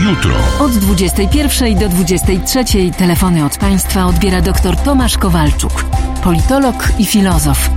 [0.05, 0.35] Jutro.
[0.59, 2.65] Od 21 do 23
[2.99, 5.85] telefony od Państwa odbiera dr Tomasz Kowalczuk.
[6.24, 7.70] politolog i filozof.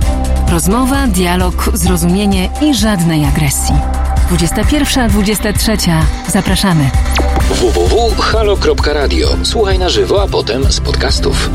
[0.50, 3.74] Rozmowa, dialog, zrozumienie i żadnej agresji.
[4.30, 6.02] 21-23.
[6.28, 6.90] Zapraszamy.
[7.50, 9.28] www.halo.radio.
[9.42, 11.50] Słuchaj na żywo, a potem z podcastów.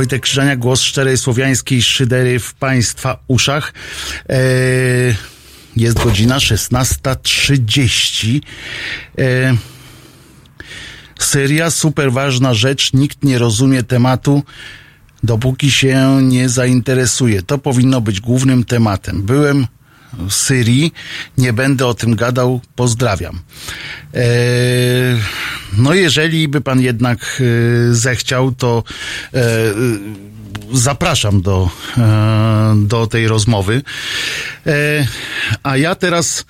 [0.00, 3.72] Wojtek Krzyżania, głos szczerej słowiańskiej szydery w Państwa uszach.
[4.28, 4.34] E,
[5.76, 8.40] jest godzina 16.30.
[9.18, 9.56] E,
[11.18, 14.42] Syria, super ważna rzecz, nikt nie rozumie tematu,
[15.22, 17.42] dopóki się nie zainteresuje.
[17.42, 19.22] To powinno być głównym tematem.
[19.22, 19.66] Byłem
[20.28, 20.92] Syrii,
[21.38, 23.40] nie będę o tym gadał, pozdrawiam.
[24.14, 24.20] E,
[25.78, 28.82] no jeżeli by pan jednak e, zechciał, to
[29.34, 29.40] e,
[30.72, 31.70] zapraszam do,
[32.76, 33.82] do tej rozmowy.
[35.62, 36.44] A ja teraz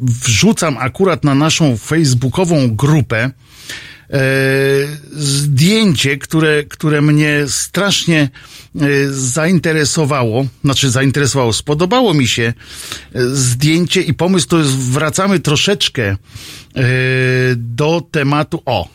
[0.00, 3.30] wrzucam akurat na naszą facebookową grupę
[5.12, 8.78] zdjęcie, które, które mnie strasznie e,
[9.10, 12.42] zainteresowało, znaczy zainteresowało, spodobało mi się
[13.14, 16.16] e, zdjęcie i pomysł, to jest, wracamy troszeczkę e,
[17.56, 18.88] do tematu, o,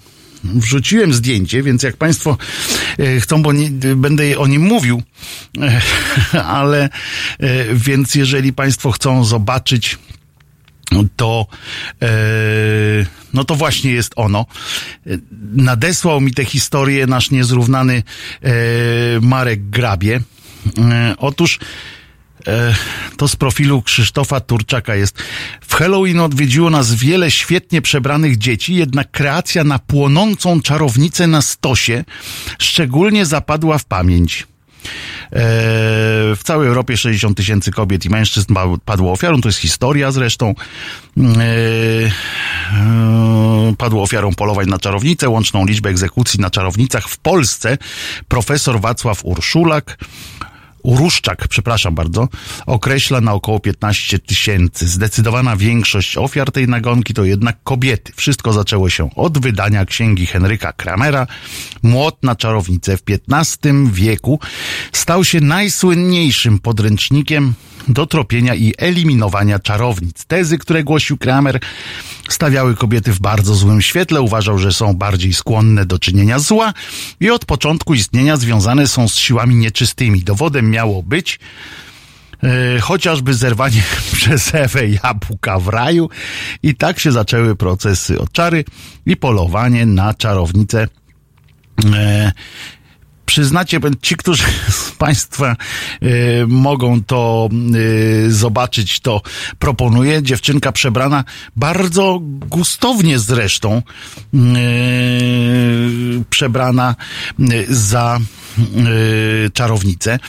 [0.43, 2.37] wrzuciłem zdjęcie, więc jak Państwo
[3.19, 5.01] chcą, bo nie, będę o nim mówił,
[6.59, 6.89] ale
[7.73, 9.97] więc jeżeli Państwo chcą zobaczyć
[11.15, 11.47] to
[12.01, 12.07] e,
[13.33, 14.45] no to właśnie jest ono.
[15.53, 18.03] Nadesłał mi tę historię nasz niezrównany
[18.41, 18.51] e,
[19.21, 20.21] Marek Grabie.
[20.77, 21.59] E, otóż
[23.17, 25.23] to z profilu Krzysztofa Turczaka jest.
[25.61, 32.03] W Halloween odwiedziło nas wiele świetnie przebranych dzieci, jednak kreacja na płonącą czarownicę na stosie
[32.59, 34.50] szczególnie zapadła w pamięć.
[34.83, 35.39] E,
[36.35, 38.53] w całej Europie 60 tysięcy kobiet i mężczyzn
[38.85, 39.41] padło ofiarą.
[39.41, 40.55] To jest historia zresztą.
[41.17, 41.21] E,
[42.73, 45.29] e, padło ofiarą polowań na czarownicę.
[45.29, 47.77] Łączną liczbę egzekucji na czarownicach w Polsce
[48.27, 49.97] profesor Wacław Urszulak
[50.83, 52.27] Uruszczak, przepraszam bardzo,
[52.65, 54.87] określa na około 15 tysięcy.
[54.87, 58.13] Zdecydowana większość ofiar tej nagonki to jednak kobiety.
[58.15, 61.27] Wszystko zaczęło się od wydania księgi Henryka Kramera.
[61.83, 63.01] Młot na czarownicę w
[63.31, 64.39] XV wieku
[64.91, 67.53] stał się najsłynniejszym podręcznikiem
[67.87, 70.25] do tropienia i eliminowania czarownic.
[70.25, 71.59] Tezy, które głosił Kramer,
[72.29, 76.73] stawiały kobiety w bardzo złym świetle, uważał, że są bardziej skłonne do czynienia zła
[77.19, 80.23] i od początku istnienia związane są z siłami nieczystymi.
[80.23, 81.39] Dowodem miało być
[82.43, 83.83] e, chociażby zerwanie
[84.15, 86.09] przez Ewę jabłka w raju
[86.63, 88.65] i tak się zaczęły procesy od czary
[89.05, 90.87] i polowanie na czarownicę
[91.93, 92.31] e,
[93.31, 95.55] przyznacie, ci, którzy z Państwa
[96.03, 97.49] y, mogą to
[98.25, 99.21] y, zobaczyć, to
[99.59, 100.23] proponuję.
[100.23, 101.23] Dziewczynka przebrana
[101.55, 103.81] bardzo gustownie zresztą,
[104.33, 104.39] y,
[106.29, 106.95] przebrana
[107.69, 108.19] za
[109.53, 110.19] czarownicę.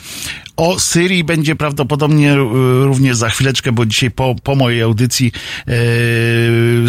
[0.57, 2.35] O Syrii będzie prawdopodobnie
[2.83, 5.31] również za chwileczkę, bo dzisiaj po, po mojej audycji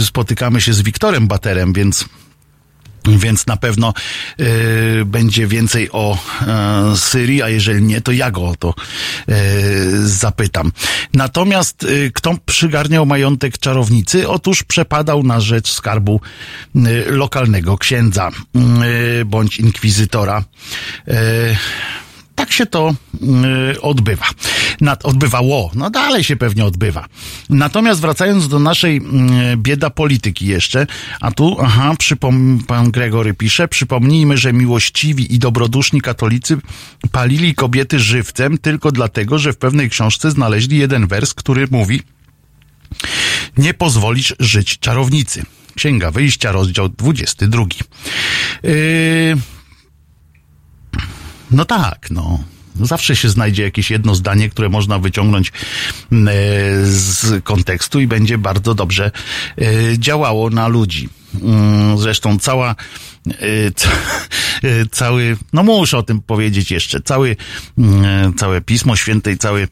[0.00, 2.08] spotykamy się z Wiktorem Baterem, więc
[3.06, 3.94] więc na pewno
[4.40, 6.18] y, będzie więcej o
[6.92, 8.74] y, Syrii, a jeżeli nie, to ja go o to
[9.28, 10.72] y, zapytam.
[11.14, 14.28] Natomiast kto przygarniał majątek czarownicy?
[14.28, 16.20] Otóż przepadał na rzecz skarbu
[17.06, 18.30] lokalnego księdza
[19.24, 20.44] bądź inkwizytora
[22.34, 22.94] tak się to
[23.74, 24.26] y, odbywa.
[24.80, 27.06] Nad, odbywało, no dalej się pewnie odbywa.
[27.50, 30.86] Natomiast wracając do naszej y, bieda polityki jeszcze,
[31.20, 36.56] a tu, aha, przypom, pan Gregory pisze, przypomnijmy, że miłościwi i dobroduszni katolicy
[37.12, 42.02] palili kobiety żywcem tylko dlatego, że w pewnej książce znaleźli jeden wers, który mówi
[43.56, 45.42] nie pozwolisz żyć czarownicy.
[45.74, 47.62] Księga Wyjścia, rozdział 22.
[48.62, 49.36] Yy,
[51.50, 52.38] no tak, no.
[52.80, 55.52] Zawsze się znajdzie jakieś jedno zdanie, które można wyciągnąć
[56.12, 56.32] mm, e,
[56.86, 59.10] z kontekstu i będzie bardzo dobrze
[59.58, 59.64] e,
[59.98, 61.08] działało na ludzi.
[61.42, 62.74] Mm, zresztą cała,
[63.26, 63.34] e,
[64.90, 67.36] cały, no muszę o tym powiedzieć jeszcze, cały,
[67.78, 69.68] mm, całe Pismo Święte i cały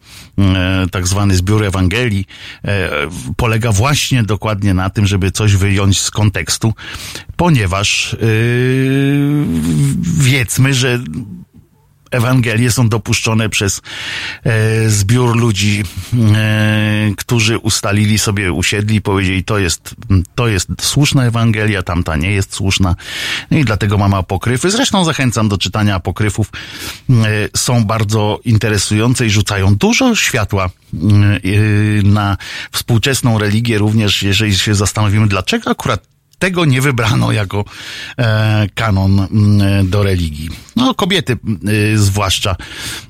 [0.90, 2.26] tak zwany zbiór Ewangelii
[3.36, 6.74] polega właśnie dokładnie na tym, żeby coś wyjąć z kontekstu,
[7.36, 8.16] ponieważ
[10.02, 11.00] wiedzmy, że
[12.12, 13.82] Ewangelie są dopuszczone przez
[14.44, 15.82] e, zbiór ludzi,
[16.34, 19.94] e, którzy ustalili sobie, usiedli powiedzieli, to jest,
[20.34, 22.94] to jest słuszna Ewangelia, tamta nie jest słuszna.
[23.50, 24.70] No i dlatego mamy apokryfy.
[24.70, 26.50] Zresztą zachęcam do czytania apokryfów.
[27.10, 27.14] E,
[27.56, 30.98] są bardzo interesujące i rzucają dużo światła e,
[32.02, 32.36] na
[32.72, 36.11] współczesną religię, również jeżeli się zastanowimy, dlaczego akurat
[36.42, 37.64] tego nie wybrano jako
[38.18, 40.50] e, kanon mm, do religii.
[40.76, 41.38] No, kobiety
[41.68, 42.56] y, zwłaszcza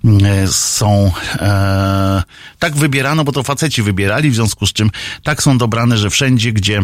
[0.04, 2.22] y, są e,
[2.59, 4.90] tak wybierano, bo to faceci wybierali, w związku z czym
[5.22, 6.82] tak są dobrane, że wszędzie, gdzie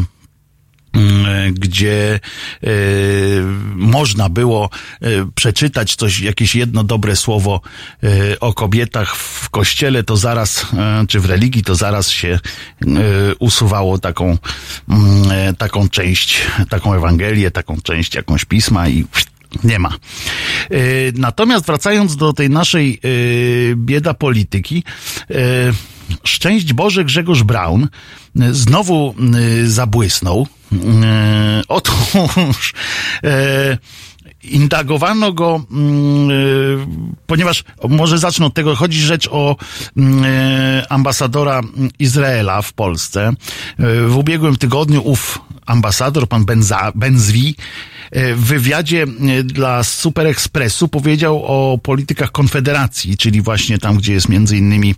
[1.52, 2.20] gdzie
[2.65, 3.43] y,
[3.74, 4.70] można było
[5.02, 7.60] y, przeczytać coś, jakieś jedno dobre słowo
[8.40, 10.66] o kobietach w kościele, to zaraz,
[11.09, 12.40] czy w religii, to zaraz się
[13.39, 14.39] usuwało taką,
[14.89, 19.05] mm, taką część, taką Ewangelię, taką część jakąś pisma i
[19.65, 19.97] nie ma.
[21.15, 23.01] Natomiast wracając do tej naszej
[23.77, 24.85] bieda polityki,
[26.24, 27.89] szczęść Boże Grzegorz Braun
[28.52, 29.15] znowu
[29.65, 32.74] zabłysnął E, otóż
[33.24, 33.78] e,
[34.43, 35.65] indagowano go,
[37.27, 39.56] ponieważ może zacznę od tego, chodzi rzecz o
[40.89, 41.60] ambasadora
[41.98, 43.32] Izraela w Polsce.
[44.06, 47.55] W ubiegłym tygodniu ów ambasador, pan Benza, Benzwi,
[48.12, 49.06] w wywiadzie
[49.44, 54.94] dla Super Expressu powiedział o politykach Konfederacji, czyli właśnie tam, gdzie jest między innymi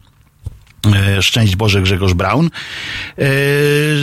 [1.20, 3.22] Szczęść Boże Grzegorz Braun, e,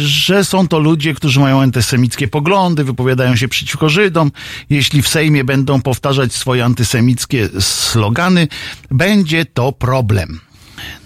[0.03, 4.31] że są to ludzie, którzy mają antysemickie poglądy, wypowiadają się przeciwko Żydom.
[4.69, 8.47] Jeśli w Sejmie będą powtarzać swoje antysemickie slogany,
[8.91, 10.39] będzie to problem.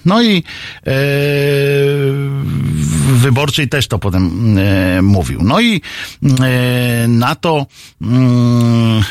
[0.06, 0.44] No i
[0.88, 0.92] e,
[3.14, 5.40] wyborczej też to potem e, mówił.
[5.44, 5.82] No i
[6.24, 7.66] e, na to
[8.02, 9.04] mm,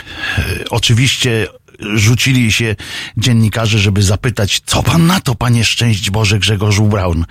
[0.71, 1.47] oczywiście
[1.95, 2.77] rzucili się
[3.17, 7.25] dziennikarze, żeby zapytać, co pan na to, panie szczęść Boże Grzegorzu Braun?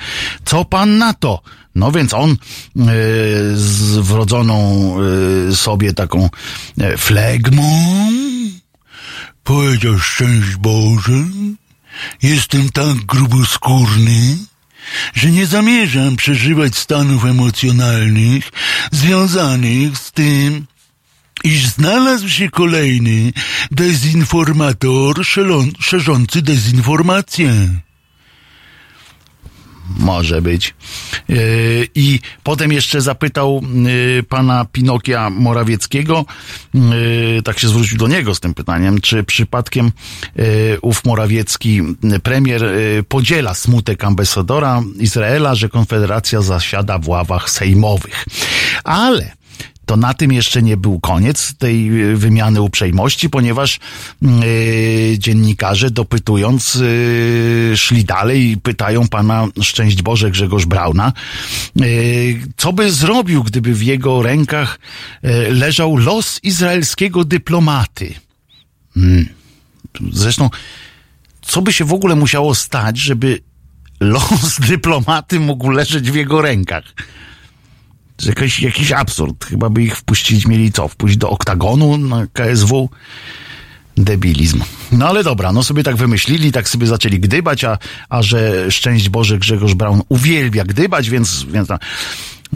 [0.45, 1.41] Co pan na to?
[1.75, 2.35] No więc on e,
[3.55, 4.95] z wrodzoną
[5.49, 6.29] e, sobie taką
[6.79, 7.85] e, flegmą
[9.43, 11.23] powiedział szczęść Boże,
[12.21, 14.37] jestem tak gruboskórny,
[15.13, 18.51] że nie zamierzam przeżywać stanów emocjonalnych
[18.91, 20.65] związanych z tym,
[21.43, 23.33] iż znalazł się kolejny
[23.71, 25.25] dezinformator
[25.79, 27.69] szerzący dezinformację.
[29.97, 30.75] Może być.
[31.29, 36.25] Yy, I potem jeszcze zapytał yy, pana Pinokia Morawieckiego,
[36.73, 39.91] yy, tak się zwrócił do niego z tym pytaniem, czy przypadkiem
[40.81, 41.81] ów Morawiecki,
[42.23, 42.63] premier,
[43.07, 48.25] podziela smutek ambasadora Izraela, że Konfederacja zasiada w ławach sejmowych.
[48.83, 49.38] Ale
[49.89, 53.79] to na tym jeszcze nie był koniec tej y, wymiany uprzejmości, ponieważ
[54.21, 61.13] yy, dziennikarze dopytując yy, szli dalej i pytają pana Szczęść Boże Grzegorz Brauna,
[61.75, 61.85] yy,
[62.57, 64.79] co by zrobił, gdyby w jego rękach
[65.49, 68.13] leżał los izraelskiego dyplomaty.
[68.93, 69.29] Hmm.
[70.11, 70.49] Zresztą,
[71.41, 73.39] co by się w ogóle musiało stać, żeby
[73.99, 76.83] los dyplomaty mógł leżeć w jego rękach?
[78.25, 79.45] Jakiś, jakiś absurd.
[79.45, 80.87] Chyba by ich wpuścić mieli co?
[80.87, 82.89] Wpuścić do oktagonu na KSW?
[83.97, 84.61] Debilizm.
[84.91, 87.77] No ale dobra, no sobie tak wymyślili, tak sobie zaczęli gdybać, a,
[88.09, 91.69] a że szczęść Boże Grzegorz Braun uwielbia gdybać, więc, więc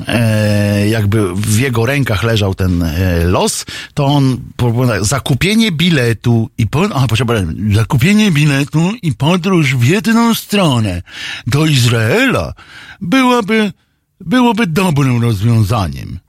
[0.07, 6.67] e, jakby w jego rękach leżał ten e, los, to on proponował zakupienie biletu i
[6.67, 11.01] po, a, przepraszam, zakupienie biletu i podróż w jedną stronę
[11.47, 12.53] do Izraela
[13.01, 13.71] byłaby
[14.25, 16.19] byłoby dobrym rozwiązaniem.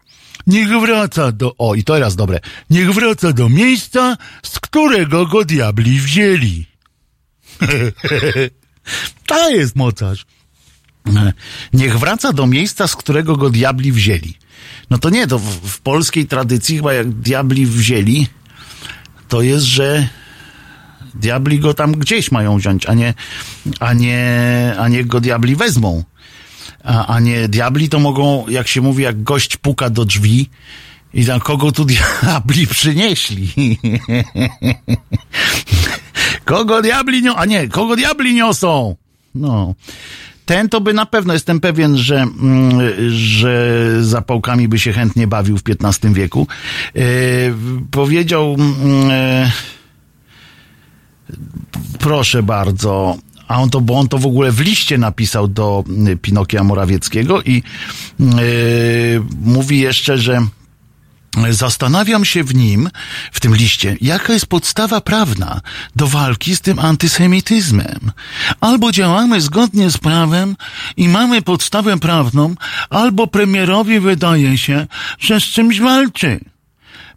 [0.46, 2.40] Niech wraca do, o i teraz dobre,
[2.70, 6.66] niech wraca do miejsca, z którego go diabli wzięli.
[9.26, 10.26] to jest mocarz.
[11.72, 14.34] Niech wraca do miejsca, z którego go diabli wzięli.
[14.90, 18.26] No to nie, to w, w polskiej tradycji chyba jak diabli wzięli,
[19.28, 20.08] to jest, że
[21.14, 23.14] diabli go tam gdzieś mają wziąć, a nie,
[23.80, 26.04] a nie, a nie go diabli wezmą
[26.84, 30.48] a, a nie diabli, to mogą, jak się mówi, jak gość puka do drzwi
[31.14, 33.48] i tam kogo tu diabli przynieśli.
[36.44, 38.96] kogo diabli niosą, a nie, kogo diabli niosą.
[39.34, 39.74] No.
[40.46, 42.80] Ten to by na pewno, jestem pewien, że, mm,
[43.10, 46.46] że zapałkami by się chętnie bawił w XV wieku.
[46.94, 47.04] Yy,
[47.90, 49.50] powiedział, yy,
[51.98, 53.16] proszę bardzo,
[53.48, 57.42] a on to, bo on to w ogóle w liście napisał do y, Pinokia Morawieckiego
[57.42, 57.62] i
[58.20, 58.32] yy,
[59.40, 60.46] mówi jeszcze, że
[61.50, 62.90] Zastanawiam się w nim,
[63.32, 65.60] w tym liście, jaka jest podstawa prawna
[65.96, 68.12] do walki z tym antysemityzmem.
[68.60, 70.56] Albo działamy zgodnie z prawem
[70.96, 72.54] i mamy podstawę prawną,
[72.90, 74.86] albo premierowi wydaje się,
[75.18, 76.40] że z czymś walczy.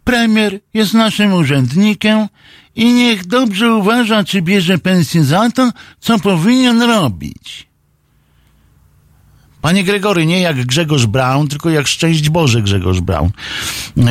[0.04, 2.28] Premier jest naszym urzędnikiem
[2.78, 7.67] i niech dobrze uważa, czy bierze pensję za to, co powinien robić.
[9.68, 13.30] Panie Gregory, nie jak Grzegorz Braun, tylko jak Szczęść Boże Grzegorz Braun.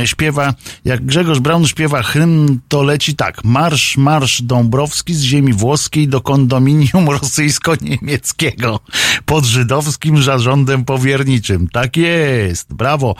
[0.05, 0.53] Śpiewa,
[0.85, 3.43] jak Grzegorz Braun śpiewa hymn, to leci tak.
[3.43, 8.79] Marsz, marsz Dąbrowski z ziemi włoskiej do kondominium rosyjsko-niemieckiego
[9.25, 11.67] pod żydowskim zarządem powierniczym.
[11.67, 13.15] Tak jest, brawo.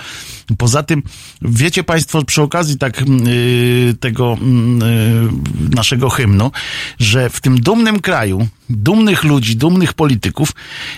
[0.58, 1.04] Poza tym,
[1.42, 6.52] wiecie Państwo przy okazji tak yy, tego yy, naszego hymnu,
[7.00, 10.52] że w tym dumnym kraju, dumnych ludzi, dumnych polityków,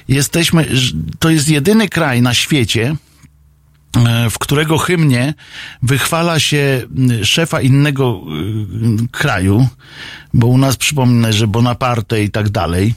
[0.07, 0.67] jesteśmy,
[1.19, 2.95] to jest jedyny kraj na świecie,
[4.29, 5.33] w którego hymnie
[5.83, 6.81] wychwala się
[7.23, 8.21] szefa innego
[9.11, 9.67] kraju,
[10.33, 12.93] bo u nas przypomnę, że Bonaparte i tak dalej,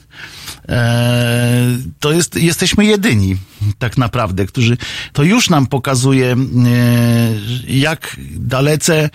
[2.00, 3.36] to jest, jesteśmy jedyni
[3.78, 4.76] tak naprawdę, którzy,
[5.12, 6.36] to już nam pokazuje,
[7.68, 9.10] jak dalece,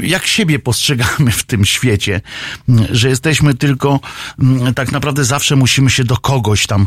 [0.00, 2.20] jak siebie postrzegamy w tym świecie,
[2.90, 4.00] że jesteśmy tylko,
[4.74, 6.86] tak naprawdę zawsze musimy się do kogoś tam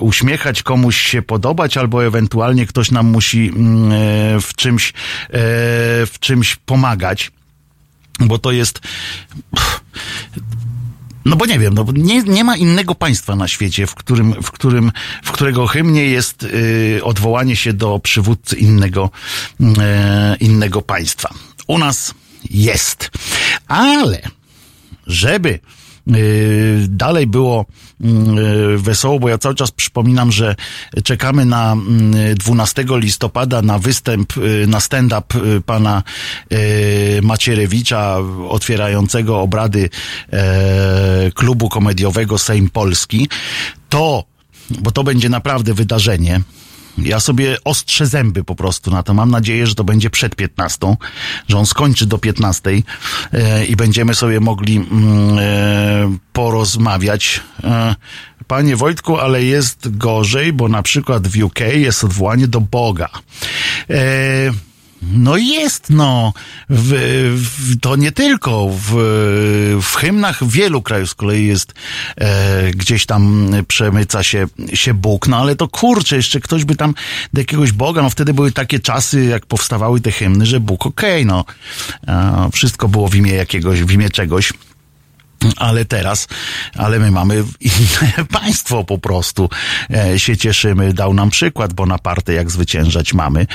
[0.00, 3.52] uśmiechać, komuś się podobać, albo ewentualnie ktoś nam musi
[4.40, 4.92] w czymś,
[6.06, 7.32] w czymś pomagać
[8.20, 8.80] bo to jest.
[11.30, 14.50] No bo nie wiem, no nie, nie ma innego państwa na świecie, w którym, w
[14.50, 14.92] którym,
[15.22, 19.10] w którego hymnie jest y, odwołanie się do przywódcy innego,
[19.60, 19.64] y,
[20.40, 21.34] innego państwa.
[21.66, 22.14] U nas
[22.50, 23.10] jest.
[23.68, 24.22] Ale,
[25.06, 25.58] żeby
[26.88, 27.66] dalej było
[28.00, 30.54] y, wesoło, bo ja cały czas przypominam, że
[31.04, 31.76] czekamy na
[32.34, 36.02] 12 mm, listopada na występ, y, na stand-up pana
[37.22, 38.16] Macierewicza
[38.48, 39.90] otwierającego obrady
[41.34, 43.28] klubu komediowego Sejm Polski.
[43.88, 44.24] To,
[44.70, 46.40] bo to będzie naprawdę wydarzenie,
[46.98, 49.14] ja sobie ostrzę zęby po prostu na to.
[49.14, 50.96] Mam nadzieję, że to będzie przed 15,
[51.48, 52.70] że on skończy do 15
[53.32, 57.40] e, i będziemy sobie mogli mm, e, porozmawiać.
[57.64, 57.94] E,
[58.46, 63.08] panie Wojtku, ale jest gorzej, bo na przykład w UK jest odwołanie do Boga.
[63.90, 63.96] E,
[65.02, 66.32] no jest, no.
[66.70, 66.92] W,
[67.36, 68.68] w, to nie tylko.
[68.68, 68.94] W,
[69.82, 71.74] w hymnach wielu krajów z kolei jest
[72.16, 76.94] e, gdzieś tam przemyca się, się Bóg, no ale to kurczę, jeszcze ktoś by tam
[77.32, 81.22] do jakiegoś Boga, no wtedy były takie czasy, jak powstawały te hymny, że Bóg okej,
[81.22, 81.44] okay, no.
[82.08, 84.52] E, wszystko było w imię jakiegoś, w imię czegoś
[85.56, 86.28] ale teraz,
[86.76, 89.50] ale my mamy inne państwo po prostu.
[89.90, 93.46] E, się cieszymy, dał nam przykład Bonaparte, jak zwyciężać mamy.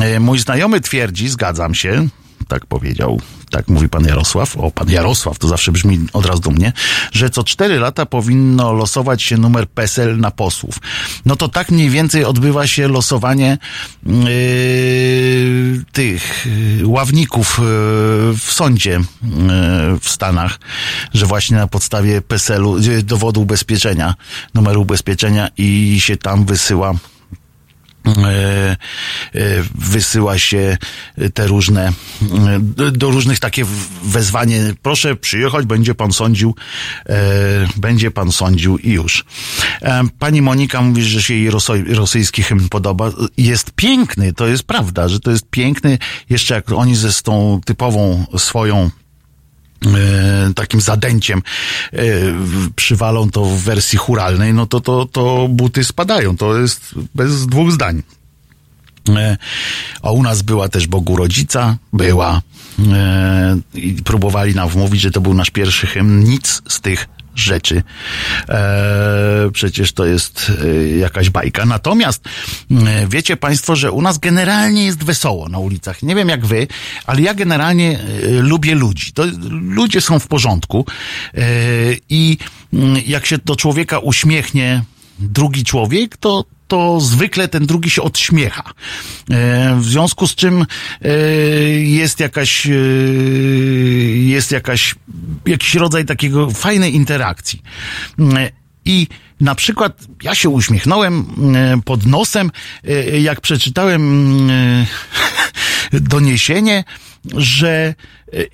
[0.00, 2.08] E, mój znajomy twierdzi, zgadzam się,
[2.48, 3.20] tak powiedział,
[3.50, 6.72] tak mówi pan Jarosław, o pan Jarosław, to zawsze brzmi od razu dumnie,
[7.12, 10.78] że co cztery lata powinno losować się numer PESEL na posłów.
[11.26, 13.58] No to tak mniej więcej odbywa się losowanie
[14.06, 14.14] yy,
[15.92, 16.46] tych
[16.78, 17.64] yy, ławników yy,
[18.38, 19.00] w sądzie yy,
[20.00, 20.58] w Stanach,
[21.14, 24.14] że właśnie na podstawie PESEL-u, yy, dowodu ubezpieczenia,
[24.54, 26.94] numeru ubezpieczenia i się tam wysyła
[29.74, 30.76] wysyła się
[31.34, 31.92] te różne,
[32.78, 33.64] e, do różnych takie
[34.04, 36.54] wezwanie, proszę przyjechać, będzie pan sądził,
[37.76, 39.24] będzie pan sądził i już.
[40.18, 41.50] Pani Monika mówi, że się jej
[41.86, 43.10] rosyjski hymn podoba.
[43.36, 45.98] Jest piękny, to jest prawda, że to jest piękny,
[46.30, 49.07] jeszcze jak oni ze z tą typową swoją E,
[50.54, 51.42] takim zadęciem
[51.92, 52.02] e,
[52.76, 56.36] przywalą to w wersji churalnej, no to, to, to buty spadają.
[56.36, 58.02] To jest bez dwóch zdań.
[59.16, 59.36] E,
[60.02, 62.42] a u nas była też Bogu Rodzica, była.
[63.74, 66.24] I próbowali nam wmówić, że to był nasz pierwszy hymn.
[66.24, 67.82] Nic z tych rzeczy.
[68.48, 71.66] E, przecież to jest e, jakaś bajka.
[71.66, 72.24] Natomiast
[72.70, 76.02] e, wiecie Państwo, że u nas generalnie jest wesoło na ulicach.
[76.02, 76.66] Nie wiem jak Wy,
[77.06, 79.12] ale ja generalnie e, lubię ludzi.
[79.12, 80.86] To, ludzie są w porządku
[81.34, 81.40] e,
[82.08, 82.38] i
[82.72, 84.82] mm, jak się do człowieka uśmiechnie
[85.18, 88.62] drugi człowiek, to to zwykle ten drugi się odśmiecha.
[89.30, 90.66] E, w związku z czym
[91.02, 91.08] e,
[91.70, 92.70] jest jakaś, e,
[94.14, 94.94] jest jakaś,
[95.46, 97.62] jakiś rodzaj takiego fajnej interakcji.
[98.84, 99.06] I
[99.40, 101.26] na przykład ja się uśmiechnąłem
[101.84, 102.50] pod nosem,
[103.20, 104.50] jak przeczytałem
[105.92, 106.84] doniesienie,
[107.36, 107.94] że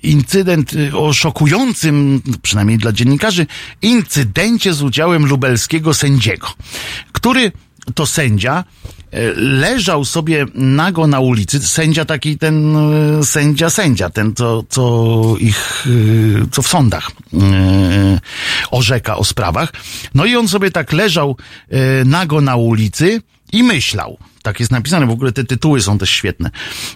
[0.03, 3.47] incydent o szokującym, przynajmniej dla dziennikarzy,
[3.81, 6.47] incydencie z udziałem lubelskiego sędziego,
[7.11, 7.51] który
[7.93, 8.63] to sędzia
[9.11, 15.35] e, leżał sobie nago na ulicy, sędzia taki ten, e, sędzia, sędzia, ten co, co
[15.39, 17.11] ich, e, co w sądach
[18.71, 19.73] orzeka o sprawach.
[20.13, 21.37] No i on sobie tak leżał
[22.05, 23.21] nago na ulicy
[23.53, 24.17] i myślał.
[24.43, 26.51] Tak jest napisane, w ogóle te tytuły są też świetne.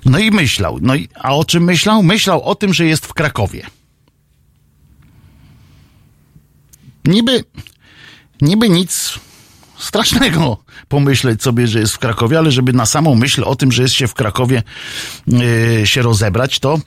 [0.05, 0.79] No i myślał.
[0.81, 2.03] No i, a o czym myślał?
[2.03, 3.65] Myślał o tym, że jest w Krakowie.
[7.05, 7.43] Niby,
[8.41, 9.19] niby nic
[9.77, 10.57] strasznego
[10.87, 13.95] pomyśleć sobie, że jest w Krakowie, ale żeby na samą myśl o tym, że jest
[13.95, 14.63] się w Krakowie
[15.27, 16.79] yy, się rozebrać, to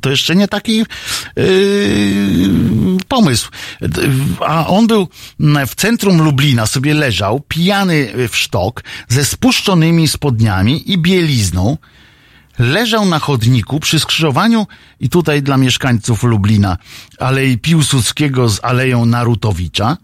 [0.00, 0.86] to jeszcze nie taki yy,
[3.08, 3.50] pomysł.
[4.46, 5.08] A on był
[5.66, 11.76] w centrum Lublina, sobie leżał, pijany w sztok, ze spuszczonymi spodniami i bielizną.
[12.58, 14.66] Leżał na chodniku przy skrzyżowaniu
[15.00, 16.76] i tutaj dla mieszkańców Lublina
[17.18, 19.96] Alei Piłsudskiego z Aleją Narutowicza.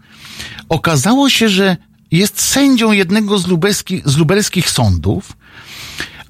[0.69, 1.77] Okazało się, że
[2.11, 3.47] jest sędzią jednego z,
[4.05, 5.37] z lubelskich sądów,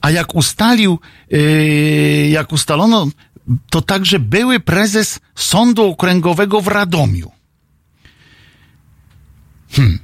[0.01, 0.99] a jak ustalił,
[1.31, 3.07] yy, jak ustalono,
[3.69, 7.31] to także były prezes Sądu Okręgowego w Radomiu.
[9.71, 9.99] Hmm.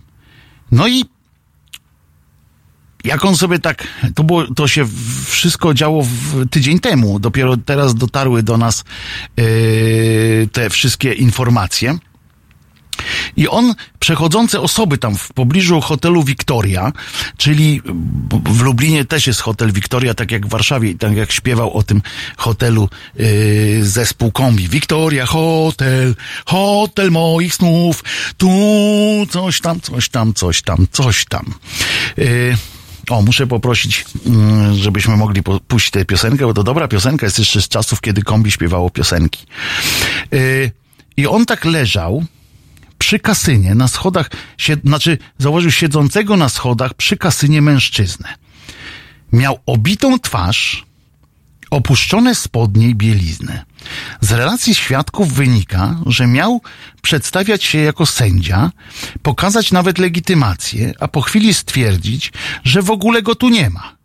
[0.72, 1.06] No i
[3.04, 4.88] jak on sobie tak, to było, to się
[5.26, 8.84] wszystko działo w tydzień temu, dopiero teraz dotarły do nas
[9.38, 11.98] yy, te wszystkie informacje.
[13.38, 16.92] I on, przechodzące osoby tam w pobliżu hotelu Victoria,
[17.38, 17.82] czyli
[18.46, 22.02] w Lublinie też jest hotel Victoria, tak jak w Warszawie, tak jak śpiewał o tym
[22.38, 24.68] hotelu yy, zespół kombi.
[24.68, 26.16] Victoria Hotel,
[26.46, 28.04] hotel moich snów,
[28.38, 28.50] tu
[29.30, 31.54] coś tam, coś tam, coś tam, coś tam.
[32.18, 32.58] Yy,
[33.10, 37.62] o, muszę poprosić, mm, żebyśmy mogli puścić tę piosenkę, bo to dobra piosenka jest jeszcze
[37.62, 39.46] z czasów, kiedy kombi śpiewało piosenki.
[40.32, 40.72] Yy,
[41.18, 42.24] I on tak leżał,
[43.04, 44.30] przy kasynie na schodach,
[44.84, 48.34] znaczy zauważył siedzącego na schodach przy kasynie mężczyznę.
[49.34, 50.86] Miał obitą twarz,
[51.70, 53.66] opuszczone spodnie i bieliznę.
[54.22, 56.62] Z relacji świadków wynika, że miał
[57.02, 58.72] przedstawiać się jako sędzia,
[59.22, 62.32] pokazać nawet legitymację, a po chwili stwierdzić,
[62.64, 63.96] że w ogóle go tu nie ma.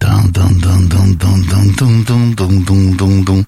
[0.00, 3.44] Dun, dun, dun, dun, dun, dun, dun, dun, dun.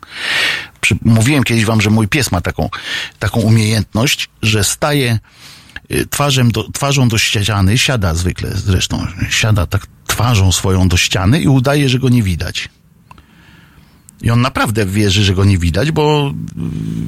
[0.81, 2.71] Przy, mówiłem kiedyś wam, że mój pies ma taką,
[3.19, 5.19] taką umiejętność, że staje
[6.11, 11.49] twarzem do, twarzą do ściany, siada zwykle zresztą, siada tak twarzą swoją do ściany i
[11.49, 12.69] udaje, że go nie widać.
[14.23, 16.35] I on naprawdę wierzy, że go nie widać, bo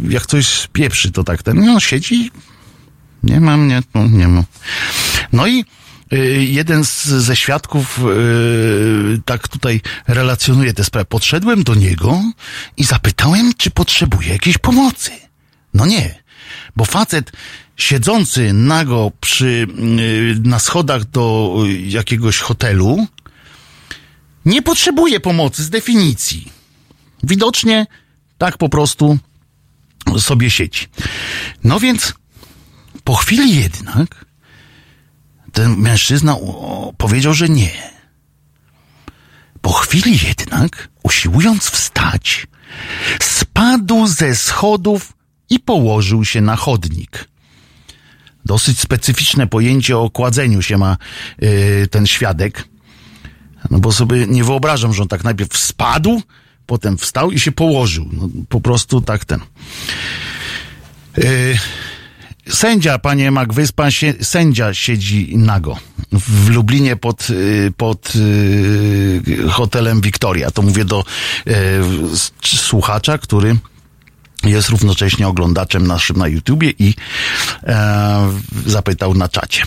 [0.09, 2.31] jak coś spieprzy, to tak ten, no siedzi,
[3.23, 4.45] nie mam, nie, no, nie ma.
[5.33, 5.65] No i
[6.39, 11.05] jeden z, ze świadków yy, tak tutaj relacjonuje tę sprawę.
[11.05, 12.23] Podszedłem do niego
[12.77, 15.11] i zapytałem, czy potrzebuje jakiejś pomocy.
[15.75, 16.23] No nie,
[16.77, 17.33] bo facet
[17.77, 23.07] siedzący nago przy, yy, na schodach do jakiegoś hotelu
[24.45, 26.53] nie potrzebuje pomocy z definicji.
[27.23, 27.87] Widocznie
[28.39, 29.19] tak po prostu
[30.19, 30.87] sobie siedzi.
[31.65, 32.15] No więc
[33.05, 34.25] po chwili jednak
[35.53, 36.37] ten mężczyzna
[36.99, 37.93] powiedział, że nie.
[39.61, 42.47] Po chwili jednak, usiłując wstać,
[43.23, 45.13] spadł ze schodów
[45.51, 47.29] i położył się na chodnik.
[48.45, 50.97] Dosyć specyficzne pojęcie o kładzeniu się ma
[51.39, 52.69] yy, ten świadek.
[53.71, 56.23] No bo sobie nie wyobrażam, że on tak najpierw spadł,
[56.67, 58.09] potem wstał i się położył.
[58.13, 59.41] No, po prostu tak ten.
[61.17, 61.59] Yy,
[62.49, 65.77] Sędzia, panie Magwyspa, się, sędzia siedzi nago
[66.13, 70.51] w Lublinie pod, y, pod y, hotelem Victoria.
[70.51, 71.05] To mówię do
[71.47, 71.53] e,
[72.43, 73.57] słuchacza, który
[74.45, 76.95] jest równocześnie oglądaczem naszym na YouTubie i
[77.63, 78.33] e,
[78.67, 79.63] zapytał na czacie.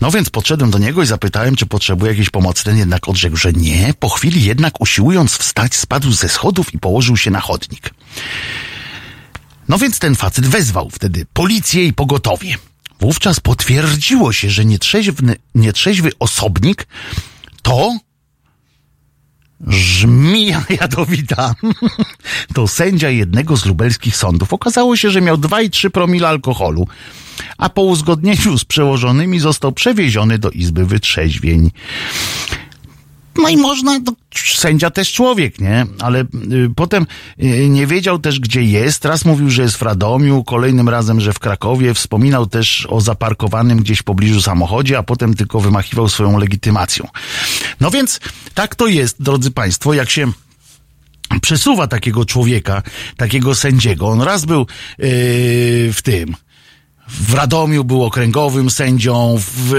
[0.00, 2.64] No więc podszedłem do niego i zapytałem, czy potrzebuje jakiejś pomocy.
[2.64, 3.94] Ten jednak odrzekł, że nie.
[3.98, 7.90] Po chwili jednak usiłując wstać, spadł ze schodów i położył się na chodnik.
[9.70, 12.56] No więc ten facet wezwał wtedy policję i pogotowie.
[13.00, 16.86] Wówczas potwierdziło się, że nietrzeźwy, nietrzeźwy osobnik
[17.62, 17.98] to
[19.66, 21.54] żmija jadowita.
[22.54, 24.52] to sędzia jednego z lubelskich sądów.
[24.52, 26.88] Okazało się, że miał 2,3 promila alkoholu,
[27.58, 31.70] a po uzgodnieniu z przełożonymi został przewieziony do Izby Wytrzeźwień.
[33.36, 35.86] No i można, to sędzia też człowiek, nie?
[36.00, 36.26] Ale y,
[36.76, 37.06] potem
[37.42, 39.04] y, nie wiedział też, gdzie jest.
[39.04, 41.94] Raz mówił, że jest w Radomiu, kolejnym razem, że w Krakowie.
[41.94, 47.08] Wspominał też o zaparkowanym gdzieś w pobliżu samochodzie, a potem tylko wymachiwał swoją legitymacją.
[47.80, 48.20] No więc
[48.54, 50.32] tak to jest, drodzy Państwo, jak się
[51.42, 52.82] przesuwa takiego człowieka,
[53.16, 54.08] takiego sędziego.
[54.08, 55.06] On raz był yy,
[55.92, 56.36] w tym
[57.10, 59.70] w Radomiu był okręgowym sędzią, w,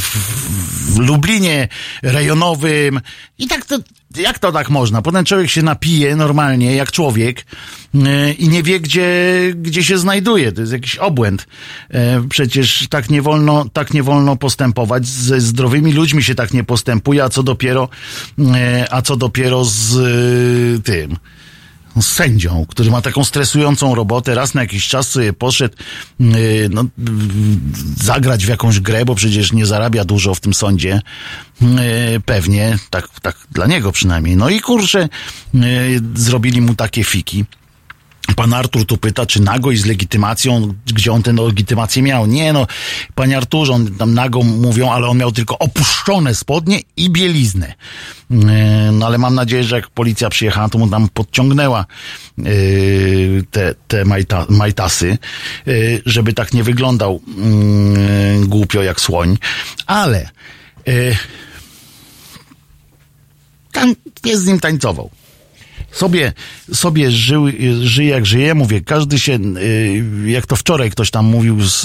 [0.00, 1.68] w, w Lublinie
[2.02, 3.00] rejonowym
[3.38, 3.78] i tak to,
[4.16, 5.02] jak to tak można?
[5.02, 7.46] Potem człowiek się napije normalnie, jak człowiek
[7.94, 10.52] yy, i nie wie, gdzie, gdzie się znajduje.
[10.52, 11.46] To jest jakiś obłęd.
[11.90, 15.06] Yy, przecież tak nie wolno, tak nie wolno postępować.
[15.06, 17.88] Ze zdrowymi ludźmi się tak nie postępuje, a co dopiero,
[18.38, 18.46] yy,
[18.90, 19.94] a co dopiero z
[20.84, 21.18] tym z
[22.02, 25.76] sędzią, który ma taką stresującą robotę, raz na jakiś czas sobie poszedł
[26.20, 26.84] yy, no,
[28.02, 31.00] zagrać w jakąś grę, bo przecież nie zarabia dużo w tym sądzie.
[31.60, 31.68] Yy,
[32.26, 34.36] pewnie, tak, tak dla niego przynajmniej.
[34.36, 35.08] No i kurczę,
[35.54, 35.62] yy,
[36.14, 37.44] zrobili mu takie fiki.
[38.36, 42.26] Pan Artur tu pyta, czy nago i z legitymacją, gdzie on tę legitymację miał.
[42.26, 42.66] Nie no,
[43.14, 47.74] panie Arturze, on tam nago mówią, ale on miał tylko opuszczone spodnie i bieliznę.
[48.30, 51.86] E, no ale mam nadzieję, że jak policja przyjechała, to mu tam podciągnęła
[52.38, 52.44] e,
[53.50, 55.18] te, te majta, majtasy,
[55.66, 55.70] e,
[56.06, 59.38] żeby tak nie wyglądał mm, głupio jak słoń.
[59.86, 60.28] Ale
[63.72, 63.94] tam
[64.24, 65.10] jest z nim tańcował
[65.94, 66.32] sobie,
[66.72, 67.46] sobie żył,
[67.82, 71.82] żyje jak żyje, mówię, każdy się, y, jak to wczoraj ktoś tam mówił z,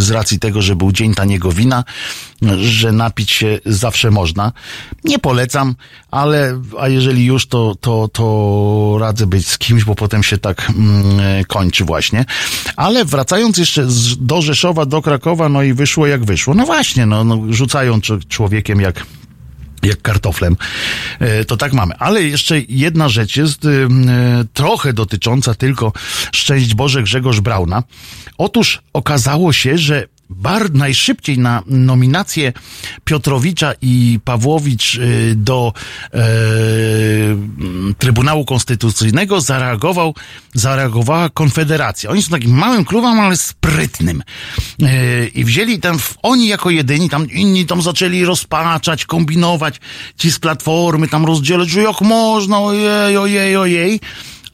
[0.00, 1.84] z racji tego, że był dzień taniego wina,
[2.60, 4.52] że napić się zawsze można.
[5.04, 5.74] Nie polecam,
[6.10, 10.70] ale, a jeżeli już, to, to, to radzę być z kimś, bo potem się tak
[10.70, 12.24] mm, kończy właśnie.
[12.76, 13.86] Ale wracając jeszcze
[14.18, 16.54] do Rzeszowa, do Krakowa, no i wyszło jak wyszło.
[16.54, 19.06] No właśnie, no, no rzucają człowiekiem jak
[19.86, 20.56] jak kartoflem.
[21.20, 21.94] E, to tak mamy.
[21.98, 23.68] Ale jeszcze jedna rzecz jest e,
[24.54, 25.92] trochę dotycząca tylko
[26.32, 27.82] szczęść Boże Grzegorz Brauna.
[28.38, 32.52] Otóż okazało się, że bar najszybciej na nominację
[33.04, 35.72] Piotrowicza i Pawłowicz y, do
[36.14, 36.20] e,
[37.98, 40.14] Trybunału Konstytucyjnego zareagował,
[40.54, 42.10] zareagowała Konfederacja.
[42.10, 44.22] Oni są takim małym klubem, ale sprytnym.
[44.82, 49.80] E, I wzięli tam, oni jako jedyni, tam inni tam zaczęli rozpaczać, kombinować,
[50.18, 54.00] ci z Platformy tam rozdzielać, że jak można, ojej, ojej, ojej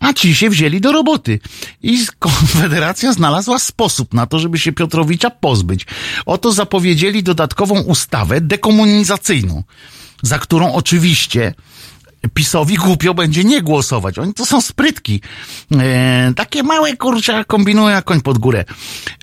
[0.03, 1.39] a ci się wzięli do roboty.
[1.83, 5.87] I Konfederacja znalazła sposób na to, żeby się Piotrowicza pozbyć.
[6.27, 9.62] Oto zapowiedzieli dodatkową ustawę dekomunizacyjną,
[10.23, 11.55] za którą oczywiście
[12.35, 14.19] PiSowi głupio będzie nie głosować.
[14.19, 15.20] Oni to są sprytki.
[15.73, 18.65] E, takie małe kurcze kombinują jak koń pod górę.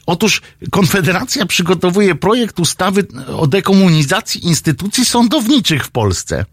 [0.06, 0.42] Otóż
[0.72, 3.08] Konfederacja przygotowuje projekt ustawy
[3.38, 6.46] o dekomunizacji instytucji sądowniczych w Polsce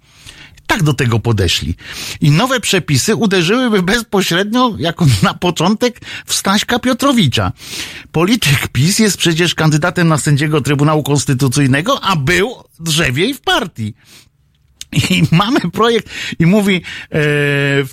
[0.66, 1.74] tak do tego podeszli.
[2.20, 7.52] I nowe przepisy uderzyłyby bezpośrednio, jako na początek, w Staśka Piotrowicza.
[8.12, 13.94] Polityk PiS jest przecież kandydatem na sędziego Trybunału Konstytucyjnego, a był drzewiej w partii.
[15.10, 16.82] I mamy projekt i mówi
[17.12, 17.20] e,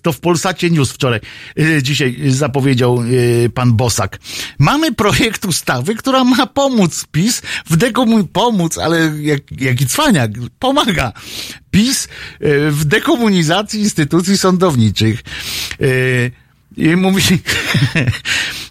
[0.01, 1.19] to w Polsacie News wczoraj,
[1.59, 3.01] e, dzisiaj zapowiedział
[3.45, 4.19] e, pan Bosak.
[4.59, 8.27] Mamy projekt ustawy, która ma pomóc PiS w dekomun...
[8.27, 11.13] pomóc, ale jak, jaki cwaniak, pomaga
[11.71, 12.07] PiS
[12.39, 15.23] e, w dekomunizacji instytucji sądowniczych.
[15.81, 16.43] E,
[16.77, 17.21] i mówi,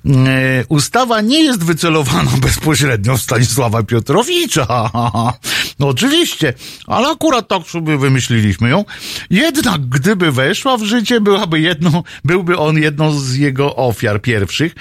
[0.06, 4.66] e, ustawa nie jest wycelowana bezpośrednio w Stanisława Piotrowicza.
[5.78, 6.54] No oczywiście,
[6.86, 8.84] ale akurat tak sobie wymyśliliśmy ją.
[9.30, 14.74] Jednak gdyby weszła w życie, byłaby jedną, byłby on jedną z jego ofiar pierwszych,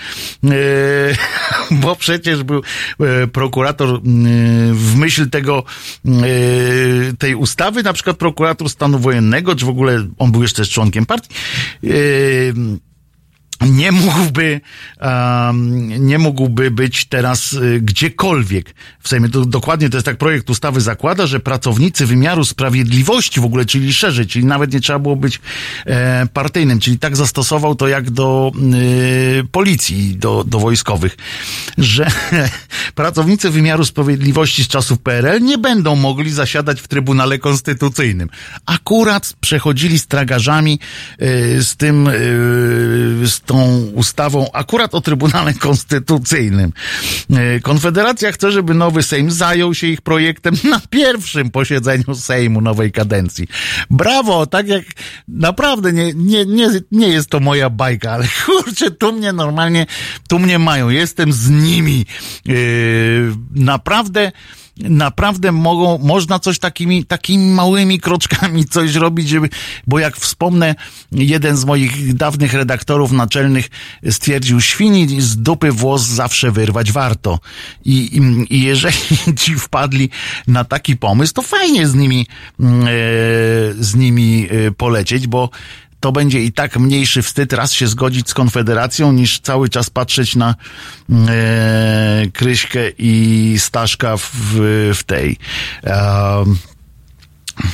[0.44, 0.50] e,
[1.82, 2.62] bo przecież był
[3.00, 4.02] e, prokurator
[4.74, 5.64] w myśl tego,
[7.20, 11.36] tej ustawy, na przykład prokurator stanu wojennego, czy w ogóle on był jeszcze członkiem partii,
[13.62, 14.62] nie mógłby,
[15.02, 19.30] um, nie mógłby być teraz y, gdziekolwiek w Sejmie.
[19.30, 23.94] To, dokładnie to jest tak, projekt ustawy zakłada, że pracownicy wymiaru sprawiedliwości w ogóle, czyli
[23.94, 25.40] szerzej, czyli nawet nie trzeba było być
[25.86, 31.18] e, partyjnym, czyli tak zastosował to jak do y, policji, do, do wojskowych,
[31.78, 32.08] że
[32.96, 38.30] pracownicy wymiaru sprawiedliwości z czasów PRL nie będą mogli zasiadać w Trybunale Konstytucyjnym.
[38.66, 40.80] Akurat przechodzili z tragarzami
[41.22, 42.12] y, z tym, y,
[43.28, 46.74] z tą ustawą akurat o Trybunale Konstytucyjnym.
[47.30, 52.92] E, Konfederacja chce, żeby nowy Sejm zajął się ich projektem na pierwszym posiedzeniu Sejmu nowej
[52.92, 53.48] kadencji.
[53.90, 54.84] Brawo, tak jak
[55.28, 59.86] naprawdę nie, nie, nie, nie jest to moja bajka, ale kurczę, tu mnie normalnie,
[60.30, 60.90] tu mnie mają.
[60.90, 62.06] Jestem z nimi.
[62.46, 64.32] Yy, naprawdę
[64.78, 69.50] naprawdę mogą, można coś takimi, takimi małymi kroczkami coś robić, żeby,
[69.88, 70.76] bo jak wspomnę,
[71.12, 73.70] jeden z moich dawnych redaktorów naczelnych
[74.10, 77.40] stwierdził, świni z dupy włos zawsze wyrwać warto.
[77.86, 78.98] I, i, i jeżeli
[79.42, 80.10] ci wpadli
[80.48, 82.28] na taki pomysł, to fajnie z nimi,
[82.60, 82.66] e,
[83.80, 85.50] z nimi e, polecieć, bo
[86.02, 90.36] to będzie i tak mniejszy wstyd raz się zgodzić z Konfederacją, niż cały czas patrzeć
[90.36, 90.56] na
[91.10, 94.30] e, Kryśkę i Staszka w,
[94.94, 95.38] w tej.
[95.84, 96.46] E,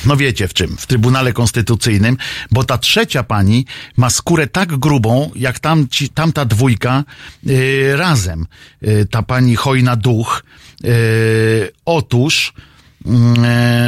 [0.06, 2.16] no wiecie w czym, w Trybunale Konstytucyjnym,
[2.50, 7.04] bo ta trzecia pani ma skórę tak grubą, jak tam, ci, tamta dwójka
[7.48, 8.46] y, razem.
[8.82, 10.42] Y, ta pani Hojna Duch.
[10.84, 12.67] Y, otóż e,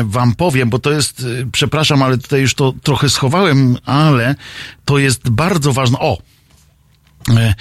[0.04, 4.34] wam powiem, bo to jest, e, przepraszam, ale tutaj już to trochę schowałem, ale
[4.84, 5.98] to jest bardzo ważne.
[5.98, 6.18] O!
[7.36, 7.54] E,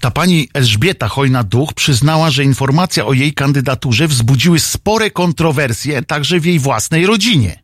[0.00, 6.44] ta pani Elżbieta Hojna-Duch przyznała, że informacja o jej kandydaturze wzbudziły spore kontrowersje także w
[6.44, 7.62] jej własnej rodzinie.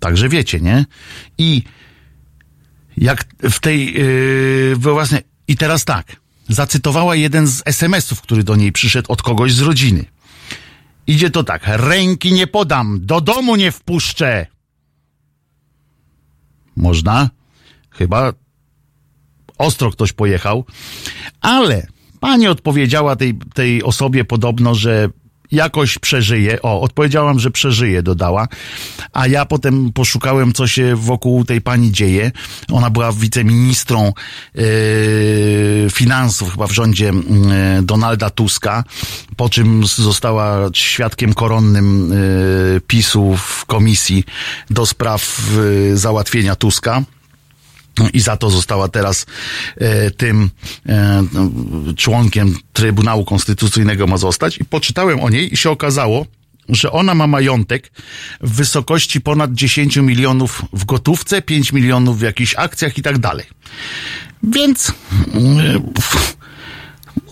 [0.00, 0.84] Także wiecie, nie?
[1.38, 1.62] I
[2.96, 5.20] jak w tej yy, własnej...
[5.48, 6.16] I teraz tak,
[6.48, 10.04] zacytowała jeden z SMS-ów, który do niej przyszedł od kogoś z rodziny.
[11.10, 11.62] Idzie to tak.
[11.66, 14.46] Ręki nie podam, do domu nie wpuszczę.
[16.76, 17.30] Można?
[17.90, 18.32] Chyba
[19.58, 20.64] ostro ktoś pojechał.
[21.40, 21.86] Ale
[22.20, 25.08] pani odpowiedziała tej, tej osobie podobno, że
[25.52, 26.62] jakoś przeżyje.
[26.62, 28.48] O, odpowiedziałam, że przeżyje, dodała.
[29.12, 32.32] A ja potem poszukałem, co się wokół tej pani dzieje.
[32.72, 34.12] Ona była wiceministrą
[34.54, 34.64] yy,
[35.92, 38.84] finansów chyba w rządzie yy, Donalda Tuska,
[39.36, 42.10] po czym została świadkiem koronnym
[42.74, 44.24] yy, PiSu w komisji
[44.70, 47.02] do spraw yy, załatwienia Tuska
[48.08, 49.26] i za to została teraz
[49.76, 50.50] e, tym
[50.88, 51.24] e,
[51.96, 54.58] członkiem Trybunału Konstytucyjnego ma zostać.
[54.58, 56.26] I poczytałem o niej i się okazało,
[56.68, 57.92] że ona ma majątek
[58.40, 63.46] w wysokości ponad 10 milionów w gotówce, 5 milionów w jakichś akcjach i tak dalej.
[64.42, 64.92] Więc e,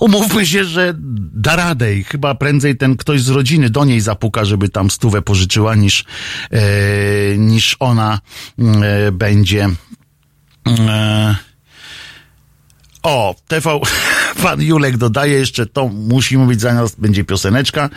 [0.01, 0.95] umówmy się, że
[1.35, 5.23] da radę i chyba prędzej ten ktoś z rodziny do niej zapuka, żeby tam stówę
[5.23, 6.05] pożyczyła, niż,
[6.51, 8.21] e, niż ona
[8.59, 9.69] e, będzie
[13.03, 13.81] o, TV,
[14.43, 17.91] pan Julek dodaje jeszcze to, musi mówić za nas, będzie pioseneczka,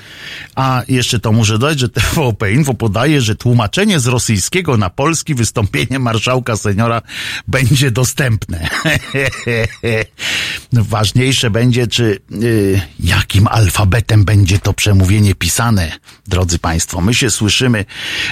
[0.55, 5.35] a jeszcze to muszę dodać, że TVP Info podaje, że tłumaczenie z rosyjskiego na polski
[5.35, 7.01] wystąpienie marszałka seniora
[7.47, 8.67] będzie dostępne.
[10.71, 15.91] Ważniejsze będzie, czy y, jakim alfabetem będzie to przemówienie pisane,
[16.27, 17.01] drodzy państwo.
[17.01, 17.85] My się słyszymy,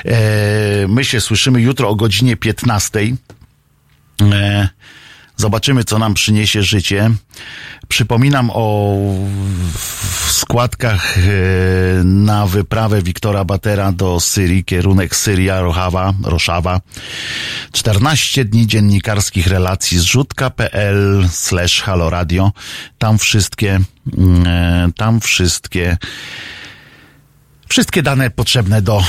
[0.06, 3.00] e, my się słyszymy jutro o godzinie 15.
[4.22, 4.70] E,
[5.36, 7.12] zobaczymy, co nam przyniesie życie.
[7.88, 8.96] Przypominam o
[10.28, 11.22] składkach e,
[12.04, 16.82] na wyprawę Wiktora Batera do Syrii, kierunek Syria, Rochawa, Roszawa.
[17.72, 22.52] 14 dni dziennikarskich relacji zrzutka.pl slash haloradio.
[22.98, 23.80] Tam wszystkie,
[24.46, 25.98] e, tam wszystkie,
[27.68, 29.04] wszystkie dane potrzebne do,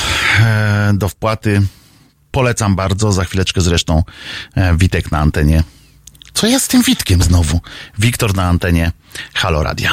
[0.94, 1.62] do wpłaty
[2.30, 4.02] Polecam bardzo, za chwileczkę zresztą
[4.54, 5.62] e, Witek na antenie.
[6.34, 7.60] Co ja z tym Witkiem znowu?
[7.98, 8.92] Wiktor na antenie
[9.34, 9.92] Halo Radia.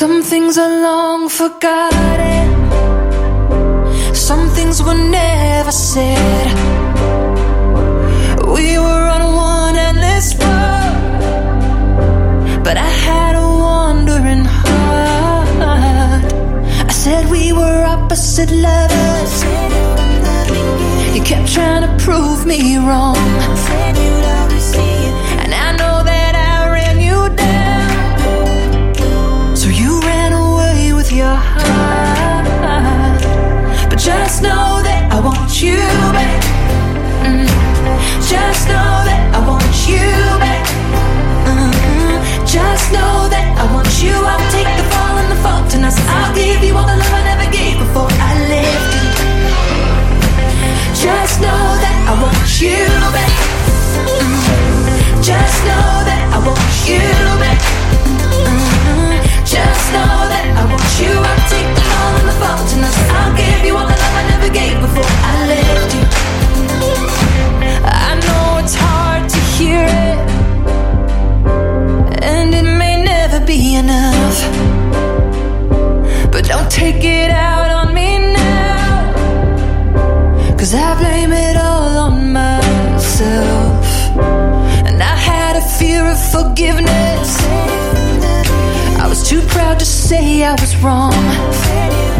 [0.00, 2.46] Some things are long forgotten.
[4.14, 6.46] Some things were never said.
[8.56, 10.94] We were on one endless road,
[12.64, 16.32] but I had a wandering heart.
[16.88, 19.34] I said we were opposite lovers.
[21.14, 23.18] You kept trying to prove me wrong.
[34.00, 35.76] Just know that I want you
[36.16, 36.40] back.
[37.28, 37.44] Mm.
[38.32, 40.08] Just know that I want you
[40.40, 40.64] back.
[41.44, 42.16] Mhm.
[42.46, 44.16] Just know that I want you.
[44.16, 47.22] I'll take the fall and the fault and I'll give you all the love I
[47.30, 48.92] never gave before I left.
[51.04, 52.80] Just know that I want you
[53.16, 53.34] back.
[54.16, 55.20] Mm.
[55.28, 57.04] Just know that I want you
[57.42, 57.60] back.
[58.48, 59.12] Mhm.
[59.44, 60.19] Just know
[64.52, 66.04] before I left you.
[67.84, 70.18] I know it's hard to hear it,
[72.22, 74.38] and it may never be enough.
[76.32, 79.12] But don't take it out on me now,
[80.58, 83.86] cause I blame it all on myself.
[84.86, 87.38] And I had a fear of forgiveness.
[88.98, 92.19] I was too proud to say I was wrong.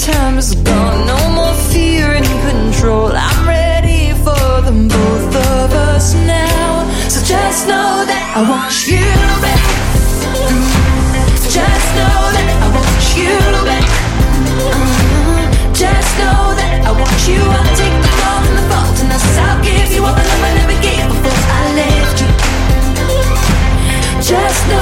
[0.00, 1.06] Time is gone.
[1.06, 3.12] No more fear and control.
[3.12, 6.88] I'm ready for them both of us now.
[7.12, 9.04] So just know that I want you
[9.44, 9.60] back.
[10.48, 10.72] Mm.
[11.52, 13.36] Just know that I want you
[13.68, 13.88] back.
[14.72, 15.44] Mhm.
[15.76, 17.42] Just know that I want you.
[17.58, 20.52] I'll take the fall and the fault, and I'll give you all the love I
[20.60, 22.30] never gave before I left you.
[24.30, 24.79] Just know